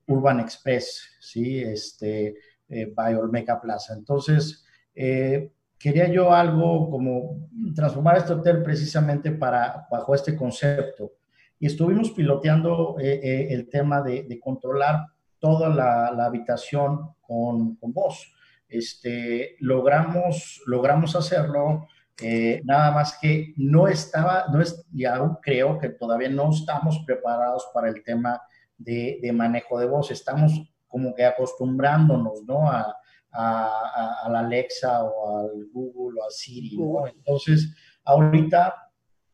Urban 0.07 0.39
Express, 0.39 1.17
¿sí? 1.19 1.59
Este, 1.59 2.35
eh, 2.69 2.91
by 2.93 3.15
Plaza. 3.61 3.93
Entonces, 3.95 4.63
eh, 4.93 5.51
quería 5.77 6.07
yo 6.07 6.31
algo 6.31 6.89
como 6.89 7.49
transformar 7.75 8.17
este 8.17 8.33
hotel 8.33 8.61
precisamente 8.61 9.31
para, 9.31 9.87
bajo 9.89 10.13
este 10.13 10.35
concepto. 10.35 11.13
Y 11.59 11.67
estuvimos 11.67 12.11
piloteando 12.11 12.95
el 12.99 13.69
tema 13.69 14.01
de, 14.01 14.39
controlar 14.39 15.05
toda 15.39 15.69
la, 15.69 16.25
habitación 16.25 17.15
con, 17.21 17.75
con 17.75 17.93
voz. 17.93 18.33
Este, 18.67 19.57
logramos, 19.59 20.61
logramos 20.65 21.15
hacerlo 21.15 21.87
eh, 22.21 22.61
nada 22.63 22.91
más 22.91 23.17
que 23.19 23.53
no 23.57 23.87
estaba, 23.87 24.45
no 24.51 24.61
es, 24.61 24.85
y 24.93 25.05
aún 25.05 25.37
creo 25.41 25.79
que 25.79 25.89
todavía 25.89 26.29
no 26.29 26.51
estamos 26.51 27.03
preparados 27.05 27.67
para 27.73 27.89
el 27.89 28.03
tema 28.03 28.41
de, 28.77 29.19
de 29.21 29.31
manejo 29.31 29.79
de 29.79 29.87
voz. 29.87 30.11
Estamos 30.11 30.53
como 30.87 31.13
que 31.15 31.25
acostumbrándonos, 31.25 32.43
¿no? 32.43 32.69
A, 32.69 32.95
a, 33.31 34.25
a, 34.25 34.29
la 34.29 34.39
Alexa 34.39 35.03
o 35.03 35.39
al 35.39 35.67
Google 35.71 36.19
o 36.19 36.25
a 36.25 36.29
Siri, 36.29 36.77
¿no? 36.77 37.07
Entonces, 37.07 37.73
ahorita, 38.03 38.91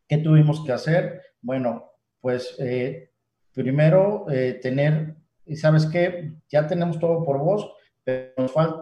¿qué 0.07 0.17
tuvimos 0.17 0.63
que 0.63 0.71
hacer? 0.71 1.21
Bueno, 1.41 1.91
pues 2.21 2.55
eh, 2.59 3.11
primero 3.53 4.25
eh, 4.29 4.59
tener, 4.61 5.15
¿sabes 5.55 5.85
qué? 5.87 6.33
Ya 6.49 6.67
tenemos 6.67 6.99
todo 6.99 7.23
por 7.23 7.39
voz, 7.39 7.71
pero 8.03 8.33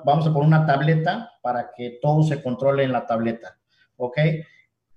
vamos 0.06 0.28
a 0.28 0.34
poner 0.34 0.48
una 0.48 0.66
tableta 0.66 1.32
para 1.42 1.72
que 1.76 2.00
todo 2.02 2.24
se 2.24 2.44
controle 2.44 2.84
en 2.84 2.92
la 2.92 3.08
tableta. 3.08 3.58
¿Ok? 3.98 4.18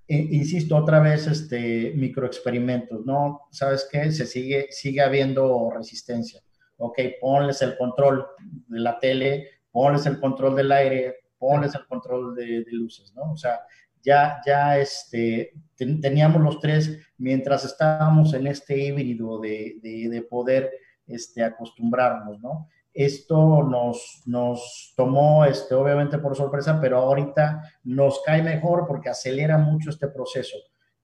insisto, 0.09 0.75
otra 0.75 1.01
vez, 1.01 1.27
este, 1.27 1.93
microexperimentos, 1.95 3.05
¿no? 3.05 3.43
¿Sabes 3.51 3.87
qué? 3.93 4.11
Se 4.11 4.25
sigue, 4.27 4.69
sigue 4.71 5.03
habiendo 5.03 5.71
resistencia. 5.71 6.41
Ok, 6.79 6.99
ponles 7.21 7.61
el 7.61 7.77
control 7.77 8.27
de 8.69 8.81
la 8.81 8.99
tele, 8.99 9.49
ponles 9.71 10.07
el 10.07 10.19
control 10.19 10.57
del 10.57 10.73
aire, 10.73 11.17
ponles 11.37 11.75
el 11.75 11.87
control 11.87 12.35
de, 12.35 12.65
luces, 12.71 13.13
¿no? 13.15 13.33
O 13.33 13.37
sea, 13.37 13.61
ya, 14.03 14.41
ya 14.47 14.79
este, 14.79 15.53
teníamos 15.77 16.41
los 16.41 16.59
tres 16.59 16.99
mientras 17.19 17.65
estábamos 17.65 18.33
en 18.33 18.47
este 18.47 18.79
híbrido 18.79 19.39
de, 19.41 19.77
de, 19.83 20.09
de 20.09 20.23
poder 20.23 20.71
este, 21.07 21.43
acostumbrarnos, 21.43 22.41
¿no? 22.41 22.69
Esto 22.93 23.63
nos, 23.63 24.23
nos 24.27 24.93
tomó, 24.97 25.45
este, 25.45 25.75
obviamente 25.75 26.19
por 26.19 26.37
sorpresa, 26.37 26.81
pero 26.81 26.99
ahorita 26.99 27.63
nos 27.85 28.23
cae 28.25 28.43
mejor 28.43 28.87
porque 28.87 29.09
acelera 29.09 29.59
mucho 29.59 29.91
este 29.91 30.09
proceso. 30.09 30.57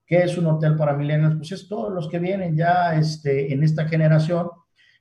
¿Qué 0.05 0.23
es 0.23 0.37
un 0.37 0.45
hotel 0.45 0.75
para 0.75 0.93
millennials? 0.93 1.35
Pues 1.37 1.51
es 1.51 1.67
todos 1.67 1.91
los 1.91 2.09
que 2.09 2.19
vienen 2.19 2.55
ya 2.55 2.95
este, 2.95 3.51
en 3.51 3.63
esta 3.63 3.87
generación. 3.87 4.49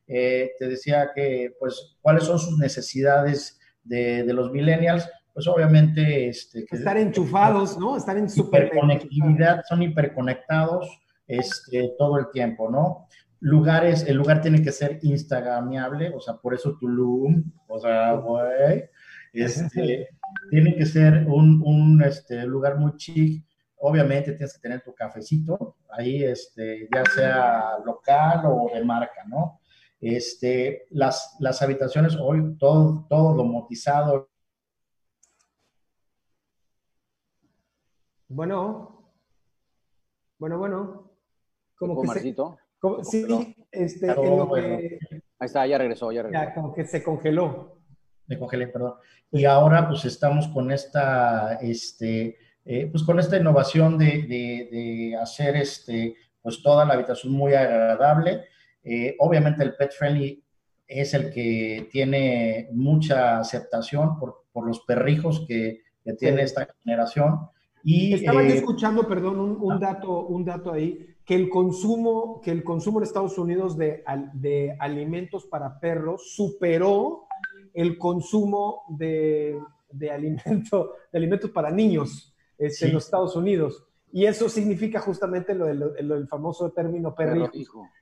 Eh, 0.06 0.52
te 0.58 0.68
decía 0.68 1.10
que, 1.14 1.54
pues, 1.58 1.96
¿cuáles 2.00 2.24
son 2.24 2.38
sus 2.38 2.58
necesidades 2.58 3.58
de, 3.82 4.22
de 4.22 4.32
los 4.32 4.50
millennials? 4.50 5.08
Pues 5.32 5.46
obviamente... 5.48 6.28
Este, 6.28 6.64
que, 6.64 6.76
Estar 6.76 6.96
enchufados, 6.96 7.76
¿no? 7.78 7.96
Estar 7.96 8.16
en 8.16 8.28
hiperconectividad, 8.34 9.62
son 9.68 9.82
hiperconectados 9.82 11.00
este, 11.26 11.92
todo 11.98 12.18
el 12.18 12.30
tiempo, 12.30 12.70
¿no? 12.70 13.08
Lugares, 13.44 14.04
el 14.08 14.16
lugar 14.16 14.40
tiene 14.40 14.62
que 14.62 14.72
ser 14.72 14.98
instagramiable, 15.02 16.10
o 16.14 16.20
sea, 16.20 16.34
por 16.38 16.54
eso 16.54 16.78
Tulum, 16.78 17.44
o 17.68 17.78
sea, 17.78 18.14
güey, 18.14 18.88
este, 19.34 20.08
tiene 20.50 20.74
que 20.74 20.86
ser 20.86 21.26
un, 21.26 21.62
un 21.62 22.02
este, 22.02 22.46
lugar 22.46 22.78
muy 22.78 22.96
chic, 22.96 23.44
obviamente 23.76 24.32
tienes 24.32 24.54
que 24.54 24.60
tener 24.60 24.80
tu 24.80 24.94
cafecito, 24.94 25.76
ahí, 25.90 26.24
este, 26.24 26.88
ya 26.92 27.04
sea 27.04 27.78
local 27.84 28.44
o 28.46 28.70
de 28.72 28.82
marca, 28.82 29.24
¿no? 29.26 29.60
Este, 30.00 30.86
las, 30.90 31.36
las 31.38 31.60
habitaciones, 31.60 32.16
hoy 32.16 32.56
todo, 32.56 33.06
todo 33.10 33.34
domotizado. 33.34 34.30
Bueno, 38.28 39.12
bueno, 40.38 40.58
bueno. 40.58 41.10
Como 41.76 42.00
que 42.00 42.08
se, 42.08 42.34
sí, 43.02 43.56
este, 43.70 44.10
Ahí 44.10 45.46
está, 45.46 45.66
ya 45.66 45.78
regresó, 45.78 46.12
ya 46.12 46.22
regresó. 46.22 46.44
Ya, 46.44 46.54
como 46.54 46.72
que 46.72 46.84
se 46.84 47.02
congeló. 47.02 47.78
Me 48.26 48.38
congelé, 48.38 48.68
perdón. 48.68 48.94
Y 49.30 49.44
ahora 49.44 49.88
pues 49.88 50.04
estamos 50.04 50.48
con 50.48 50.70
esta, 50.70 51.54
este, 51.60 52.38
eh, 52.64 52.88
pues 52.90 53.02
con 53.02 53.18
esta 53.18 53.36
innovación 53.36 53.98
de, 53.98 54.22
de, 54.70 55.16
hacer 55.20 55.56
este, 55.56 56.16
pues 56.40 56.62
toda 56.62 56.84
la 56.84 56.94
habitación 56.94 57.32
muy 57.32 57.52
agradable. 57.54 58.44
Eh, 58.82 59.16
obviamente 59.18 59.62
el 59.62 59.74
pet 59.74 59.92
friendly 59.92 60.42
es 60.86 61.14
el 61.14 61.32
que 61.32 61.88
tiene 61.90 62.68
mucha 62.72 63.38
aceptación 63.38 64.18
por, 64.18 64.44
por 64.52 64.66
los 64.66 64.80
perrijos 64.80 65.44
que, 65.48 65.82
que 66.04 66.12
tiene 66.14 66.42
esta 66.42 66.68
generación. 66.82 67.48
Y, 67.82 68.14
Estaba 68.14 68.42
eh, 68.42 68.56
escuchando, 68.56 69.06
perdón, 69.06 69.40
un, 69.40 69.58
un, 69.60 69.72
ah. 69.72 69.78
dato, 69.78 70.26
un 70.26 70.44
dato 70.44 70.72
ahí 70.72 71.13
que 71.24 71.34
el 71.34 71.48
consumo, 71.48 72.40
que 72.42 72.50
el 72.50 72.62
consumo 72.62 72.98
en 72.98 73.04
Estados 73.04 73.38
Unidos 73.38 73.76
de, 73.76 74.04
de 74.34 74.76
alimentos 74.78 75.46
para 75.46 75.80
perros 75.80 76.34
superó 76.34 77.26
el 77.72 77.98
consumo 77.98 78.84
de, 78.88 79.58
de, 79.90 80.10
alimento, 80.10 80.92
de 81.12 81.18
alimentos 81.18 81.50
para 81.50 81.70
niños 81.70 82.34
este, 82.58 82.86
en 82.86 82.94
los 82.94 83.04
Estados 83.04 83.34
Unidos. 83.36 83.84
Y 84.12 84.26
eso 84.26 84.48
significa 84.48 85.00
justamente 85.00 85.54
lo, 85.54 85.66
del, 85.66 86.28
famoso 86.28 86.70
término 86.70 87.14
perro 87.14 87.50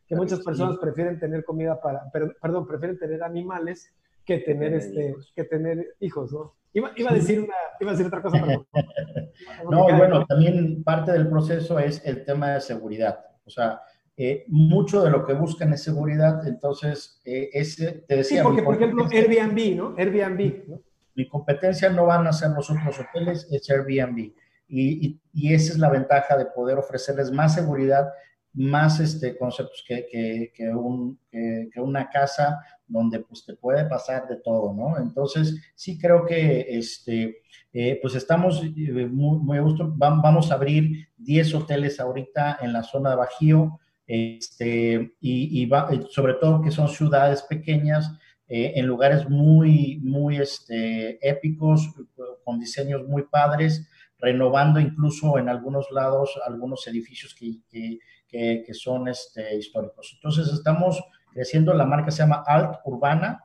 que 0.07 0.15
muchas 0.15 0.41
personas 0.41 0.77
prefieren 0.77 1.19
tener 1.19 1.43
comida 1.43 1.81
para, 1.81 2.11
perdón, 2.11 2.67
prefieren 2.67 2.99
tener 2.99 3.23
animales 3.23 3.91
que 4.25 4.39
tener, 4.39 4.75
este, 4.75 5.15
que 5.35 5.45
tener 5.45 5.97
hijos, 6.01 6.33
¿no? 6.33 6.55
Iba, 6.75 6.91
a 7.11 7.15
decir 7.15 7.41
una, 7.41 7.55
iba 7.81 7.91
a 7.91 7.93
decir 7.93 8.07
otra 8.07 8.23
cosa, 8.23 8.43
pero... 8.47 8.67
no, 9.71 9.97
bueno, 9.97 10.25
también 10.25 10.83
parte 10.83 11.13
del 11.13 11.29
proceso 11.29 11.79
es 11.79 12.03
el 12.07 12.25
tema 12.25 12.53
de 12.53 12.61
seguridad. 12.61 13.21
O 13.45 13.51
sea, 13.51 13.83
eh, 14.17 14.45
mucho 14.49 15.03
de 15.03 15.11
lo 15.11 15.27
que 15.27 15.35
buscan 15.35 15.73
es 15.73 15.83
seguridad, 15.83 16.47
entonces, 16.47 17.21
eh, 17.25 17.51
ese, 17.53 18.05
te 18.09 18.17
decía... 18.17 18.39
Sí, 18.39 18.45
porque, 18.45 18.63
por 18.63 18.77
ejemplo, 18.77 19.07
Airbnb, 19.11 19.77
¿no? 19.77 19.95
Airbnb, 19.99 20.69
¿no? 20.69 20.81
Mi 21.15 21.29
competencia 21.29 21.91
no 21.91 22.07
van 22.07 22.27
a 22.27 22.33
ser 22.33 22.51
los 22.51 22.71
otros 22.71 23.01
hoteles, 23.01 23.47
es 23.51 23.69
Airbnb. 23.69 24.33
Y, 24.69 25.21
y, 25.35 25.53
esa 25.53 25.73
es 25.73 25.79
la 25.79 25.91
ventaja 25.91 26.39
de 26.39 26.47
poder 26.47 26.79
ofrecerles 26.79 27.31
más 27.31 27.55
seguridad, 27.55 28.11
más 28.55 29.01
este, 29.01 29.37
conceptos 29.37 29.85
que, 29.87 30.07
que, 30.11 30.53
que, 30.55 30.71
un, 30.71 31.19
que, 31.31 31.69
una 31.77 32.09
casa 32.09 32.59
donde 32.93 33.21
pues 33.21 33.45
te 33.45 33.55
puede 33.55 33.85
pasar 33.87 34.29
de 34.29 34.37
todo, 34.37 34.73
¿no? 34.73 34.99
Entonces, 34.99 35.61
sí 35.75 35.99
creo 35.99 36.27
que 36.27 36.67
este, 36.69 37.43
eh, 37.73 37.99
pues 38.01 38.15
estamos 38.15 38.63
muy, 38.63 39.39
muy 39.39 39.59
a 39.59 39.63
gusto. 39.63 39.93
Vamos 39.97 40.51
a 40.51 40.55
abrir 40.55 41.09
10 41.17 41.55
hoteles 41.55 41.99
ahorita 41.99 42.59
en 42.61 42.73
la 42.73 42.83
zona 42.83 43.11
de 43.11 43.17
Bajío, 43.17 43.81
este, 44.07 45.15
y, 45.21 45.63
y 45.63 45.71
sobre 46.11 46.35
todo 46.35 46.61
que 46.61 46.71
son 46.71 46.89
ciudades 46.89 47.43
pequeñas, 47.43 48.13
eh, 48.49 48.75
en 48.77 48.87
lugares 48.87 49.29
muy, 49.31 49.99
muy 50.03 50.37
este, 50.37 51.19
épicos, 51.27 51.89
con 52.45 52.61
diseños 52.61 53.09
muy 53.09 53.23
padres, 53.23 53.89
renovando 54.19 54.79
incluso 54.79 55.39
en 55.39 55.49
algunos 55.49 55.91
lados 55.91 56.39
algunos 56.47 56.87
edificios 56.87 57.35
que, 57.35 57.55
que, 57.71 58.63
que, 58.67 58.75
son 58.75 59.09
este, 59.09 59.57
históricos. 59.57 60.13
Entonces 60.15 60.53
estamos 60.53 61.03
creciendo, 61.33 61.75
la 61.75 61.87
marca 61.87 62.11
se 62.11 62.23
llama 62.23 62.45
Alt 62.47 62.81
Urbana 62.85 63.45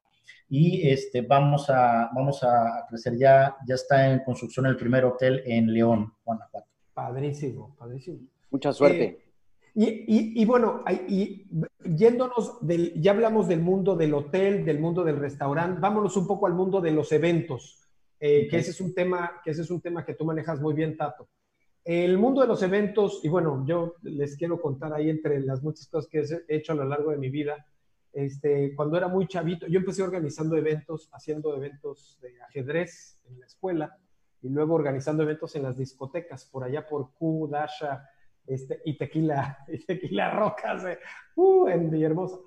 y 0.50 0.88
este, 0.90 1.22
vamos, 1.22 1.70
a, 1.70 2.10
vamos 2.14 2.44
a 2.44 2.86
crecer, 2.90 3.18
ya, 3.18 3.56
ya 3.68 3.76
está 3.76 4.12
en 4.12 4.20
construcción 4.24 4.66
el 4.66 4.78
primer 4.78 5.06
hotel 5.06 5.42
en 5.46 5.74
León, 5.74 6.14
Guanajuato. 6.24 6.68
Padrísimo, 6.94 7.76
padrísimo. 7.78 8.20
Mucha 8.50 8.72
suerte. 8.72 9.04
Eh, 9.04 9.24
y, 9.76 9.86
y, 9.86 10.42
y, 10.42 10.46
bueno, 10.46 10.84
y 11.08 11.46
yéndonos, 11.84 12.66
del, 12.66 13.00
ya 13.00 13.12
hablamos 13.12 13.48
del 13.48 13.60
mundo 13.60 13.96
del 13.96 14.14
hotel, 14.14 14.66
del 14.66 14.80
mundo 14.80 15.04
del 15.04 15.18
restaurante, 15.18 15.80
vámonos 15.80 16.18
un 16.18 16.26
poco 16.26 16.48
al 16.48 16.54
mundo 16.54 16.82
de 16.82 16.92
los 16.92 17.12
eventos. 17.12 17.84
Eh, 18.20 18.48
que, 18.50 18.58
ese 18.58 18.72
es 18.72 18.82
un 18.82 18.96
tema, 18.96 19.40
que 19.44 19.52
ese 19.52 19.62
es 19.62 19.70
un 19.70 19.82
tema 19.82 20.04
que 20.04 20.16
tú 20.16 20.26
manejas 20.26 20.60
muy 20.60 20.74
bien, 20.74 20.98
Tato. 20.98 21.28
El 21.84 22.18
mundo 22.18 22.42
de 22.42 22.48
los 22.48 22.62
eventos, 22.64 23.22
y 23.24 23.30
bueno, 23.30 23.64
yo 23.66 23.96
les 24.02 24.36
quiero 24.36 24.60
contar 24.60 24.94
ahí 24.94 25.10
entre 25.10 25.40
las 25.40 25.62
muchas 25.64 25.88
cosas 25.88 26.10
que 26.10 26.20
he 26.48 26.56
hecho 26.58 26.74
a 26.74 26.76
lo 26.76 26.86
largo 26.86 27.12
de 27.12 27.18
mi 27.18 27.30
vida, 27.30 27.66
este, 28.18 28.74
cuando 28.76 28.98
era 28.98 29.08
muy 29.08 29.28
chavito, 29.28 29.68
yo 29.68 29.78
empecé 29.78 30.02
organizando 30.02 30.58
eventos, 30.58 31.08
haciendo 31.14 31.56
eventos 31.56 32.18
de 32.20 32.42
ajedrez 32.42 33.22
en 33.26 33.40
la 33.40 33.46
escuela, 33.46 33.96
y 34.42 34.50
luego 34.50 34.74
organizando 34.74 35.22
eventos 35.22 35.56
en 35.56 35.62
las 35.62 35.78
discotecas, 35.78 36.46
por 36.46 36.64
allá 36.64 36.88
por 36.88 37.14
Q, 37.14 37.48
Dasha, 37.52 38.10
este, 38.48 38.82
y 38.86 38.98
Tequila, 38.98 39.60
y 39.68 39.78
Tequila 39.86 40.32
Rocas, 40.32 40.84
uh, 41.36 41.68
en 41.68 41.92
Villahermosa. 41.92 42.38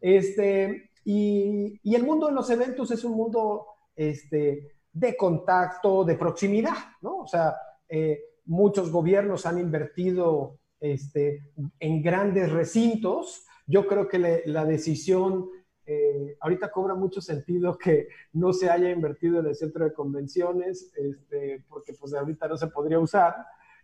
Este, 0.00 0.92
y, 1.04 1.78
y, 1.82 1.94
el 1.94 2.04
mundo 2.04 2.28
de 2.28 2.32
los 2.32 2.48
eventos 2.48 2.90
es 2.90 3.04
un 3.04 3.12
mundo 3.12 3.66
este, 3.94 4.76
de 4.90 5.14
contacto, 5.14 6.04
de 6.04 6.14
proximidad, 6.14 6.76
¿no? 7.02 7.18
O 7.18 7.26
sea, 7.26 7.54
eh, 7.86 8.18
muchos 8.46 8.90
gobiernos 8.90 9.44
han 9.44 9.58
invertido 9.58 10.56
este, 10.80 11.50
en 11.80 12.02
grandes 12.02 12.50
recintos. 12.50 13.44
Yo 13.68 13.86
creo 13.86 14.08
que 14.08 14.42
la 14.46 14.64
decisión, 14.64 15.50
eh, 15.84 16.38
ahorita 16.40 16.70
cobra 16.70 16.94
mucho 16.94 17.20
sentido 17.20 17.76
que 17.76 18.08
no 18.32 18.54
se 18.54 18.70
haya 18.70 18.90
invertido 18.90 19.40
en 19.40 19.46
el 19.46 19.54
centro 19.54 19.84
de 19.84 19.92
convenciones, 19.92 20.90
este, 20.96 21.64
porque 21.68 21.92
pues 21.92 22.14
ahorita 22.14 22.48
no 22.48 22.56
se 22.56 22.68
podría 22.68 22.98
usar, 22.98 23.34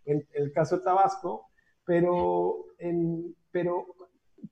en, 0.07 0.26
el 0.32 0.53
caso 0.53 0.78
de 0.78 0.85
Tabasco, 0.85 1.49
pero, 1.85 2.64
en, 2.78 3.37
pero 3.51 3.87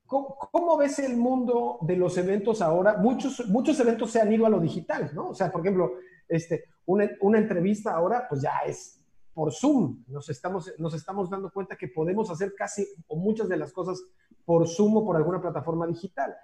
¿cómo, 0.07 0.76
ves 0.76 0.99
el 0.99 1.16
mundo 1.16 1.78
de 1.80 1.97
los 1.97 2.18
eventos 2.18 2.61
ahora? 2.61 2.99
Muchos, 2.99 3.49
muchos 3.49 3.80
eventos 3.80 4.11
se 4.11 4.20
han 4.20 4.30
ido 4.30 4.45
a 4.45 4.51
lo 4.51 4.61
digital, 4.61 5.12
¿no? 5.14 5.30
O 5.30 5.35
sea, 5.35 5.51
por 5.51 5.62
ejemplo, 5.62 5.95
este, 6.28 6.64
una, 6.85 7.11
una 7.22 7.39
entrevista 7.39 7.93
ahora, 7.95 8.26
pues 8.28 8.43
ya 8.43 8.59
es 8.66 9.01
por 9.33 9.53
Zoom. 9.53 10.05
Nos 10.09 10.28
estamos, 10.28 10.72
nos 10.78 10.95
estamos 10.95 11.30
dando 11.30 11.51
cuenta 11.51 11.76
que 11.76 11.89
podemos 11.89 12.30
hacer 12.30 12.55
casi 12.57 12.87
o 13.07 13.16
muchas 13.16 13.49
de 13.49 13.57
las 13.57 13.72
cosas 13.72 14.03
por 14.45 14.68
Zoom 14.68 14.99
o 14.99 15.05
por 15.05 15.16
alguna 15.16 15.41
plataforma 15.41 15.87
digital. 15.87 16.35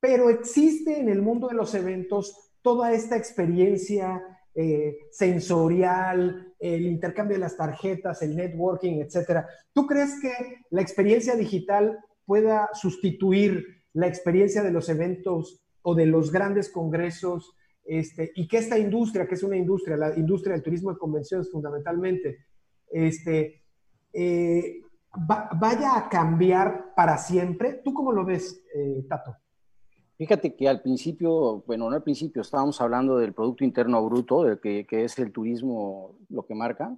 Pero 0.00 0.30
existe 0.30 0.98
en 0.98 1.08
el 1.08 1.22
mundo 1.22 1.48
de 1.48 1.54
los 1.54 1.74
eventos 1.74 2.52
toda 2.62 2.92
esta 2.92 3.16
experiencia 3.16 4.22
eh, 4.54 4.98
sensorial, 5.10 6.54
el 6.58 6.86
intercambio 6.86 7.36
de 7.36 7.40
las 7.40 7.56
tarjetas, 7.56 8.22
el 8.22 8.36
networking, 8.36 9.00
etcétera. 9.00 9.46
¿Tú 9.72 9.86
crees 9.86 10.20
que 10.20 10.32
la 10.70 10.82
experiencia 10.82 11.36
digital 11.36 11.98
pueda 12.24 12.70
sustituir 12.72 13.64
la 13.92 14.06
experiencia 14.06 14.62
de 14.62 14.72
los 14.72 14.88
eventos 14.88 15.62
o 15.82 15.94
de 15.94 16.06
los 16.06 16.32
grandes 16.32 16.70
congresos 16.70 17.55
este, 17.86 18.32
y 18.34 18.48
que 18.48 18.58
esta 18.58 18.78
industria, 18.78 19.26
que 19.26 19.34
es 19.34 19.42
una 19.42 19.56
industria, 19.56 19.96
la 19.96 20.16
industria 20.16 20.54
del 20.54 20.62
turismo 20.62 20.92
de 20.92 20.98
convenciones 20.98 21.50
fundamentalmente, 21.50 22.46
este, 22.90 23.62
eh, 24.12 24.80
vaya 25.16 25.96
a 25.96 26.08
cambiar 26.08 26.94
para 26.94 27.16
siempre. 27.18 27.80
¿Tú 27.84 27.94
cómo 27.94 28.12
lo 28.12 28.24
ves, 28.24 28.62
eh, 28.74 29.04
Tato? 29.08 29.36
Fíjate 30.16 30.56
que 30.56 30.68
al 30.68 30.80
principio, 30.80 31.62
bueno, 31.66 31.90
no 31.90 31.96
al 31.96 32.02
principio, 32.02 32.42
estábamos 32.42 32.80
hablando 32.80 33.18
del 33.18 33.34
Producto 33.34 33.64
Interno 33.64 34.04
Bruto, 34.04 34.44
de 34.44 34.58
que, 34.58 34.86
que 34.86 35.04
es 35.04 35.18
el 35.18 35.30
turismo 35.30 36.18
lo 36.30 36.46
que 36.46 36.54
marca, 36.54 36.96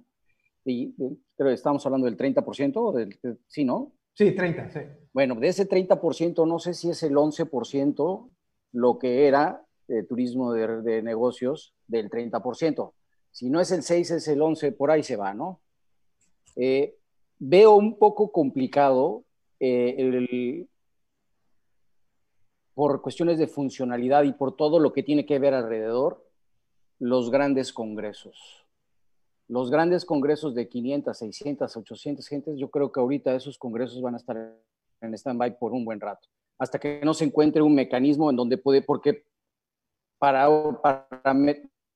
y 0.63 0.95
pero 1.35 1.49
estamos 1.49 1.85
hablando 1.85 2.05
del 2.05 2.17
30%, 2.17 2.93
del, 2.93 3.39
¿sí, 3.47 3.65
no? 3.65 3.93
Sí, 4.13 4.31
30, 4.31 4.69
sí. 4.69 4.79
Bueno, 5.13 5.35
de 5.35 5.47
ese 5.47 5.67
30%, 5.67 6.47
no 6.47 6.59
sé 6.59 6.73
si 6.73 6.89
es 6.89 7.03
el 7.03 7.15
11% 7.15 8.29
lo 8.71 8.99
que 8.99 9.27
era 9.27 9.65
de 9.89 10.03
turismo 10.03 10.53
de, 10.53 11.01
negocios 11.01 11.73
del 11.87 12.09
30%. 12.09 12.93
Si 13.31 13.49
no 13.49 13.59
es 13.59 13.71
el 13.71 13.83
6, 13.83 14.11
es 14.11 14.27
el 14.27 14.41
11, 14.41 14.71
por 14.73 14.91
ahí 14.91 15.03
se 15.03 15.15
va, 15.15 15.33
¿no? 15.33 15.61
Eh, 16.55 16.95
veo 17.39 17.75
un 17.75 17.97
poco 17.97 18.31
complicado 18.31 19.23
eh, 19.59 20.67
por 22.73 23.01
cuestiones 23.01 23.39
de 23.39 23.47
funcionalidad 23.47 24.23
y 24.23 24.33
por 24.33 24.55
todo 24.55 24.79
lo 24.79 24.93
que 24.93 25.03
tiene 25.03 25.25
que 25.25 25.39
ver 25.39 25.53
alrededor, 25.53 26.23
los 26.99 27.31
grandes 27.31 27.73
congresos. 27.73 28.65
Los 29.47 29.71
grandes 29.71 30.05
congresos 30.05 30.53
de 30.53 30.69
500, 30.69 31.17
600, 31.17 31.77
800 31.77 32.27
gentes, 32.27 32.57
yo 32.59 32.69
creo 32.69 32.91
que 32.91 32.99
ahorita 32.99 33.33
esos 33.33 33.57
congresos 33.57 34.01
van 34.01 34.13
a 34.13 34.17
estar 34.17 34.37
en 35.01 35.13
stand-by 35.15 35.57
por 35.57 35.71
un 35.71 35.83
buen 35.83 35.99
rato, 35.99 36.27
hasta 36.59 36.77
que 36.77 37.01
no 37.03 37.15
se 37.15 37.25
encuentre 37.25 37.63
un 37.63 37.73
mecanismo 37.73 38.29
en 38.29 38.35
donde 38.35 38.59
puede, 38.59 38.83
porque 38.83 39.23
para, 40.19 40.47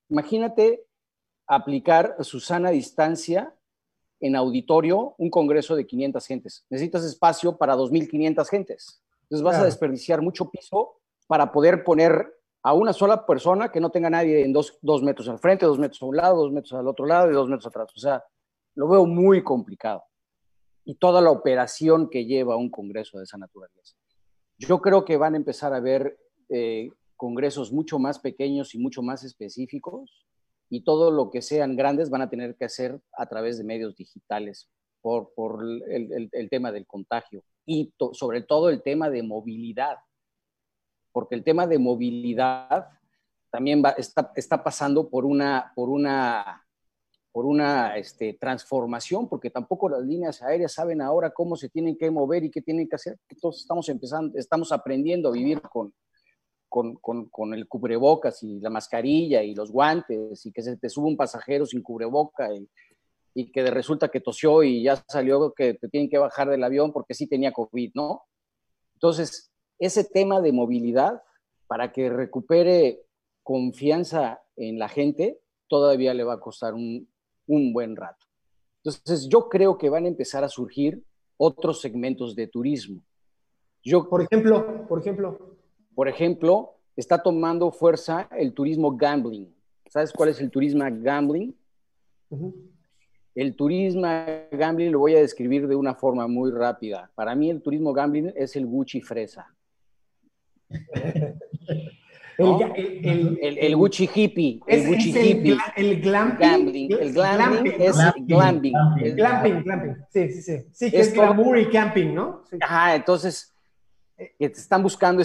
imagínate 0.10 0.86
aplicar 1.46 2.16
su 2.22 2.40
sana 2.40 2.72
distancia 2.72 3.54
en 4.20 4.36
auditorio 4.36 5.16
un 5.18 5.30
congreso 5.30 5.76
de 5.76 5.86
500 5.86 6.26
gentes. 6.26 6.66
Necesitas 6.70 7.04
espacio 7.04 7.58
para 7.58 7.76
2.500 7.76 8.48
gentes. 8.48 9.04
Entonces 9.24 9.44
vas 9.44 9.58
a 9.58 9.66
desperdiciar 9.66 10.22
mucho 10.22 10.50
piso 10.50 11.02
para 11.28 11.52
poder 11.52 11.84
poner 11.84 12.34
a 12.62 12.74
una 12.74 12.94
sola 12.94 13.26
persona 13.26 13.70
que 13.70 13.82
no 13.82 13.90
tenga 13.90 14.10
nadie 14.10 14.44
en 14.44 14.54
dos, 14.54 14.78
dos, 14.82 15.04
metros 15.04 15.28
al 15.28 15.40
frente, 15.40 15.66
dos 15.66 15.80
metros 15.80 16.02
a 16.02 16.06
un 16.06 16.16
lado, 16.16 16.38
dos 16.38 16.52
metros 16.54 16.74
al 16.74 16.88
otro 16.88 17.06
lado 17.06 17.30
y 17.30 17.34
dos 17.34 17.50
metros 17.50 17.68
atrás. 17.68 17.90
O 17.94 18.00
sea, 18.00 18.24
lo 18.76 18.88
veo 18.88 19.06
muy 19.06 19.44
complicado. 19.44 20.04
Y 20.86 20.96
toda 20.96 21.22
la 21.22 21.32
operación 21.32 22.10
que 22.10 22.26
lleva 22.26 22.56
un 22.56 22.70
congreso 22.70 23.18
de 23.18 23.26
esa 23.26 23.38
naturaleza. 23.38 23.96
Yo 24.58 24.82
creo 24.82 25.04
que 25.04 25.18
van 25.18 25.34
a 25.34 25.38
empezar 25.38 25.74
a 25.74 25.82
ver 25.82 26.18
eh, 26.48 26.90
congresos 27.24 27.72
mucho 27.72 28.00
más 28.00 28.20
pequeños 28.20 28.76
y 28.76 28.80
mucho 28.80 29.02
más 29.02 29.24
específicos 29.24 30.26
y 30.70 30.84
todo 30.84 31.10
lo 31.10 31.30
que 31.30 31.42
sean 31.42 31.78
grandes 31.78 32.10
van 32.10 32.22
a 32.22 32.30
tener 32.30 32.58
que 32.58 32.66
hacer 32.66 33.00
a 33.14 33.28
través 33.28 33.58
de 33.58 33.64
medios 33.64 33.96
digitales 33.96 34.70
por, 35.00 35.34
por 35.34 35.64
el, 35.64 36.50
tema 36.52 36.74
del 36.74 36.86
contagio 36.86 37.42
y 37.66 37.94
sobre 38.12 38.42
todo 38.42 38.70
el 38.70 38.84
tema 38.84 39.10
de 39.10 39.24
movilidad, 39.24 40.00
porque 41.14 41.36
el 41.36 41.46
tema 41.46 41.66
de 41.66 41.80
movilidad 41.80 42.90
también 43.50 43.82
va, 43.82 43.92
está, 43.92 44.34
está, 44.36 44.62
pasando 44.62 45.10
por 45.10 45.24
una, 45.24 45.72
por 45.78 45.88
una, 45.88 46.68
por 47.32 47.46
una 47.46 47.96
este, 47.96 48.34
transformación, 48.34 49.30
porque 49.30 49.50
tampoco 49.50 49.88
las 49.88 50.02
líneas 50.02 50.42
aéreas 50.42 50.74
saben 50.74 51.02
ahora 51.02 51.30
cómo 51.30 51.56
se 51.56 51.70
tienen 51.70 51.96
que 51.96 52.12
mover 52.12 52.44
y 52.44 52.52
qué 52.52 52.62
tienen 52.62 52.90
que 52.90 52.98
hacer. 52.98 53.18
Entonces 53.30 53.62
estamos 53.62 53.88
empezando, 53.88 54.38
estamos 54.38 54.74
aprendiendo 54.74 55.30
a 55.30 55.32
vivir 55.32 55.62
con, 55.62 55.94
con, 56.74 57.30
con, 57.30 57.54
el 57.54 57.68
cubrebocas 57.68 58.42
y 58.42 58.60
la 58.60 58.72
mascarilla 58.72 59.44
y 59.44 59.54
los 59.54 59.72
guantes 59.72 60.44
y 60.44 60.52
que 60.52 60.64
se 60.64 60.76
te 60.78 60.90
sube 60.90 61.08
un 61.08 61.16
pasajero 61.16 61.68
sin 61.68 61.84
cubreboca 61.84 62.52
y, 62.52 62.68
y 63.36 63.52
que 63.52 63.64
resulta 63.70 64.10
que 64.10 64.22
tosió 64.22 64.64
y 64.64 64.82
ya 64.82 65.04
salió 65.08 65.54
que 65.54 65.76
te 65.76 65.88
tienen 65.88 66.10
que 66.10 66.18
bajar 66.18 66.50
del 66.50 66.64
avión 66.64 66.92
porque 66.92 67.14
sí 67.14 67.28
tenía 67.28 67.52
COVID, 67.54 67.92
¿no? 67.94 68.24
Entonces, 68.96 69.52
ese 69.78 70.04
tema 70.04 70.42
de 70.42 70.52
movilidad, 70.52 71.22
para 71.68 71.92
que 71.92 72.10
recupere 72.10 73.04
confianza 73.44 74.42
en 74.56 74.80
la 74.80 74.90
gente, 74.90 75.40
todavía 75.68 76.16
le 76.16 76.24
va 76.24 76.34
a 76.34 76.40
costar 76.40 76.74
un, 76.74 77.08
un 77.46 77.72
buen 77.72 77.96
rato. 77.96 78.26
Entonces, 78.84 79.30
yo 79.30 79.48
creo 79.48 79.78
que 79.78 79.90
van 79.90 80.06
a 80.06 80.10
empezar 80.10 80.44
a 80.44 80.50
surgir 80.50 81.04
otros 81.38 81.82
segmentos 81.82 82.36
de 82.36 82.48
turismo. 82.48 83.04
Yo, 83.84 84.10
por 84.10 84.24
ejemplo, 84.24 84.88
por 84.88 85.00
ejemplo. 85.00 85.53
Por 85.96 86.08
ejemplo, 86.08 86.76
está 86.96 87.22
tomando 87.22 87.72
fuerza 87.72 88.28
el 88.38 88.54
turismo 88.54 88.96
gambling. 88.96 89.54
¿Sabes 89.88 90.12
cuál 90.12 90.30
es 90.30 90.41
el 90.41 90.50
turismo 90.50 90.84
gambling? 90.89 91.56
El 93.36 93.56
turismo 93.56 94.08
gambling 94.52 94.91
lo 94.91 95.00
voy 95.00 95.16
a 95.16 95.22
describir 95.22 95.68
de 95.68 95.76
una 95.76 95.96
forma 95.96 96.28
muy 96.28 96.52
rápida. 96.52 97.12
Para 97.16 97.36
mí 97.36 97.50
el 97.50 97.62
turismo 97.62 97.94
gambling 97.94 98.32
es 98.36 98.56
el 98.56 98.66
Gucci 98.66 99.02
fresa. 99.02 99.54
El, 102.38 103.76
Gucci 103.76 104.10
hippie. 104.14 104.60
El 104.66 104.88
Gucci 104.88 105.12
hippie. 105.12 105.58
El, 105.76 106.02
glamping. 106.02 106.91
El 106.91 107.14
glamping 107.14 107.74
es 107.80 107.96
glamping. 108.26 108.74
El 109.02 109.16
glamping, 109.16 109.64
glamping. 109.64 109.96
Sí, 110.10 110.30
sí, 110.30 110.41
sí. 110.41 110.66
Sí, 110.72 110.91
que 110.91 111.00
es, 111.00 111.14
glamour 111.14 111.60
y 111.60 111.70
camping, 111.70 112.14
¿no? 112.14 112.44
Ajá, 112.60 112.96
entonces, 112.96 113.53
están 114.39 114.84
buscando, 114.84 115.24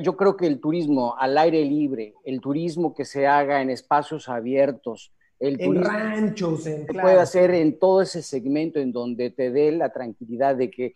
yo 0.00 0.16
creo 0.16 0.36
que 0.36 0.46
el 0.46 0.60
turismo 0.60 1.16
al 1.18 1.36
aire 1.38 1.64
libre, 1.64 2.14
el 2.24 2.40
turismo 2.40 2.94
que 2.94 3.04
se 3.04 3.26
haga 3.26 3.62
en 3.62 3.70
espacios 3.70 4.28
abiertos, 4.28 5.12
el 5.38 5.60
en 5.60 5.82
ranchos, 5.82 6.66
en, 6.66 6.86
puede 6.86 7.20
hacer 7.20 7.52
en 7.52 7.78
todo 7.78 8.02
ese 8.02 8.22
segmento 8.22 8.80
en 8.80 8.92
donde 8.92 9.30
te 9.30 9.50
dé 9.50 9.70
la 9.72 9.92
tranquilidad 9.92 10.56
de 10.56 10.70
que 10.70 10.92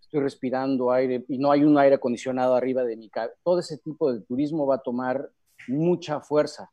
estoy 0.00 0.20
respirando 0.20 0.90
aire 0.90 1.24
y 1.28 1.38
no 1.38 1.52
hay 1.52 1.64
un 1.64 1.78
aire 1.78 1.96
acondicionado 1.96 2.54
arriba 2.54 2.82
de 2.84 2.96
mi 2.96 3.08
cabeza. 3.08 3.34
Todo 3.44 3.60
ese 3.60 3.78
tipo 3.78 4.12
de 4.12 4.20
turismo 4.20 4.66
va 4.66 4.76
a 4.76 4.82
tomar 4.82 5.30
mucha 5.68 6.20
fuerza. 6.20 6.70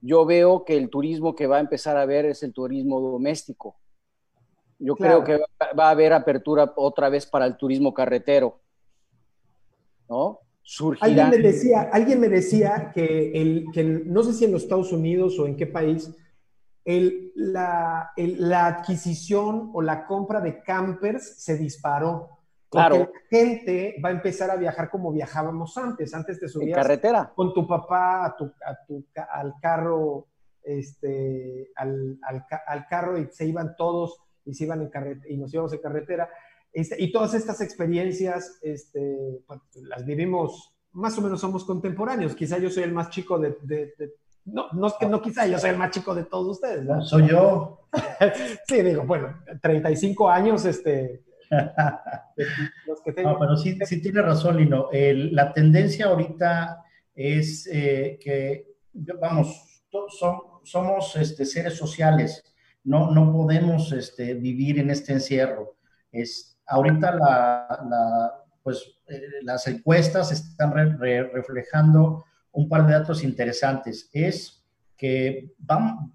Yo 0.00 0.26
veo 0.26 0.64
que 0.64 0.76
el 0.76 0.90
turismo 0.90 1.34
que 1.34 1.46
va 1.46 1.58
a 1.58 1.60
empezar 1.60 1.96
a 1.96 2.06
ver 2.06 2.26
es 2.26 2.42
el 2.42 2.52
turismo 2.52 3.00
doméstico. 3.00 3.76
Yo 4.84 4.96
creo 4.96 5.24
que 5.24 5.40
va 5.78 5.88
a 5.88 5.90
haber 5.90 6.12
apertura 6.12 6.72
otra 6.76 7.08
vez 7.08 7.24
para 7.26 7.46
el 7.46 7.56
turismo 7.56 7.94
carretero. 7.94 8.60
¿No? 10.08 10.40
Alguien 11.00 11.30
me 11.30 11.38
decía, 11.38 11.90
alguien 11.92 12.20
me 12.20 12.28
decía 12.28 12.90
que, 12.94 13.32
el, 13.32 13.66
que 13.72 13.84
no 13.84 14.22
sé 14.22 14.32
si 14.32 14.44
en 14.44 14.52
los 14.52 14.62
Estados 14.62 14.92
Unidos 14.92 15.38
o 15.38 15.46
en 15.46 15.56
qué 15.56 15.66
país, 15.66 16.10
el, 16.84 17.32
la, 17.34 18.10
la, 18.16 18.66
adquisición 18.66 19.70
o 19.74 19.82
la 19.82 20.06
compra 20.06 20.40
de 20.40 20.62
campers 20.62 21.42
se 21.42 21.56
disparó. 21.56 22.30
Claro. 22.70 22.96
Porque 22.96 23.12
la 23.12 23.38
gente 23.38 23.96
va 24.04 24.08
a 24.08 24.12
empezar 24.12 24.50
a 24.50 24.56
viajar 24.56 24.90
como 24.90 25.12
viajábamos 25.12 25.76
antes. 25.76 26.12
Antes 26.14 26.40
te 26.40 26.48
subías 26.48 26.76
carretera. 26.76 27.32
con 27.34 27.54
tu 27.54 27.66
papá 27.66 28.26
a 28.26 28.36
tu, 28.36 28.44
a 28.44 28.84
tu, 28.86 29.04
al 29.30 29.54
carro, 29.60 30.28
este, 30.62 31.70
al, 31.76 32.18
al, 32.22 32.46
al, 32.66 32.86
carro 32.86 33.18
y 33.18 33.26
se 33.26 33.46
iban 33.46 33.76
todos 33.76 34.18
y 34.44 34.54
se 34.54 34.64
iban 34.64 34.82
en 34.82 34.88
carretera 34.88 35.32
y 35.32 35.36
nos 35.36 35.52
íbamos 35.52 35.72
en 35.72 35.80
carretera. 35.80 36.28
Este, 36.72 37.00
y 37.00 37.12
todas 37.12 37.34
estas 37.34 37.60
experiencias 37.60 38.58
este, 38.62 39.40
pues, 39.46 39.60
las 39.82 40.04
vivimos, 40.04 40.76
más 40.92 41.16
o 41.18 41.22
menos 41.22 41.40
somos 41.40 41.64
contemporáneos. 41.64 42.34
Quizá 42.34 42.58
yo 42.58 42.70
soy 42.70 42.82
el 42.82 42.92
más 42.92 43.10
chico 43.10 43.38
de, 43.38 43.56
no, 44.44 44.66
no 44.72 44.86
es 44.88 44.94
que 44.98 45.06
no 45.06 45.22
quizá 45.22 45.46
yo 45.46 45.58
soy 45.58 45.70
el 45.70 45.78
más 45.78 45.90
chico 45.90 46.14
de 46.14 46.24
todos 46.24 46.56
ustedes. 46.56 46.84
¿no? 46.84 47.00
Soy 47.02 47.28
yo. 47.28 47.88
sí, 48.66 48.82
digo, 48.82 49.04
bueno, 49.04 49.42
35 49.62 50.28
años, 50.28 50.64
este... 50.64 51.24
No, 53.22 53.38
pero 53.38 53.56
sí, 53.56 53.78
sí 53.84 54.02
tiene 54.02 54.22
razón, 54.22 54.56
Lino. 54.56 54.88
la 54.92 55.52
tendencia 55.52 56.06
ahorita 56.06 56.84
es 57.14 57.68
eh, 57.70 58.18
que, 58.20 58.74
vamos, 59.20 59.84
somos 60.64 61.16
este, 61.16 61.44
seres 61.44 61.76
sociales, 61.76 62.42
no, 62.84 63.10
no 63.10 63.32
podemos 63.32 63.92
este, 63.92 64.34
vivir 64.34 64.78
en 64.78 64.90
este 64.90 65.12
encierro. 65.12 65.76
Es, 66.12 66.58
ahorita 66.66 67.14
la, 67.16 68.32
pues, 68.62 69.00
eh, 69.08 69.20
las 69.42 69.66
encuestas 69.66 70.30
están 70.32 70.98
reflejando 70.98 72.24
un 72.52 72.68
par 72.68 72.86
de 72.86 72.92
datos 72.92 73.24
interesantes. 73.24 74.08
Es 74.12 74.64
que 74.96 75.52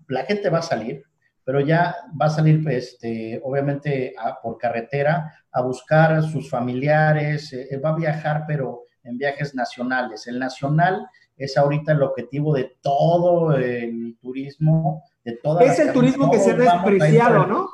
la 0.07 0.23
gente 0.23 0.49
va 0.49 0.59
a 0.59 0.63
salir, 0.63 1.03
pero 1.43 1.59
ya 1.59 1.95
va 2.19 2.27
a 2.27 2.29
salir, 2.29 2.67
este, 2.69 3.41
obviamente, 3.43 4.13
por 4.41 4.57
carretera 4.57 5.33
a 5.51 5.61
buscar 5.61 6.13
a 6.13 6.21
sus 6.21 6.49
familiares, 6.49 7.51
eh, 7.53 7.77
va 7.83 7.89
a 7.89 7.95
viajar, 7.95 8.45
pero 8.47 8.83
en 9.03 9.17
viajes 9.17 9.55
nacionales. 9.55 10.27
El 10.27 10.39
nacional 10.39 11.07
es 11.35 11.57
ahorita 11.57 11.93
el 11.93 12.03
objetivo 12.03 12.53
de 12.53 12.77
todo 12.81 13.53
el 13.53 14.17
turismo, 14.21 15.03
de 15.23 15.37
toda 15.37 15.63
Es 15.63 15.79
el 15.79 15.93
turismo 15.93 16.31
que 16.31 16.39
se 16.39 16.51
ha 16.51 16.55
despreciado, 16.55 17.47
¿no? 17.47 17.69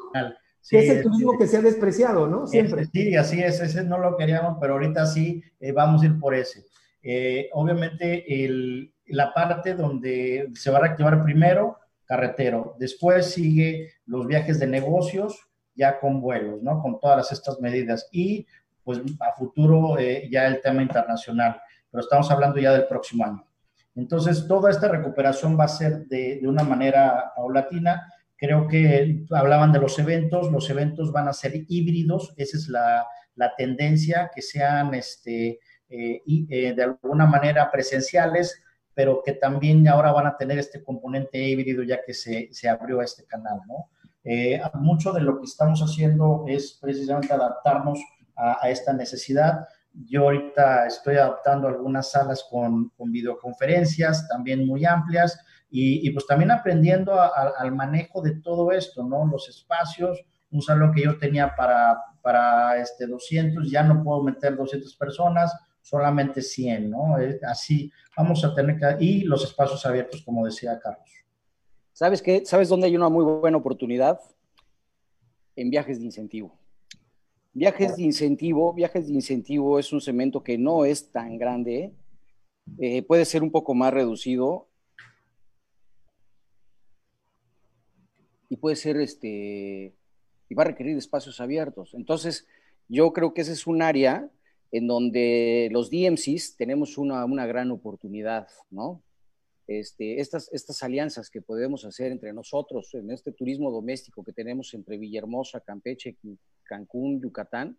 Sí, 0.61 0.77
es 0.77 0.89
el 0.89 1.03
turismo 1.03 1.37
que 1.37 1.45
se 1.45 1.57
ha 1.57 1.61
despreciado, 1.61 2.25
¿no? 2.27 2.47
Siempre. 2.47 2.85
Sí, 2.85 3.15
así 3.15 3.41
es, 3.41 3.61
ese 3.61 3.83
no 3.83 3.99
lo 3.99 4.17
queríamos, 4.17 4.57
pero 4.59 4.73
ahorita 4.73 5.05
sí 5.05 5.43
eh, 5.59 5.71
vamos 5.71 6.01
a 6.01 6.05
ir 6.07 6.19
por 6.19 6.33
ese. 6.33 6.65
Eh, 7.03 7.49
obviamente, 7.53 8.25
la 9.05 9.31
parte 9.31 9.75
donde 9.75 10.49
se 10.55 10.71
va 10.71 10.79
a 10.79 10.81
reactivar 10.81 11.23
primero, 11.23 11.77
carretero. 12.05 12.75
Después 12.79 13.31
sigue 13.31 13.91
los 14.07 14.25
viajes 14.25 14.59
de 14.59 14.65
negocios, 14.65 15.39
ya 15.75 15.99
con 15.99 16.19
vuelos, 16.19 16.63
¿no? 16.63 16.81
Con 16.81 16.99
todas 16.99 17.31
estas 17.31 17.59
medidas. 17.59 18.09
Y, 18.11 18.47
pues, 18.83 19.01
a 19.19 19.37
futuro 19.37 19.99
eh, 19.99 20.27
ya 20.31 20.47
el 20.47 20.61
tema 20.61 20.81
internacional. 20.81 21.61
Pero 21.91 22.01
estamos 22.01 22.31
hablando 22.31 22.59
ya 22.59 22.73
del 22.73 22.87
próximo 22.87 23.23
año. 23.23 23.45
Entonces, 23.95 24.47
toda 24.47 24.69
esta 24.69 24.87
recuperación 24.89 25.57
va 25.57 25.65
a 25.65 25.69
ser 25.69 26.05
de, 26.07 26.41
una 26.43 26.63
manera 26.63 27.31
paulatina 27.35 28.11
Creo 28.37 28.67
que 28.67 29.25
hablaban 29.31 29.71
de 29.71 29.79
los 29.79 29.97
eventos, 29.97 30.51
los 30.51 30.69
eventos 30.69 31.11
van 31.13 31.29
a 31.29 31.33
ser 31.33 31.53
híbridos, 31.69 32.33
esa 32.35 32.57
es 32.57 32.67
la, 32.67 33.07
la 33.35 33.55
tendencia, 33.55 34.29
que 34.33 34.41
sean 34.41 34.93
este, 34.93 35.59
eh, 35.89 36.21
eh, 36.27 36.73
de 36.75 36.83
alguna 36.83 37.25
manera 37.25 37.71
presenciales, 37.71 38.61
pero 38.93 39.21
que 39.23 39.33
también 39.33 39.87
ahora 39.87 40.11
van 40.11 40.27
a 40.27 40.35
tener 40.35 40.59
este 40.59 40.83
componente 40.83 41.37
híbrido 41.37 41.83
ya 41.83 42.03
que 42.05 42.13
se, 42.13 42.49
se 42.51 42.67
abrió 42.67 43.01
este 43.01 43.25
canal, 43.25 43.61
¿no? 43.67 43.89
Eh, 44.23 44.59
mucho 44.73 45.13
de 45.13 45.21
lo 45.21 45.39
que 45.39 45.45
estamos 45.45 45.81
haciendo 45.81 46.45
es 46.47 46.77
precisamente 46.81 47.31
adaptarnos 47.31 47.99
a, 48.35 48.69
esta 48.69 48.91
necesidad. 48.91 49.67
Yo 50.07 50.23
ahorita 50.23 50.87
estoy 50.87 51.15
adaptando 51.15 51.67
algunas 51.67 52.11
salas 52.11 52.45
con, 52.49 52.89
con 52.97 53.11
videoconferencias 53.11 54.27
también 54.27 54.67
muy 54.67 54.85
amplias 54.85 55.39
y, 55.69 56.09
pues 56.11 56.25
también 56.25 56.51
aprendiendo 56.51 57.19
al 57.19 57.71
manejo 57.73 58.21
de 58.21 58.39
todo 58.39 58.71
esto, 58.71 59.03
¿no? 59.03 59.25
Los 59.25 59.49
espacios, 59.49 60.23
un 60.51 60.61
salón 60.61 60.93
que 60.93 61.03
yo 61.03 61.17
tenía 61.17 61.53
para, 61.55 61.97
para 62.21 62.77
este 62.77 63.07
200, 63.07 63.69
ya 63.69 63.83
no 63.83 64.01
puedo 64.03 64.23
meter 64.23 64.55
200 64.55 64.95
personas, 64.95 65.53
solamente 65.81 66.41
100, 66.41 66.89
¿no? 66.89 67.17
Así 67.47 67.91
vamos 68.15 68.45
a 68.45 68.55
tener 68.55 68.77
que... 68.77 69.03
Y 69.03 69.23
los 69.23 69.43
espacios 69.43 69.85
abiertos, 69.85 70.23
como 70.23 70.45
decía 70.45 70.79
Carlos. 70.79 71.09
¿Sabes 71.91 72.21
qué? 72.21 72.45
¿Sabes 72.45 72.69
dónde 72.69 72.87
hay 72.87 72.95
una 72.95 73.09
muy 73.09 73.25
buena 73.25 73.57
oportunidad? 73.57 74.19
En 75.55 75.69
viajes 75.69 75.99
de 75.99 76.05
incentivo. 76.05 76.57
Viajes 77.55 77.95
de 77.95 78.03
incentivo, 78.03 78.73
viajes 78.73 79.07
de 79.07 79.13
incentivo 79.13 79.79
es 79.79 79.93
un 79.93 80.01
cemento 80.01 80.43
que 80.43 80.57
no 80.57 80.83
es 80.83 81.09
tan 81.13 81.37
grande, 81.37 81.93
eh, 82.77 83.01
puede 83.03 83.23
ser 83.23 83.43
un 83.43 83.51
poco 83.51 83.73
más 83.73 83.93
reducido 83.93 84.67
y 88.49 88.57
puede 88.57 88.75
ser 88.75 88.97
este, 88.97 89.95
y 90.49 90.53
va 90.53 90.63
a 90.63 90.67
requerir 90.67 90.97
espacios 90.97 91.39
abiertos. 91.39 91.93
Entonces, 91.93 92.45
yo 92.89 93.13
creo 93.13 93.33
que 93.33 93.43
ese 93.43 93.53
es 93.53 93.65
un 93.67 93.81
área 93.81 94.29
en 94.73 94.87
donde 94.87 95.69
los 95.71 95.89
DMCs 95.89 96.57
tenemos 96.57 96.97
una, 96.97 97.23
una 97.23 97.45
gran 97.45 97.71
oportunidad, 97.71 98.49
¿no? 98.69 99.01
Este, 99.67 100.19
estas, 100.19 100.51
estas 100.53 100.83
alianzas 100.83 101.29
que 101.29 101.41
podemos 101.41 101.85
hacer 101.85 102.11
entre 102.11 102.33
nosotros 102.33 102.93
en 102.93 103.09
este 103.11 103.31
turismo 103.31 103.71
doméstico 103.71 104.23
que 104.23 104.31
tenemos 104.31 104.73
entre 104.73 104.97
Villahermosa, 104.97 105.59
Campeche, 105.61 106.17
Cancún, 106.63 107.19
Yucatán, 107.21 107.77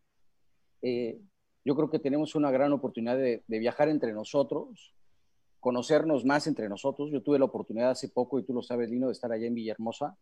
eh, 0.83 1.21
yo 1.65 1.75
creo 1.77 1.91
que 1.91 1.99
tenemos 1.99 2.35
una 2.35 2.51
gran 2.51 2.73
oportunidad 2.73 3.17
de, 3.17 3.43
de, 3.47 3.59
viajar 3.59 3.89
entre 3.89 4.13
nosotros, 4.13 4.95
conocernos 5.61 6.25
más 6.25 6.47
entre 6.47 6.69
nosotros. 6.69 7.11
Yo 7.11 7.23
tuve 7.23 7.39
la 7.39 7.47
oportunidad 7.47 7.91
hace 7.91 8.09
poco, 8.09 8.39
y 8.39 8.45
tú 8.45 8.53
lo 8.53 8.63
sabes, 8.63 8.91
Lino, 8.91 9.07
de 9.07 9.13
estar 9.13 9.33
allá 9.33 9.47
en 9.47 9.55
Villahermosa 9.55 10.17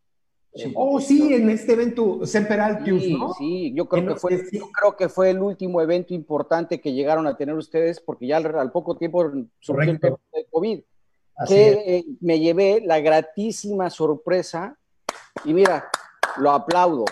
Oh, 0.75 1.01
sí, 1.01 1.35
en 1.35 1.51
este 1.51 1.73
evento 1.73 2.25
Semper 2.27 2.61
sí, 2.85 3.17
¿no? 3.19 3.33
Sí, 3.35 3.73
yo 3.75 3.89
creo, 3.89 4.07
que 4.07 4.15
fue, 4.15 4.41
yo 4.53 4.71
creo 4.71 4.97
que 4.97 5.09
fue 5.09 5.31
el 5.31 5.41
último 5.41 5.81
evento 5.81 6.15
importante 6.15 6.81
que 6.81 6.93
llegaron 6.93 7.27
a 7.27 7.37
tener 7.37 7.57
ustedes, 7.57 8.01
porque 8.01 8.29
ya 8.29 8.37
al, 8.37 8.71
poco 8.71 8.97
tiempo 8.97 9.33
surgió 9.59 9.91
el 9.91 10.01
tema 10.01 10.21
de 10.33 10.47
COVID. 10.51 10.81
Que 11.49 11.71
eh, 11.73 12.05
me 12.21 12.39
llevé 12.39 12.81
la 12.85 13.01
gratísima 13.01 13.91
sorpresa, 13.91 14.77
y 15.45 15.53
mira, 15.55 15.89
lo 16.39 16.51
aplaudo. 16.51 17.05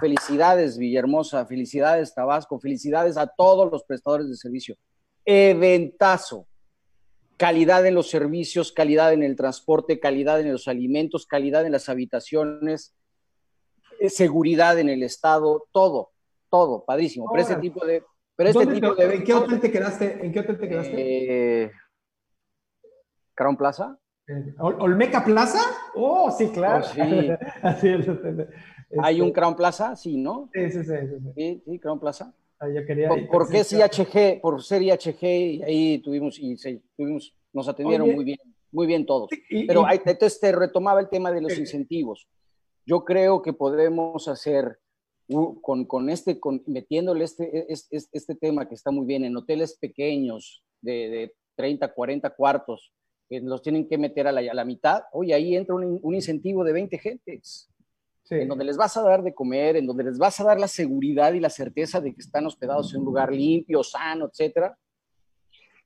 Felicidades, 0.00 0.76
Villahermosa, 0.76 1.46
felicidades, 1.46 2.14
Tabasco, 2.14 2.58
felicidades 2.58 3.16
a 3.16 3.26
todos 3.26 3.70
los 3.70 3.84
prestadores 3.84 4.28
de 4.28 4.36
servicio. 4.36 4.76
Eventazo 5.24 6.48
calidad 7.38 7.86
en 7.86 7.94
los 7.94 8.10
servicios, 8.10 8.72
calidad 8.72 9.14
en 9.14 9.22
el 9.22 9.36
transporte, 9.36 9.98
calidad 10.00 10.40
en 10.40 10.52
los 10.52 10.68
alimentos, 10.68 11.24
calidad 11.24 11.64
en 11.64 11.72
las 11.72 11.88
habitaciones, 11.88 12.94
eh, 14.00 14.10
seguridad 14.10 14.78
en 14.78 14.90
el 14.90 15.02
estado, 15.02 15.66
todo, 15.72 16.10
todo, 16.50 16.84
padrísimo. 16.84 17.26
Pero 17.30 17.42
este 17.42 17.56
tipo 17.56 17.86
de... 17.86 18.02
Pero 18.36 18.50
este 18.50 18.66
tipo 18.66 18.94
de 18.94 19.14
¿En 19.14 19.24
qué 19.24 19.34
hotel 19.34 19.60
te 19.60 19.70
quedaste? 19.70 20.24
¿En 20.24 20.32
qué 20.32 20.40
hotel 20.40 20.58
te 20.58 20.68
quedaste? 20.68 21.64
Eh, 21.64 21.70
Crown 23.38 23.56
Plaza. 23.56 23.96
¿Olmeca 24.58 25.24
Plaza? 25.24 25.60
Oh, 25.94 26.28
sí, 26.36 26.48
claro. 26.48 26.84
Oh, 26.84 26.88
sí. 26.88 27.00
¿Hay 29.00 29.20
un 29.20 29.28
este 29.28 29.32
Crown 29.32 29.54
Plaza? 29.54 29.94
Sí, 29.94 30.16
¿no? 30.16 30.50
Sí, 30.52 30.70
sí, 30.72 30.82
sí. 30.82 30.94
Sí, 31.36 31.62
sí, 31.64 31.78
Crown 31.78 32.00
Plaza. 32.00 32.34
Ah, 32.58 32.66
quería, 32.84 33.08
por, 33.08 33.28
porque 33.28 33.60
es 33.60 33.72
IHG, 33.72 34.40
por 34.40 34.60
ser 34.64 34.82
IHG, 34.82 35.22
y 35.22 35.62
ahí 35.62 35.98
tuvimos, 36.00 36.36
y 36.40 36.56
tuvimos, 36.96 37.32
nos 37.52 37.68
atendieron 37.68 38.12
muy 38.12 38.24
bien, 38.24 38.38
muy 38.72 38.88
bien 38.88 39.06
todos. 39.06 39.30
Pero 39.48 39.86
entonces 39.88 40.40
te 40.40 40.50
retomaba 40.50 40.98
el 40.98 41.08
tema 41.08 41.30
de 41.30 41.40
los 41.40 41.56
incentivos. 41.56 42.26
Yo 42.84 43.04
creo 43.04 43.40
que 43.40 43.52
podemos 43.52 44.26
hacer 44.26 44.80
con, 45.62 45.84
con 45.84 46.10
este, 46.10 46.40
con, 46.40 46.64
metiéndole 46.66 47.24
este, 47.24 47.72
este, 47.72 48.08
este, 48.10 48.34
tema 48.34 48.68
que 48.68 48.74
está 48.74 48.90
muy 48.90 49.06
bien 49.06 49.24
en 49.24 49.36
hoteles 49.36 49.78
pequeños 49.78 50.64
de, 50.80 51.08
de 51.08 51.34
30, 51.54 51.92
40 51.94 52.30
cuartos, 52.30 52.92
que 53.28 53.40
los 53.40 53.62
tienen 53.62 53.88
que 53.88 53.98
meter 53.98 54.26
a 54.26 54.32
la, 54.32 54.40
a 54.40 54.54
la 54.54 54.64
mitad, 54.64 55.02
oye, 55.12 55.34
ahí 55.34 55.56
entra 55.56 55.74
un, 55.74 55.98
un 56.02 56.14
incentivo 56.14 56.64
de 56.64 56.72
20 56.72 56.98
gentes 56.98 57.70
en 58.30 58.48
donde 58.48 58.64
les 58.64 58.76
vas 58.76 58.96
a 58.96 59.02
dar 59.02 59.22
de 59.22 59.34
comer, 59.34 59.76
en 59.76 59.86
donde 59.86 60.04
les 60.04 60.18
vas 60.18 60.38
a 60.40 60.44
dar 60.44 60.60
la 60.60 60.68
seguridad 60.68 61.32
y 61.32 61.40
la 61.40 61.50
certeza 61.50 62.00
de 62.00 62.14
que 62.14 62.20
están 62.20 62.46
hospedados 62.46 62.92
en 62.92 63.00
un 63.00 63.06
lugar 63.06 63.32
limpio, 63.32 63.82
sano, 63.82 64.26
etcétera. 64.26 64.76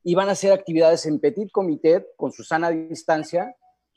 Y 0.02 0.14
van 0.14 0.28
a 0.28 0.32
hacer 0.32 0.52
actividades 0.52 1.06
en 1.06 1.20
petit 1.20 1.50
comité 1.52 2.06
con 2.16 2.32
su 2.32 2.42
sana 2.42 2.70
distancia. 2.70 3.54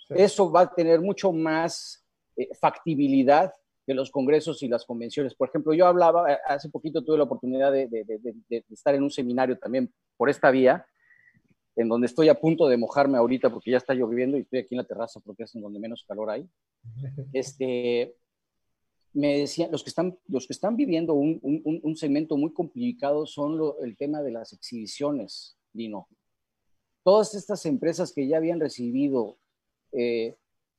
Eso 0.10 0.52
va 0.52 0.62
a 0.62 0.74
tener 0.74 1.02
mucho 1.02 1.32
más 1.32 2.06
eh, 2.38 2.50
factibilidad 2.60 3.52
que 3.88 3.94
los 3.94 4.12
congresos 4.12 4.62
y 4.62 4.68
las 4.68 4.86
convenciones. 4.86 5.34
Por 5.34 5.50
ejemplo, 5.50 5.74
yo 5.74 5.88
hablaba, 5.88 6.32
eh, 6.32 6.38
hace 6.48 6.70
poquito 6.70 7.04
tuve 7.04 7.18
la 7.18 7.24
oportunidad 7.24 7.72
de, 7.72 7.88
de, 7.88 8.64
estar 8.70 8.94
en 8.94 9.04
un 9.04 9.12
seminario 9.12 9.58
también 9.58 9.92
por 10.18 10.30
esta 10.30 10.52
vía, 10.52 10.86
en 11.76 11.90
donde 11.90 12.08
estoy 12.08 12.30
a 12.30 12.40
punto 12.40 12.68
de 12.68 12.78
mojarme 12.78 13.18
ahorita 13.18 13.50
porque 13.50 13.72
ya 13.72 13.78
está 13.78 13.94
lloviendo 13.94 14.38
y 14.38 14.42
estoy 14.42 14.60
aquí 14.60 14.76
en 14.76 14.78
la 14.78 14.88
terraza 14.88 15.20
porque 15.20 15.44
es 15.44 15.56
en 15.56 15.62
donde 15.62 15.80
menos 15.80 16.06
calor 16.08 16.30
hay. 16.30 16.50
Este, 17.34 18.16
me 19.14 19.40
decían, 19.40 19.72
los 19.72 19.84
que 19.84 19.90
están, 19.90 20.18
los 20.28 20.46
que 20.46 20.54
están 20.54 20.76
viviendo 20.76 21.14
un, 21.14 21.40
un, 21.42 21.96
segmento 21.96 22.36
muy 22.36 22.52
complicado 22.52 23.26
son 23.26 23.60
el 23.82 23.96
tema 23.96 24.22
de 24.22 24.32
las 24.32 24.52
exhibiciones, 24.52 25.58
Dino. 25.72 26.08
Todas 27.02 27.34
estas 27.34 27.66
empresas 27.66 28.12
que 28.14 28.28
ya 28.28 28.38
habían 28.38 28.60
recibido 28.60 29.38
eh, 29.94 30.36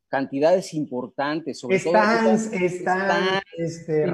cantidades 0.09 0.75
importantes, 0.75 1.59
sobre 1.59 1.77
están, 1.77 2.25
todo... 2.25 2.35
Están, 2.53 3.41
este, 3.57 4.05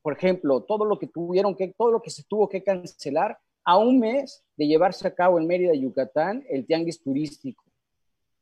por 0.00 0.12
ejemplo, 0.12 0.62
todo 0.62 0.84
lo 0.84 0.98
que 0.98 1.08
tuvieron 1.08 1.56
que, 1.56 1.74
todo 1.76 1.90
lo 1.90 2.00
que 2.00 2.10
se 2.10 2.22
tuvo 2.22 2.48
que 2.48 2.62
cancelar 2.62 3.36
a 3.66 3.76
un 3.76 3.98
mes 3.98 4.44
de 4.56 4.68
llevarse 4.68 5.06
a 5.06 5.14
cabo 5.14 5.38
en 5.38 5.46
Mérida, 5.46 5.74
Yucatán, 5.74 6.44
el 6.48 6.64
tianguis 6.64 7.02
turístico. 7.02 7.64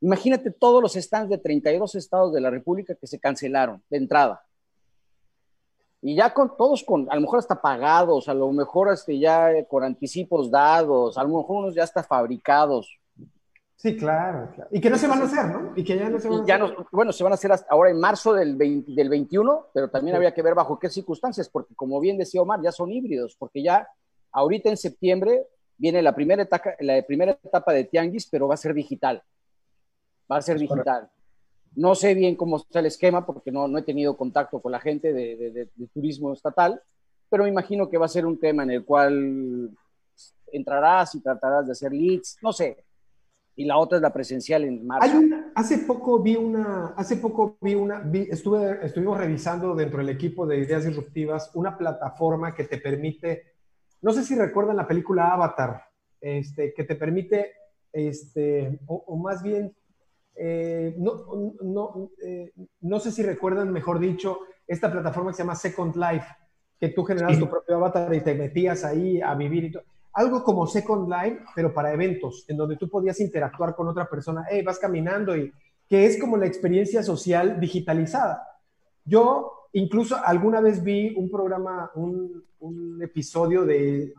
Imagínate 0.01 0.51
todos 0.51 0.83
los 0.83 0.93
stands 0.93 1.31
de 1.31 1.39
32 1.39 1.95
estados 1.95 2.35
de 2.35 2.43
la 2.43 2.51
República 2.51 2.95
que 2.95 3.07
se 3.07 3.19
cancelaron 3.19 3.83
de 3.89 3.97
entrada. 3.97 4.45
Y 6.03 6.15
ya 6.15 6.35
con 6.35 6.55
todos 6.59 6.85
con, 6.85 7.11
a 7.11 7.15
lo 7.15 7.23
mejor 7.23 7.39
hasta 7.39 7.63
pagados, 7.63 8.29
a 8.29 8.35
lo 8.35 8.53
mejor 8.53 8.93
este, 8.93 9.19
ya 9.19 9.51
con 9.67 9.83
anticipos 9.83 10.51
dados, 10.51 11.17
a 11.17 11.23
lo 11.23 11.39
mejor 11.39 11.65
unos 11.65 11.75
ya 11.75 11.85
hasta 11.85 12.03
fabricados. 12.03 13.01
Sí, 13.77 13.97
claro, 13.97 14.51
Y 14.71 14.81
que 14.81 14.91
no 14.91 14.99
se 14.99 15.09
van 15.09 15.23
a 15.23 15.25
hacer, 15.25 15.47
¿no? 15.47 15.73
Y 15.75 15.83
que 15.83 15.97
ya 15.97 16.11
no 16.11 16.21
se 16.21 16.29
van 16.29 16.41
a 16.41 16.43
hacer. 16.43 16.87
bueno, 16.93 17.13
se 17.13 17.25
van 17.25 17.33
a 17.33 17.35
hacer 17.35 17.51
hasta 17.51 17.73
ahora 17.73 17.91
en 17.91 17.99
marzo 17.99 18.35
del, 18.35 18.59
del 18.59 19.09
21, 19.09 19.69
pero 19.73 19.89
también 19.89 20.17
habría 20.17 20.35
que 20.35 20.43
ver 20.43 20.55
bajo 20.55 20.79
qué 20.79 20.91
circunstancias, 20.91 21.49
porque 21.49 21.75
como 21.75 21.99
bien 21.99 22.19
decía 22.19 22.43
Omar, 22.43 22.61
ya 22.63 22.73
son 22.73 22.93
híbridos, 22.93 23.37
porque 23.39 23.63
ya 23.63 23.89
ahorita 24.35 24.69
en 24.69 24.77
septiembre 24.77 25.47
viene 25.79 26.03
la 26.03 26.15
primera 26.15 26.43
etapa, 26.43 26.75
la 26.81 27.03
primera 27.03 27.33
etapa 27.33 27.73
de 27.73 27.85
Tianguis, 27.85 28.29
pero 28.29 28.47
va 28.47 28.55
a 28.55 28.59
ser 28.59 28.75
digital 28.75 29.23
va 30.31 30.37
a 30.37 30.43
ser 30.43 30.59
digital. 30.59 31.09
No 31.75 31.95
sé 31.95 32.15
bien 32.15 32.37
cómo 32.37 32.59
está 32.59 32.81
el 32.81 32.87
esquema 32.87 33.27
porque 33.27 33.51
no, 33.51 33.67
no 33.67 33.79
he 33.79 33.83
tenido 33.83 34.17
contacto 34.17 34.61
con 34.61 34.73
la 34.73 34.81
gente 34.81 35.13
de, 35.13 35.69
turismo 35.93 36.33
estatal, 36.33 36.81
pero 37.29 37.45
me 37.45 37.51
imagino 37.51 37.89
que 37.89 37.99
va 37.99 38.07
a 38.07 38.09
ser 38.09 38.27
un 38.27 38.39
tema 38.39 38.63
en 38.63 38.71
el 38.71 38.85
cual 38.85 39.71
entrarás 40.53 41.15
y 41.17 41.21
tratarás 41.21 41.67
de 41.67 41.73
hacer 41.73 41.93
leads, 41.93 42.37
no 42.43 42.53
sé. 42.53 42.85
Y 43.57 43.65
la 43.65 43.79
otra 43.79 43.99
es 43.99 44.03
la 44.03 44.13
presencial 44.13 44.65
en 44.65 44.85
marzo. 44.85 45.17
hace 45.55 45.79
poco 45.79 46.21
vi 46.21 46.35
una, 46.37 46.89
hace 46.97 47.17
poco 47.17 47.57
vi 47.61 47.75
una, 47.75 48.05
estuve, 48.13 48.85
estuvimos 48.85 49.17
revisando 49.19 49.75
dentro 49.75 49.99
del 49.99 50.09
equipo 50.09 50.47
de 50.47 50.59
ideas 50.59 50.85
disruptivas 50.85 51.51
una 51.55 51.77
plataforma 51.77 52.55
que 52.55 52.65
te 52.65 52.79
permite, 52.79 53.54
no 54.05 54.13
sé 54.13 54.23
si 54.23 54.35
recuerdan 54.37 54.77
la 54.77 54.87
película 54.87 55.33
Avatar, 55.33 55.83
este, 56.21 56.73
que 56.75 56.85
te 56.85 56.95
permite, 56.95 57.53
este, 57.93 58.79
o 58.87 59.17
más 59.17 59.43
bien 59.43 59.75
eh, 60.37 60.95
no, 60.99 61.55
no, 61.63 62.11
eh, 62.23 62.53
no, 62.81 62.99
sé 62.99 63.13
si 63.13 63.23
recuerdan, 63.23 63.73
mejor 63.73 64.01
dicho, 64.01 64.41
esta 64.67 64.91
plataforma 64.91 65.31
que 65.31 65.37
se 65.37 65.43
llama 65.43 65.55
Second 65.55 65.95
Life, 65.97 66.27
que 66.81 66.89
tú 66.89 67.05
generas 67.05 67.39
tu 67.39 67.49
propio 67.49 67.77
avatar 67.77 68.13
y 68.15 68.21
te 68.21 68.35
metías 68.35 68.85
ahí 68.85 69.21
a 69.21 69.35
vivir 69.35 69.65
y 69.65 69.73
todo. 69.73 69.85
Algo 70.13 70.43
como 70.43 70.67
Second 70.67 71.09
Life, 71.09 71.41
pero 71.55 71.73
para 71.73 71.93
eventos, 71.93 72.45
en 72.49 72.57
donde 72.57 72.77
tú 72.77 72.89
podías 72.89 73.21
interactuar 73.21 73.75
con 73.75 73.89
otra 73.89 74.09
persona, 74.09 74.45
hey, 74.51 74.63
vas 74.63 74.79
caminando 74.79 75.37
y 75.37 75.53
que 75.89 76.07
es 76.07 76.19
como 76.21 76.37
la 76.37 76.47
experiencia 76.47 77.03
social 77.03 77.61
digitalizada. 77.61 78.43
Yo 79.05 79.64
incluso 79.75 80.17
alguna 80.25 80.61
vez 80.61 80.83
vi 80.83 81.15
un 81.17 81.31
programa, 81.31 81.91
un, 81.95 82.43
episodio 83.03 83.67
de, 83.67 84.15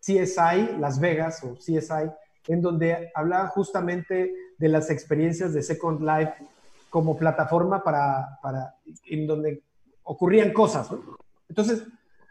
CSI 0.00 0.78
Las 0.78 0.98
Vegas 0.98 1.42
o 1.44 1.54
CSI, 1.54 2.10
en 2.48 2.62
donde 2.62 3.10
hablaba 3.14 3.48
justamente 3.48 4.32
de 4.56 4.68
las 4.68 4.88
experiencias 4.88 5.52
de 5.52 5.62
Second 5.62 6.00
Life 6.00 6.34
como 6.88 7.18
plataforma 7.18 7.82
para, 7.82 8.38
para 8.40 8.76
en 9.04 9.26
donde 9.26 9.62
ocurrían 10.04 10.52
cosas. 10.52 10.88
Entonces, 11.48 11.84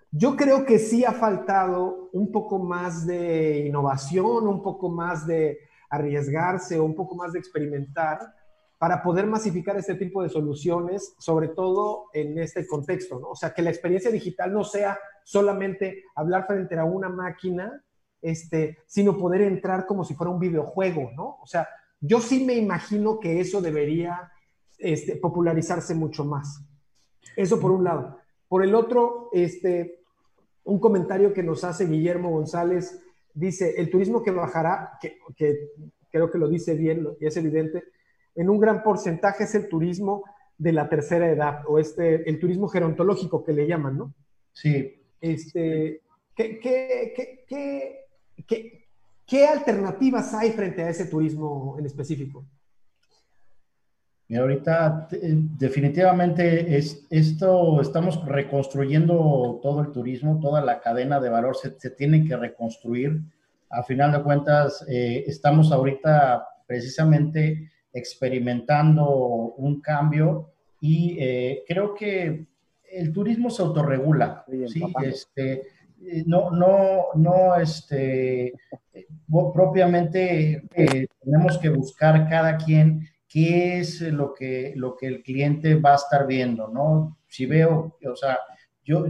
yo 0.10 0.36
creo 0.36 0.66
que 0.66 0.80
sí 0.80 1.04
ha 1.04 1.12
faltado 1.12 2.10
un 2.14 2.32
poco 2.32 2.58
más 2.58 3.06
de 3.06 3.66
innovación, 3.68 4.48
un 4.48 4.64
poco 4.64 4.90
más 4.90 5.28
de 5.28 5.60
arriesgarse, 5.90 6.80
un 6.80 6.96
poco 6.96 7.16
más 7.16 7.34
de 7.34 7.40
experimentar 7.40 8.34
para 8.86 9.02
poder 9.02 9.26
masificar 9.26 9.76
este 9.78 9.96
tipo 9.96 10.22
de 10.22 10.30
soluciones, 10.30 11.16
sobre 11.18 11.48
todo 11.48 12.06
en 12.14 12.38
este 12.38 12.68
contexto, 12.68 13.20
¿no? 13.20 13.30
O 13.30 13.36
sea, 13.36 13.52
que 13.52 13.64
la 13.64 13.72
experiencia 13.72 14.12
digital 14.12 14.54
no 14.54 14.64
sea 14.64 15.00
solamente 15.24 16.04
hablar 16.14 16.46
frente 16.46 16.78
a 16.78 16.86
una 16.86 17.10
máquina, 17.10 17.84
este, 18.22 18.78
sino 18.86 19.18
poder 19.18 19.42
entrar 19.42 19.88
como 19.88 20.04
si 20.04 20.14
fuera 20.14 20.30
un 20.30 20.40
videojuego, 20.40 21.10
¿no? 21.16 21.40
O 21.42 21.48
sea, 21.48 21.68
yo 22.00 22.20
sí 22.22 22.46
me 22.46 22.54
imagino 22.54 23.20
que 23.20 23.40
eso 23.40 23.60
debería 23.60 24.32
este, 24.78 25.16
popularizarse 25.16 25.96
mucho 25.96 26.24
más. 26.24 26.64
Eso 27.36 27.60
por 27.60 27.72
un 27.72 27.86
lado. 27.86 28.20
Por 28.48 28.64
el 28.64 28.76
otro, 28.76 29.32
este, 29.34 30.04
un 30.64 30.80
comentario 30.80 31.34
que 31.34 31.42
nos 31.42 31.64
hace 31.64 31.88
Guillermo 31.88 32.30
González 32.30 33.02
dice, 33.34 33.82
el 33.82 33.90
turismo 33.90 34.22
que 34.22 34.30
bajará, 34.30 35.00
que, 35.02 35.18
creo 36.12 36.30
que 36.30 36.38
lo 36.38 36.48
dice 36.48 36.76
bien 36.76 37.08
y 37.20 37.26
es 37.26 37.36
evidente, 37.36 37.84
en 38.36 38.50
un 38.50 38.60
gran 38.60 38.84
porcentaje 38.84 39.46
es 39.46 39.56
el 39.56 39.68
turismo 39.68 40.24
de 40.58 40.72
la 40.72 40.88
tercera 40.88 41.30
edad 41.30 41.64
o 41.68 41.80
este, 41.80 42.30
el 42.30 42.40
turismo 42.40 42.68
gerontológico 42.68 43.44
que 43.44 43.54
le 43.54 43.68
llaman, 43.68 43.98
¿no? 43.98 44.14
Sí. 44.54 45.02
Este, 45.20 46.02
¿qué, 46.36 46.60
qué, 46.60 47.46
qué, 48.48 48.86
¿Qué 49.26 49.48
alternativas 49.48 50.34
hay 50.34 50.52
frente 50.52 50.84
a 50.84 50.90
ese 50.90 51.06
turismo 51.06 51.76
en 51.80 51.86
específico? 51.86 52.46
Mira, 54.28 54.42
ahorita 54.42 55.08
eh, 55.12 55.34
definitivamente 55.58 56.78
es, 56.78 57.06
esto 57.10 57.82
estamos 57.82 58.24
reconstruyendo 58.26 59.60
todo 59.62 59.82
el 59.82 59.92
turismo, 59.92 60.40
toda 60.40 60.62
la 60.62 60.80
cadena 60.80 61.20
de 61.20 61.30
valor 61.30 61.56
se, 61.56 61.72
tiene 61.92 62.26
que 62.26 62.36
reconstruir. 62.36 63.22
A 63.70 63.84
final 63.84 64.12
de 64.12 64.24
cuentas, 64.24 64.86
eh, 64.88 65.24
estamos 65.28 65.72
ahorita 65.72 66.48
precisamente 66.68 67.72
experimentando 67.96 69.10
un 69.58 69.82
cambio 69.82 70.52
y 70.80 71.18
eh, 71.20 71.64
creo 71.68 71.96
que 71.96 72.46
el 72.92 73.12
turismo 73.12 73.50
se 73.50 73.64
autorregula, 73.64 74.46
¿sí? 74.68 74.84
Este, 75.04 75.54
eh, 76.06 76.24
no, 76.28 76.52
no, 76.52 77.06
no, 77.16 77.56
este, 77.56 78.54
propiamente 79.54 80.64
tenemos 81.24 81.58
que 81.58 81.70
buscar 81.70 82.30
cada 82.30 82.58
quien 82.58 83.08
qué 83.28 83.80
es 83.80 84.02
lo 84.02 84.34
que, 84.34 84.74
lo 84.76 84.96
que 84.96 85.08
el 85.08 85.24
cliente 85.24 85.76
va 85.76 85.94
a 85.94 85.96
estar 85.96 86.28
viendo, 86.28 86.68
¿no? 86.68 87.18
Si 87.28 87.46
veo, 87.46 87.98
o 88.06 88.16
sea, 88.16 88.38
yo, 88.84 89.06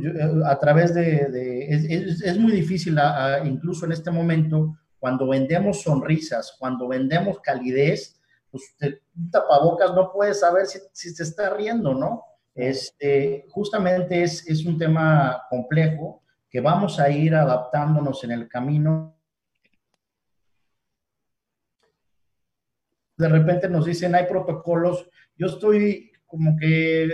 a 0.45 0.57
través 0.57 0.93
de, 0.93 1.67
es, 1.69 2.37
muy 2.39 2.53
difícil, 2.53 2.97
incluso 3.43 3.85
en 3.85 3.91
este 3.91 4.09
momento, 4.09 4.77
cuando 4.99 5.27
vendemos 5.27 5.81
sonrisas, 5.81 6.55
cuando 6.57 6.87
vendemos 6.87 7.39
calidez, 7.41 8.15
pues 8.55 8.99
un 9.17 9.31
tapabocas 9.31 9.93
no 9.93 10.11
puede 10.13 10.33
saber 10.33 10.65
si, 10.65 10.79
si 10.93 11.09
se 11.09 11.23
está 11.23 11.49
riendo, 11.49 11.93
¿no? 11.93 12.23
Este, 12.53 13.45
justamente 13.49 14.23
es, 14.23 14.47
es 14.47 14.65
un 14.65 14.77
tema 14.77 15.43
complejo 15.49 16.23
que 16.49 16.61
vamos 16.61 16.99
a 16.99 17.09
ir 17.09 17.35
adaptándonos 17.35 18.23
en 18.23 18.31
el 18.31 18.47
camino. 18.47 19.17
De 23.17 23.27
repente 23.27 23.67
nos 23.67 23.85
dicen, 23.85 24.15
hay 24.15 24.25
protocolos, 24.25 25.09
yo 25.37 25.47
estoy 25.47 26.11
como 26.25 26.55
que 26.57 27.09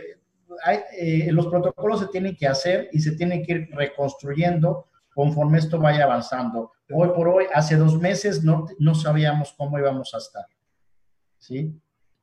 eh, 0.99 1.31
los 1.31 1.47
protocolos 1.47 2.01
se 2.01 2.07
tienen 2.07 2.35
que 2.35 2.47
hacer 2.47 2.89
y 2.91 2.99
se 2.99 3.15
tienen 3.15 3.43
que 3.43 3.53
ir 3.53 3.69
reconstruyendo 3.71 4.89
conforme 5.11 5.57
esto 5.57 5.79
vaya 5.79 6.03
avanzando. 6.03 6.71
Hoy 6.91 7.09
por 7.15 7.27
hoy, 7.29 7.45
hace 7.51 7.77
dos 7.77 7.99
meses 7.99 8.43
no, 8.43 8.67
no 8.77 8.93
sabíamos 8.93 9.53
cómo 9.57 9.79
íbamos 9.79 10.13
a 10.13 10.19
estar. 10.19 10.45
¿Sí? 11.41 11.77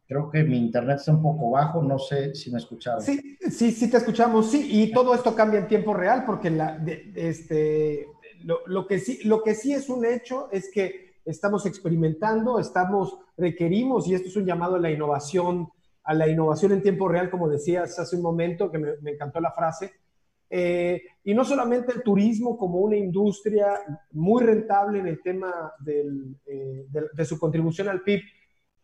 Creo 0.06 0.30
que 0.30 0.42
mi 0.42 0.56
internet 0.56 0.98
está 0.98 1.12
un 1.12 1.22
poco 1.22 1.50
bajo, 1.50 1.82
no 1.82 1.98
sé 1.98 2.34
si 2.34 2.50
me 2.50 2.58
escucharon. 2.58 3.02
Sí, 3.02 3.36
sí, 3.50 3.72
sí 3.72 3.90
te 3.90 3.98
escuchamos, 3.98 4.50
sí, 4.50 4.66
y 4.70 4.90
todo 4.90 5.14
esto 5.14 5.34
cambia 5.34 5.60
en 5.60 5.68
tiempo 5.68 5.92
real 5.92 6.24
porque 6.24 6.48
la, 6.48 6.82
este, 7.14 8.06
lo, 8.44 8.60
lo, 8.66 8.86
que 8.86 8.98
sí, 9.00 9.20
lo 9.24 9.42
que 9.42 9.54
sí 9.54 9.74
es 9.74 9.90
un 9.90 10.06
hecho 10.06 10.48
es 10.50 10.70
que 10.72 11.18
estamos 11.26 11.66
experimentando, 11.66 12.58
estamos, 12.58 13.18
requerimos, 13.36 14.08
y 14.08 14.14
esto 14.14 14.28
es 14.28 14.36
un 14.36 14.46
llamado 14.46 14.76
a 14.76 14.80
la 14.80 14.90
innovación, 14.90 15.68
a 16.04 16.14
la 16.14 16.26
innovación 16.26 16.72
en 16.72 16.82
tiempo 16.82 17.06
real, 17.08 17.28
como 17.28 17.48
decías 17.48 17.98
hace 17.98 18.16
un 18.16 18.22
momento, 18.22 18.70
que 18.70 18.78
me, 18.78 18.96
me 19.02 19.10
encantó 19.10 19.40
la 19.40 19.52
frase, 19.52 19.92
eh, 20.50 21.02
y 21.24 21.34
no 21.34 21.44
solamente 21.44 21.92
el 21.92 22.02
turismo 22.02 22.56
como 22.56 22.78
una 22.78 22.96
industria 22.96 23.66
muy 24.12 24.42
rentable 24.42 25.00
en 25.00 25.06
el 25.06 25.20
tema 25.20 25.72
del, 25.78 26.36
eh, 26.46 26.86
de, 27.12 27.24
su 27.24 27.38
contribución 27.38 27.88
al 27.88 28.00
PIB, 28.00 28.22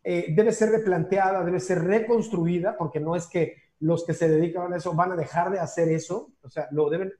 eh, 0.07 0.27
debe 0.35 0.51
ser 0.51 0.69
replanteada, 0.69 1.43
debe 1.43 1.59
ser 1.59 1.83
reconstruida, 1.83 2.77
porque 2.77 2.99
no 2.99 3.15
es 3.15 3.25
que 3.25 3.55
los 3.79 4.05
que 4.05 4.13
se 4.13 4.29
dedican 4.29 4.71
a 4.71 4.77
eso 4.77 4.93
van 4.93 5.11
a 5.11 5.15
dejar 5.15 5.49
de 5.49 5.59
hacer 5.59 5.89
eso, 5.89 6.31
o 6.43 6.49
sea, 6.49 6.67
lo 6.69 6.91
deben... 6.91 7.11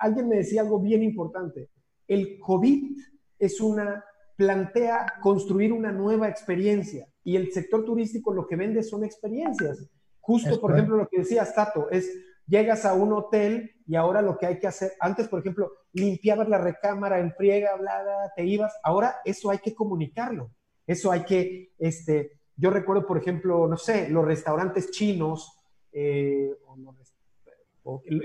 alguien 0.00 0.28
me 0.28 0.36
decía 0.36 0.62
algo 0.62 0.80
bien 0.80 1.02
importante, 1.02 1.68
el 2.08 2.38
COVID 2.38 2.96
es 3.38 3.60
una, 3.60 4.02
plantea 4.36 5.16
construir 5.20 5.70
una 5.74 5.92
nueva 5.92 6.28
experiencia 6.28 7.06
y 7.22 7.36
el 7.36 7.52
sector 7.52 7.84
turístico 7.84 8.32
lo 8.32 8.46
que 8.46 8.56
vende 8.56 8.82
son 8.82 9.04
experiencias. 9.04 9.86
Justo, 10.20 10.58
por 10.58 10.72
ejemplo, 10.72 10.96
lo 10.96 11.06
que 11.08 11.18
decía 11.18 11.44
Stato, 11.44 11.90
es 11.90 12.10
llegas 12.46 12.86
a 12.86 12.94
un 12.94 13.12
hotel 13.12 13.70
y 13.86 13.96
ahora 13.96 14.22
lo 14.22 14.38
que 14.38 14.46
hay 14.46 14.58
que 14.58 14.66
hacer, 14.66 14.92
antes, 14.98 15.28
por 15.28 15.40
ejemplo, 15.40 15.72
limpiabas 15.92 16.48
la 16.48 16.56
recámara 16.56 17.18
en 17.18 17.34
friega, 17.34 17.76
bla, 17.76 18.32
te 18.34 18.46
ibas, 18.46 18.72
ahora 18.82 19.16
eso 19.26 19.50
hay 19.50 19.58
que 19.58 19.74
comunicarlo, 19.74 20.50
eso 20.86 21.10
hay 21.10 21.24
que, 21.24 21.72
este, 21.78 22.32
yo 22.56 22.70
recuerdo, 22.70 23.06
por 23.06 23.18
ejemplo, 23.18 23.66
no 23.66 23.76
sé, 23.76 24.08
los 24.08 24.24
restaurantes 24.24 24.90
chinos, 24.90 25.58
eh, 25.92 26.52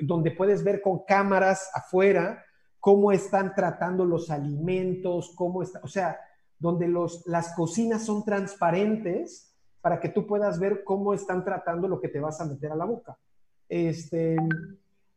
donde 0.02 0.32
puedes 0.32 0.64
ver 0.64 0.82
con 0.82 1.04
cámaras 1.06 1.70
afuera 1.74 2.44
cómo 2.80 3.12
están 3.12 3.54
tratando 3.56 4.06
los 4.06 4.30
alimentos, 4.30 5.34
cómo 5.36 5.62
está, 5.62 5.80
o 5.84 5.88
sea, 5.88 6.20
donde 6.58 6.88
los, 6.88 7.26
las 7.26 7.54
cocinas 7.56 8.06
son 8.06 8.24
transparentes 8.24 9.54
para 9.82 10.00
que 10.00 10.10
tú 10.10 10.28
puedas 10.28 10.60
ver 10.60 10.84
cómo 10.84 11.14
están 11.14 11.44
tratando 11.44 11.88
lo 11.88 12.00
que 12.00 12.10
te 12.10 12.20
vas 12.20 12.40
a 12.42 12.46
meter 12.46 12.72
a 12.72 12.76
la 12.76 12.86
boca. 12.86 13.18
Este, 13.68 14.36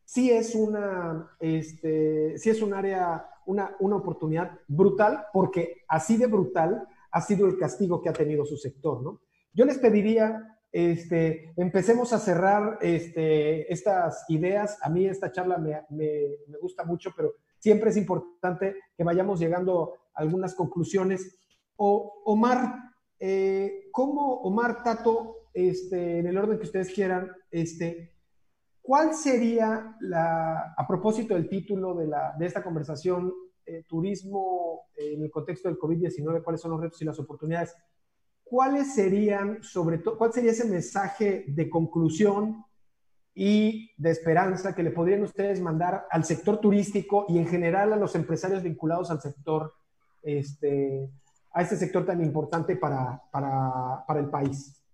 sí 0.05 0.31
es 0.31 0.55
una, 0.55 1.31
este, 1.41 2.39
sí 2.39 2.51
es 2.51 2.63
un 2.63 2.75
área, 2.75 3.29
una, 3.47 3.77
una 3.81 3.97
oportunidad 3.97 4.59
brutal, 4.69 5.27
porque 5.33 5.83
así 5.89 6.17
de 6.17 6.27
brutal 6.27 6.87
ha 7.13 7.21
sido 7.21 7.47
el 7.47 7.57
castigo 7.57 8.01
que 8.01 8.09
ha 8.09 8.13
tenido 8.13 8.45
su 8.45 8.57
sector, 8.57 9.03
¿no? 9.03 9.21
Yo 9.53 9.65
les 9.65 9.79
pediría, 9.79 10.59
este, 10.73 11.53
empecemos 11.57 12.13
a 12.13 12.19
cerrar 12.19 12.79
este, 12.81 13.71
estas 13.73 14.25
ideas. 14.29 14.79
A 14.83 14.89
mí 14.89 15.07
esta 15.07 15.31
charla 15.31 15.59
me, 15.59 15.83
me, 15.91 16.59
gusta 16.61 16.85
mucho, 16.85 17.13
pero 17.15 17.35
siempre 17.59 17.91
es 17.91 17.97
importante 17.97 18.77
que 18.97 19.05
vayamos 19.05 19.39
llegando 19.39 19.93
a 20.15 20.23
algunas 20.23 20.55
conclusiones. 20.55 21.39
O, 21.77 22.23
Omar, 22.25 22.77
eh, 23.21 23.89
¿cómo, 23.93 24.41
Omar, 24.41 24.83
Tato, 24.83 25.49
este, 25.53 26.19
en 26.19 26.27
el 26.27 26.39
orden 26.39 26.59
que 26.59 26.65
ustedes 26.65 26.93
quieran, 26.93 27.31
este, 27.51 28.13
¿Cuál 28.83 29.15
sería 29.15 29.97
la, 30.01 30.75
a 30.77 30.87
propósito 30.89 31.35
del 31.35 31.49
título 31.49 31.95
de, 31.95 32.09
la, 32.09 32.35
de 32.37 32.47
esta 32.47 32.65
conversación, 32.65 33.33
eh, 33.67 33.85
turismo 33.87 34.87
en 34.97 35.23
el 35.23 35.31
contexto 35.31 35.69
del 35.69 35.79
COVID-19, 35.79 36.43
cuáles 36.43 36.61
son 36.61 36.73
los 36.73 36.81
retos 36.81 37.01
y 37.03 37.05
las 37.05 37.19
oportunidades? 37.19 37.75
¿Cuáles 38.43 38.95
serían, 38.95 39.63
sobre 39.63 39.99
todo, 39.99 40.19
cuál 40.19 40.33
sería 40.33 40.51
ese 40.51 40.69
mensaje 40.69 41.45
de 41.49 41.71
conclusión 41.71 42.65
y 43.35 43.91
de 43.97 44.11
esperanza 44.11 44.75
que 44.75 44.83
le 44.83 44.91
podrían 44.91 45.23
ustedes 45.23 45.61
mandar 45.61 46.07
al 46.11 46.25
sector 46.25 46.61
turístico 46.61 47.25
y 47.29 47.39
en 47.39 47.47
general 47.47 47.93
a 47.93 47.97
los 47.97 48.15
empresarios 48.15 48.63
vinculados 48.63 49.11
al 49.11 49.21
sector, 49.21 49.73
este, 50.23 51.11
a 51.53 51.63
este 51.63 51.77
sector 51.77 52.05
tan 52.05 52.23
importante 52.23 52.77
para, 52.77 53.23
para, 53.31 54.05
para 54.07 54.21
el 54.21 54.29
país? 54.29 54.85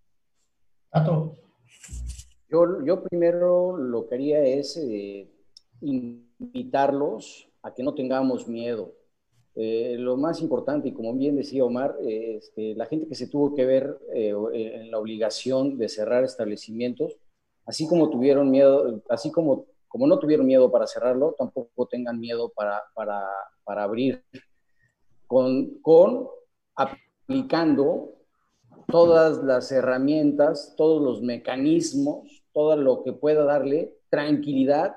Tato. 0.91 1.37
Yo, 2.49 2.85
yo 2.85 3.03
primero 3.03 3.77
lo 3.77 4.07
que 4.07 4.15
haría 4.15 4.43
es 4.43 4.77
eh, 4.77 5.31
invitarlos 5.81 7.48
que 7.75 7.83
no 7.83 7.95
tengamos 7.95 8.49
miedo. 8.49 8.95
Eh, 9.55 9.97
lo 9.99 10.17
más 10.17 10.41
importante, 10.41 10.89
y 10.89 10.93
como 10.93 11.15
bien 11.15 11.37
decía 11.37 11.65
Omar, 11.65 11.97
eh, 12.03 12.37
este, 12.37 12.75
la 12.75 12.87
gente 12.87 13.09
que 13.09 13.15
se 13.15 13.27
tuvo 13.27 13.55
que 13.55 13.65
ver 13.65 13.99
en 14.13 14.91
la 14.91 14.99
obligación 14.99 15.79
de 15.79 15.89
cerrar 15.89 16.25
establecimientos, 16.25 17.17
así 17.67 17.87
como 17.89 18.09
tuvieron 18.09 18.51
miedo, 18.51 19.03
así 19.09 19.33
como, 19.33 19.67
como 19.89 20.07
no 20.07 20.19
tuvieron 20.19 20.47
miedo 20.47 20.71
para 20.71 20.87
cerrarlo, 20.87 21.35
tampoco 21.37 21.87
tengan 21.87 22.21
miedo 22.21 22.53
para, 22.55 22.83
para, 22.95 23.27
para 23.65 23.83
abrir, 23.83 24.23
con, 25.27 25.79
con 25.83 26.29
aplicando 26.75 28.15
todas 28.87 29.45
las 29.45 29.71
herramientas, 29.71 30.75
todos 30.77 31.03
los 31.03 31.21
mecanismos, 31.21 32.43
todo 32.53 32.77
lo 32.77 33.03
que 33.03 33.13
pueda 33.13 33.45
darle 33.45 33.95
tranquilidad 34.09 34.97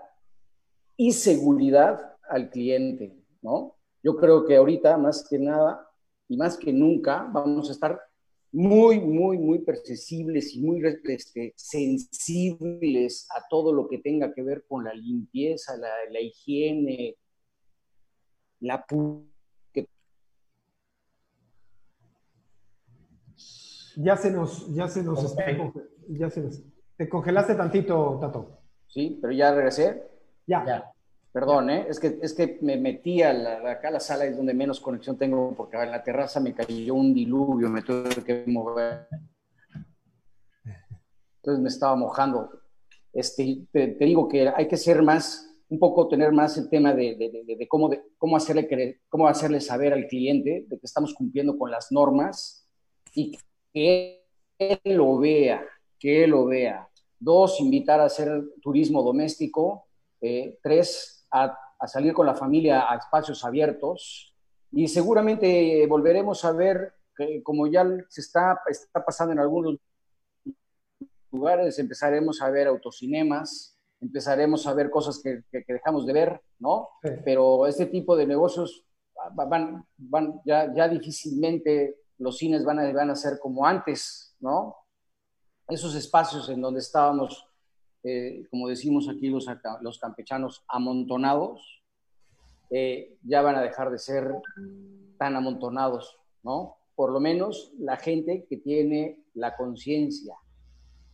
y 0.95 1.11
seguridad 1.11 2.10
al 2.31 2.49
cliente, 2.49 3.15
¿no? 3.41 3.75
Yo 4.03 4.15
creo 4.15 4.45
que 4.45 4.55
ahorita, 4.55 4.97
más 4.97 5.27
que 5.29 5.37
nada 5.37 5.87
y 6.27 6.37
más 6.37 6.57
que 6.57 6.73
nunca, 6.73 7.29
vamos 7.31 7.69
a 7.69 7.73
estar 7.73 7.99
muy, 8.51 8.99
muy, 8.99 9.37
muy 9.37 9.59
perceptibles 9.59 10.53
y 10.55 10.61
muy 10.61 10.81
este, 10.85 11.53
sensibles 11.55 13.27
a 13.31 13.47
todo 13.49 13.73
lo 13.73 13.87
que 13.87 13.99
tenga 13.99 14.33
que 14.33 14.43
ver 14.43 14.65
con 14.67 14.83
la 14.83 14.93
limpieza, 14.93 15.77
la, 15.77 15.89
la 16.09 16.19
higiene, 16.19 17.15
la 18.59 18.85
Ya 23.97 24.15
se 24.15 24.31
nos, 24.31 24.73
ya 24.73 24.87
se 24.87 25.03
nos 25.03 25.23
está, 25.23 25.43
ya 26.07 26.29
se 26.29 26.41
nos, 26.41 26.63
te 26.95 27.09
congelaste 27.09 27.55
tantito, 27.55 28.17
Tato. 28.21 28.61
Sí, 28.87 29.19
pero 29.21 29.33
ya 29.33 29.53
regresé. 29.53 30.03
Ya. 30.47 30.65
ya. 30.65 30.91
Perdón, 31.31 31.69
¿eh? 31.69 31.85
es, 31.89 31.99
que, 31.99 32.19
es 32.21 32.33
que 32.33 32.57
me 32.61 32.75
metí 32.75 33.21
a 33.21 33.31
la, 33.31 33.71
acá 33.71 33.87
a 33.87 33.91
la 33.91 33.99
sala 34.01 34.25
es 34.25 34.35
donde 34.35 34.53
menos 34.53 34.81
conexión 34.81 35.17
tengo 35.17 35.53
porque 35.55 35.77
en 35.77 35.91
la 35.91 36.03
terraza 36.03 36.41
me 36.41 36.53
cayó 36.53 36.93
un 36.93 37.13
diluvio, 37.13 37.69
me 37.69 37.81
tuve 37.81 38.09
que 38.25 38.43
mover. 38.47 39.07
Entonces 41.37 41.61
me 41.61 41.69
estaba 41.69 41.95
mojando. 41.95 42.49
Este, 43.13 43.65
te, 43.71 43.95
digo 43.99 44.27
que 44.27 44.49
hay 44.49 44.67
que 44.67 44.75
ser 44.75 45.01
más, 45.01 45.49
un 45.69 45.79
poco 45.79 46.09
tener 46.09 46.33
más 46.33 46.57
el 46.57 46.69
tema 46.69 46.93
de, 46.93 47.15
de, 47.15 47.55
de 47.55 47.67
cómo, 47.67 47.87
de 47.87 48.01
cómo, 48.17 48.35
hacerle, 48.35 48.99
cómo 49.07 49.27
hacerle 49.27 49.61
saber 49.61 49.93
al 49.93 50.07
cliente 50.07 50.65
de 50.67 50.79
que 50.79 50.85
estamos 50.85 51.13
cumpliendo 51.13 51.57
con 51.57 51.71
las 51.71 51.93
normas 51.93 52.67
y 53.15 53.37
que 53.73 54.21
él 54.57 54.79
lo 54.83 55.17
vea, 55.17 55.65
que 55.97 56.25
él 56.25 56.31
lo 56.31 56.45
vea. 56.45 56.89
Dos, 57.17 57.61
invitar 57.61 58.01
a 58.01 58.05
hacer 58.05 58.43
turismo 58.61 59.01
doméstico. 59.01 59.85
Eh, 60.19 60.59
tres, 60.61 61.20
a, 61.31 61.57
salir 61.87 62.13
con 62.13 62.27
la 62.27 62.35
familia 62.35 62.91
a 62.91 62.95
espacios 62.97 63.43
abiertos. 63.43 64.35
Y 64.71 64.87
seguramente 64.87 65.85
volveremos 65.87 66.45
a 66.45 66.51
ver, 66.51 66.93
que, 67.15 67.41
como 67.43 67.67
ya 67.67 67.85
se 68.09 68.21
está, 68.21 68.61
está 68.69 69.03
pasando 69.03 69.33
en 69.33 69.39
algunos 69.39 69.77
lugares 71.31 71.79
empezaremos 71.79 72.41
a 72.41 72.49
ver 72.49 72.67
autocinemas, 72.67 73.77
empezaremos 73.99 74.67
a 74.67 74.73
ver 74.73 74.89
cosas 74.89 75.21
que, 75.23 75.43
dejamos 75.67 76.05
de 76.05 76.13
ver, 76.13 76.41
¿no? 76.59 76.89
Pero 77.23 77.67
este 77.67 77.85
tipo 77.85 78.15
de 78.15 78.27
negocios 78.27 78.85
van, 79.33 79.85
van 79.97 80.41
ya, 80.45 80.73
ya 80.73 80.87
difícilmente 80.87 81.97
los 82.17 82.37
cines 82.37 82.63
van 82.63 82.79
a, 82.79 82.91
van 82.91 83.09
a 83.09 83.15
ser 83.15 83.39
como 83.39 83.65
antes, 83.65 84.35
¿no? 84.39 84.75
Esos 85.67 85.95
espacios 85.95 86.49
en 86.49 86.61
donde 86.61 86.79
estábamos, 86.79 87.47
eh, 88.03 88.45
como 88.49 88.67
decimos 88.67 89.07
aquí 89.09 89.29
los, 89.29 89.99
campechanos, 89.99 90.63
amontonados, 90.67 91.83
eh, 92.69 93.17
ya 93.23 93.41
van 93.41 93.55
a 93.55 93.61
dejar 93.61 93.91
de 93.91 93.99
ser 93.99 94.33
tan 95.17 95.35
amontonados, 95.35 96.17
¿no? 96.43 96.77
Por 96.95 97.11
lo 97.11 97.19
menos 97.19 97.73
la 97.77 97.97
gente 97.97 98.45
que 98.49 98.57
tiene 98.57 99.23
la 99.33 99.55
conciencia 99.55 100.35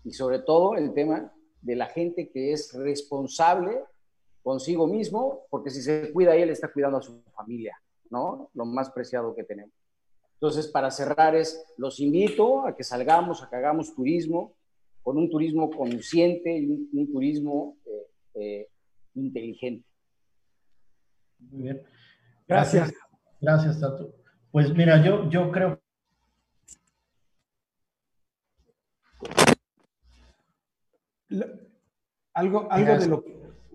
y 0.03 0.11
sobre 0.11 0.39
todo 0.39 0.75
el 0.75 0.93
tema 0.93 1.33
de 1.61 1.75
la 1.75 1.87
gente 1.87 2.29
que 2.29 2.53
es 2.53 2.73
responsable 2.73 3.83
consigo 4.43 4.87
mismo, 4.87 5.45
porque 5.49 5.69
si 5.69 5.81
se 5.81 6.13
cuida 6.13 6.35
él, 6.35 6.49
está 6.49 6.71
cuidando 6.71 6.99
a 6.99 7.01
su 7.01 7.21
familia, 7.35 7.77
¿no? 8.09 8.49
Lo 8.53 8.65
más 8.65 8.89
preciado 8.91 9.35
que 9.35 9.43
tenemos. 9.43 9.73
Entonces, 10.35 10.67
para 10.67 10.91
cerrar 10.91 11.35
es, 11.35 11.65
los 11.77 11.99
invito 11.99 12.65
a 12.65 12.75
que 12.75 12.83
salgamos, 12.83 13.43
a 13.43 13.49
que 13.49 13.55
hagamos 13.55 13.93
turismo, 13.93 14.53
con 15.07 15.17
un 15.17 15.29
turismo 15.29 15.69
consciente 15.69 16.57
y 16.57 16.65
un, 16.91 17.09
turismo 17.09 17.77
eh, 17.85 18.07
eh, 18.33 18.69
inteligente. 19.13 19.87
Muy 21.39 21.63
bien. 21.63 21.81
Gracias. 22.45 22.93
Gracias, 23.39 23.79
Tato. 23.79 24.13
Pues 24.51 24.75
mira, 24.75 25.01
yo, 25.01 25.29
yo 25.29 25.49
creo 25.49 25.79
algo, 32.33 32.69
algo 32.69 32.97
de 32.97 33.07
lo 33.07 33.23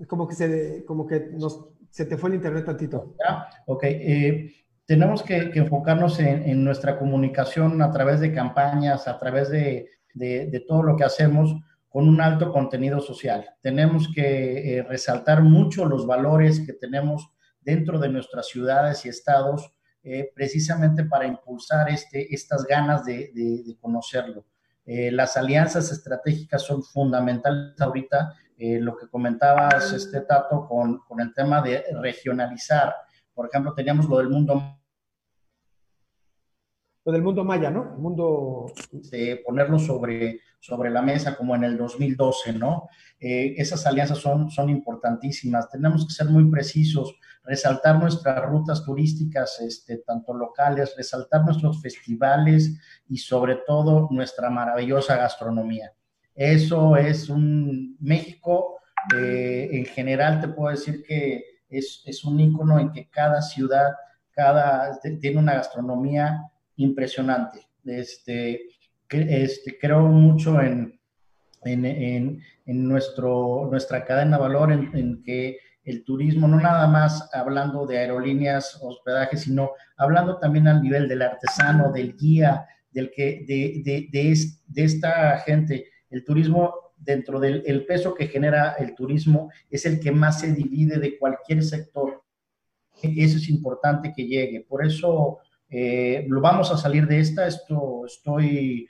como 0.06 0.28
que 0.28 0.34
se 0.34 0.84
como 0.84 1.06
que 1.06 1.30
nos 1.32 1.66
se 1.88 2.04
te 2.04 2.18
fue 2.18 2.28
el 2.28 2.36
internet 2.36 2.66
tantito. 2.66 3.16
Ah, 3.26 3.48
ok. 3.64 3.84
Eh, 3.84 4.52
tenemos 4.84 5.22
que, 5.22 5.50
enfocarnos 5.54 6.20
en, 6.20 6.62
nuestra 6.62 6.98
comunicación 6.98 7.80
a 7.80 7.90
través 7.90 8.20
de 8.20 8.34
campañas, 8.34 9.08
a 9.08 9.18
través 9.18 9.48
de, 9.48 9.88
de, 10.14 10.64
todo 10.66 10.82
lo 10.82 10.96
que 10.96 11.04
hacemos 11.04 11.54
con 11.88 12.08
un 12.08 12.20
alto 12.20 12.52
contenido 12.52 13.00
social. 13.00 13.50
Tenemos 13.60 14.08
que 14.14 14.78
eh, 14.78 14.82
resaltar 14.82 15.42
mucho 15.42 15.84
los 15.84 16.06
valores 16.06 16.60
que 16.64 16.72
tenemos 16.72 17.30
dentro 17.60 17.98
de 17.98 18.08
nuestras 18.08 18.48
ciudades 18.48 19.04
y 19.04 19.08
estados, 19.08 19.74
eh, 20.02 20.30
precisamente 20.34 21.04
para 21.04 21.26
impulsar 21.26 21.88
este, 21.90 22.34
estas 22.34 22.64
ganas 22.64 23.04
de, 23.04 23.30
de 23.34 23.76
conocerlo. 23.80 24.46
Eh, 24.84 25.12
las 25.12 25.36
alianzas 25.36 25.92
estratégicas 25.92 26.62
son 26.62 26.82
fundamentales 26.82 27.80
ahorita, 27.80 28.34
lo 28.58 28.96
que 28.96 29.08
comentabas, 29.08 29.92
este 29.92 30.20
Tato, 30.20 30.68
con, 30.68 30.98
con, 30.98 31.18
el 31.18 31.34
tema 31.34 31.60
de 31.60 31.82
regionalizar. 32.00 32.94
Por 33.34 33.48
ejemplo, 33.48 33.74
teníamos 33.74 34.08
lo 34.08 34.18
del 34.18 34.28
mundo... 34.28 34.78
Lo 37.04 37.12
del 37.12 37.22
mundo 37.22 37.44
maya, 37.44 37.70
¿no? 37.70 37.94
El 37.94 37.98
mundo... 37.98 38.72
De 39.10 39.42
ponerlo 39.44 39.78
sobre, 39.78 40.40
sobre 40.60 40.90
la 40.90 41.02
mesa 41.02 41.36
como 41.36 41.56
en 41.56 41.64
el 41.64 41.76
2012, 41.76 42.52
¿no? 42.52 42.88
Eh, 43.18 43.54
esas 43.56 43.84
alianzas 43.86 44.18
son, 44.18 44.50
son 44.50 44.70
importantísimas. 44.70 45.68
Tenemos 45.68 46.06
que 46.06 46.14
ser 46.14 46.28
muy 46.28 46.48
precisos, 46.50 47.14
resaltar 47.42 47.98
nuestras 47.98 48.44
rutas 48.44 48.84
turísticas, 48.84 49.60
este, 49.60 49.98
tanto 49.98 50.34
locales, 50.34 50.94
resaltar 50.96 51.44
nuestros 51.44 51.82
festivales 51.82 52.78
y 53.08 53.18
sobre 53.18 53.56
todo 53.66 54.08
nuestra 54.10 54.50
maravillosa 54.50 55.16
gastronomía. 55.16 55.92
Eso 56.34 56.96
es 56.96 57.28
un 57.28 57.96
México, 58.00 58.78
eh, 59.16 59.68
en 59.72 59.86
general 59.86 60.40
te 60.40 60.48
puedo 60.48 60.70
decir 60.70 61.02
que 61.02 61.44
es, 61.68 62.02
es 62.06 62.24
un 62.24 62.38
ícono 62.38 62.78
en 62.78 62.92
que 62.92 63.08
cada 63.10 63.42
ciudad 63.42 63.92
cada, 64.32 64.98
tiene 65.20 65.38
una 65.38 65.54
gastronomía 65.54 66.50
impresionante. 66.76 67.60
Este, 67.84 68.62
este, 69.08 69.78
creo 69.78 70.02
mucho 70.02 70.60
en, 70.60 70.98
en, 71.64 72.42
en, 72.66 72.88
nuestro, 72.88 73.68
nuestra 73.70 74.04
cadena 74.04 74.36
de 74.36 74.42
valor, 74.42 74.72
en, 74.72 75.22
que 75.22 75.58
el 75.84 76.04
turismo, 76.04 76.46
no 76.46 76.60
nada 76.60 76.86
más 76.86 77.28
hablando 77.32 77.86
de 77.86 77.98
aerolíneas, 77.98 78.78
hospedaje, 78.80 79.36
sino 79.36 79.72
hablando 79.96 80.38
también 80.38 80.68
al 80.68 80.82
nivel 80.82 81.08
del 81.08 81.22
artesano, 81.22 81.92
del 81.92 82.16
guía, 82.16 82.66
del 82.90 83.10
que, 83.10 83.44
de, 83.46 83.82
de, 83.84 84.08
de, 84.12 84.36
de 84.66 84.84
esta 84.84 85.38
gente. 85.38 85.86
El 86.08 86.24
turismo, 86.24 86.72
dentro 86.96 87.40
del 87.40 87.64
el 87.66 87.84
peso 87.84 88.14
que 88.14 88.28
genera 88.28 88.72
el 88.78 88.94
turismo, 88.94 89.50
es 89.68 89.86
el 89.86 89.98
que 89.98 90.12
más 90.12 90.40
se 90.40 90.52
divide 90.52 90.98
de 90.98 91.18
cualquier 91.18 91.62
sector. 91.62 92.22
Eso 93.02 93.38
es 93.38 93.48
importante 93.48 94.12
que 94.14 94.26
llegue. 94.26 94.60
Por 94.68 94.86
eso 94.86 95.38
eh, 95.72 96.24
lo 96.28 96.40
vamos 96.40 96.70
a 96.70 96.76
salir 96.76 97.06
de 97.06 97.18
esta. 97.18 97.46
Esto 97.46 98.06
estoy 98.06 98.88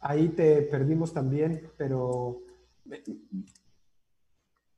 Ahí 0.00 0.30
te 0.30 0.62
perdimos 0.62 1.12
también, 1.12 1.70
pero... 1.76 2.40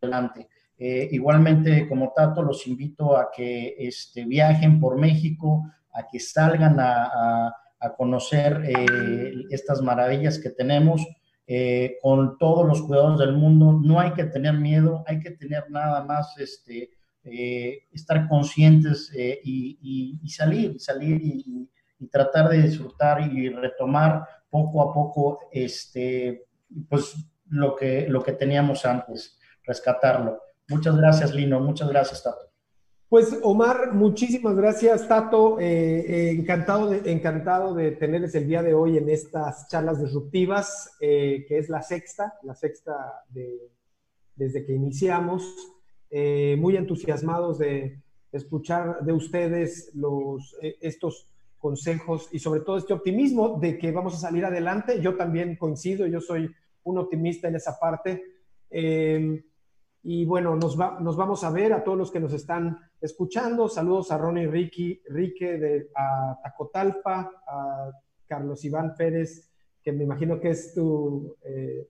Adelante. 0.00 0.48
Eh, 0.76 1.08
igualmente, 1.12 1.88
como 1.88 2.12
Tato, 2.12 2.42
los 2.42 2.66
invito 2.66 3.16
a 3.16 3.30
que 3.30 3.76
este, 3.78 4.24
viajen 4.24 4.80
por 4.80 4.98
México, 4.98 5.64
a 5.92 6.08
que 6.08 6.18
salgan 6.18 6.76
a, 6.80 7.54
conocer 7.96 8.62
eh, 8.64 9.32
estas 9.50 9.82
maravillas 9.82 10.38
que 10.38 10.50
tenemos 10.50 11.04
eh, 11.48 11.98
con 12.00 12.38
todos 12.38 12.64
los 12.64 12.80
cuidados 12.82 13.18
del 13.18 13.32
mundo. 13.32 13.72
No 13.72 13.98
hay 13.98 14.12
que 14.12 14.24
tener 14.24 14.54
miedo, 14.54 15.02
hay 15.06 15.18
que 15.18 15.32
tener 15.32 15.68
nada 15.68 16.04
más, 16.04 16.36
este, 16.38 16.90
estar 17.24 18.28
conscientes 18.28 19.12
y, 19.44 20.20
salir, 20.28 20.80
salir 20.80 21.20
y, 21.22 21.68
y 22.02 22.08
tratar 22.08 22.48
de 22.48 22.62
disfrutar 22.62 23.20
y 23.20 23.48
retomar 23.48 24.26
poco 24.50 24.82
a 24.82 24.92
poco 24.92 25.40
este, 25.50 26.46
pues, 26.88 27.14
lo, 27.48 27.76
que, 27.76 28.06
lo 28.08 28.22
que 28.22 28.32
teníamos 28.32 28.84
antes, 28.84 29.38
rescatarlo. 29.64 30.40
Muchas 30.68 30.96
gracias, 30.96 31.34
Lino. 31.34 31.60
Muchas 31.60 31.88
gracias, 31.88 32.22
Tato. 32.22 32.50
Pues 33.08 33.38
Omar, 33.42 33.92
muchísimas 33.92 34.56
gracias, 34.56 35.06
Tato. 35.06 35.60
Eh, 35.60 36.00
eh, 36.00 36.30
encantado, 36.30 36.90
de, 36.90 37.12
encantado 37.12 37.74
de 37.74 37.92
tenerles 37.92 38.34
el 38.34 38.46
día 38.46 38.62
de 38.62 38.74
hoy 38.74 38.96
en 38.96 39.08
estas 39.08 39.68
charlas 39.68 40.00
disruptivas, 40.00 40.96
eh, 41.00 41.44
que 41.46 41.58
es 41.58 41.68
la 41.68 41.82
sexta, 41.82 42.34
la 42.42 42.54
sexta 42.54 43.22
de, 43.28 43.70
desde 44.34 44.64
que 44.64 44.72
iniciamos. 44.72 45.42
Muy 46.58 46.76
entusiasmados 46.76 47.58
de 47.58 48.02
escuchar 48.32 49.02
de 49.04 49.12
ustedes 49.12 49.90
los, 49.94 50.56
estos 50.60 51.32
consejos 51.62 52.28
y 52.32 52.40
sobre 52.40 52.60
todo 52.60 52.76
este 52.76 52.92
optimismo 52.92 53.60
de 53.60 53.78
que 53.78 53.92
vamos 53.92 54.14
a 54.14 54.18
salir 54.18 54.44
adelante. 54.44 55.00
Yo 55.00 55.16
también 55.16 55.56
coincido, 55.56 56.06
yo 56.08 56.20
soy 56.20 56.50
un 56.82 56.98
optimista 56.98 57.46
en 57.46 57.54
esa 57.54 57.78
parte. 57.78 58.22
Em, 58.68 59.40
y 60.02 60.24
bueno, 60.24 60.56
nos, 60.56 60.78
va, 60.78 60.98
nos 60.98 61.16
vamos 61.16 61.44
a 61.44 61.50
ver 61.50 61.72
a 61.72 61.84
todos 61.84 61.96
los 61.96 62.10
que 62.10 62.18
nos 62.18 62.32
están 62.32 62.78
escuchando. 63.00 63.68
Saludos 63.68 64.10
a 64.10 64.18
Ronnie 64.18 64.48
Ricky, 64.48 65.00
Rique 65.08 65.56
de 65.58 65.88
a 65.94 66.36
Tacotalpa, 66.42 67.30
a 67.46 67.92
Carlos 68.26 68.64
Iván 68.64 68.96
Pérez, 68.96 69.48
que 69.84 69.92
me 69.92 70.02
imagino 70.02 70.40
que 70.40 70.50
es 70.50 70.74
tu, 70.74 71.36
eh, 71.44 71.88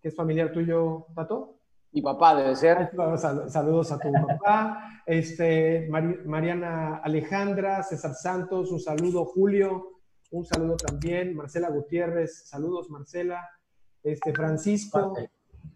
que 0.00 0.08
es 0.08 0.16
familiar 0.16 0.50
tuyo, 0.52 1.06
Tato. 1.14 1.61
Mi 1.92 2.00
papá 2.00 2.34
debe 2.34 2.56
ser. 2.56 2.90
Saludos 3.48 3.92
a 3.92 3.98
tu 3.98 4.10
papá. 4.12 5.02
Este, 5.04 5.88
Mariana 6.24 6.96
Alejandra, 6.96 7.82
César 7.82 8.14
Santos, 8.14 8.70
un 8.70 8.80
saludo. 8.80 9.26
Julio, 9.26 10.00
un 10.30 10.44
saludo 10.44 10.76
también. 10.76 11.36
Marcela 11.36 11.68
Gutiérrez, 11.68 12.48
saludos, 12.48 12.88
Marcela. 12.88 13.46
Este, 14.02 14.32
Francisco, 14.32 15.12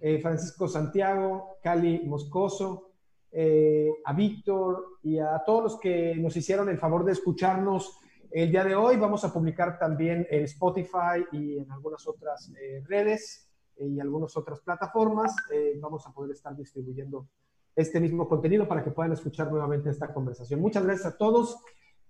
eh, 0.01 0.19
Francisco 0.21 0.67
Santiago, 0.67 1.59
Cali 1.63 2.03
Moscoso, 2.07 2.93
eh, 3.31 3.91
a 4.05 4.13
Víctor 4.15 4.99
y 5.03 5.19
a 5.19 5.43
todos 5.45 5.63
los 5.63 5.81
que 5.81 6.17
nos 6.17 6.37
hicieron 6.37 6.69
el 6.71 6.79
favor 6.79 7.05
de 7.05 7.13
escucharnos 7.13 7.99
el 8.31 8.51
día 8.51 8.65
de 8.65 8.75
hoy. 8.75 8.97
Vamos 8.97 9.23
a 9.25 9.33
publicar 9.33 9.79
también 9.79 10.27
en 10.31 10.45
Spotify 10.45 11.25
y 11.31 11.59
en 11.59 11.71
algunas 11.71 12.07
otras 12.09 12.51
eh, 12.59 12.83
redes 12.87 13.46
y 13.79 14.01
algunas 14.01 14.37
otras 14.37 14.61
plataformas, 14.61 15.35
eh, 15.53 15.79
vamos 15.81 16.07
a 16.07 16.13
poder 16.13 16.33
estar 16.33 16.57
distribuyendo 16.57 17.29
este 17.75 18.01
mismo 18.01 18.29
contenido 18.29 18.67
para 18.67 18.83
que 18.83 18.91
puedan 18.91 19.13
escuchar 19.13 19.51
nuevamente 19.51 19.91
esta 19.91 20.13
conversación. 20.13 20.61
Muchas 20.61 20.85
gracias 20.85 21.07
a 21.07 21.17
todos 21.19 21.59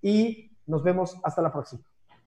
y 0.00 0.52
nos 0.66 0.82
vemos 0.82 1.18
hasta 1.24 1.42
la 1.42 1.52
próxima. 1.52 1.82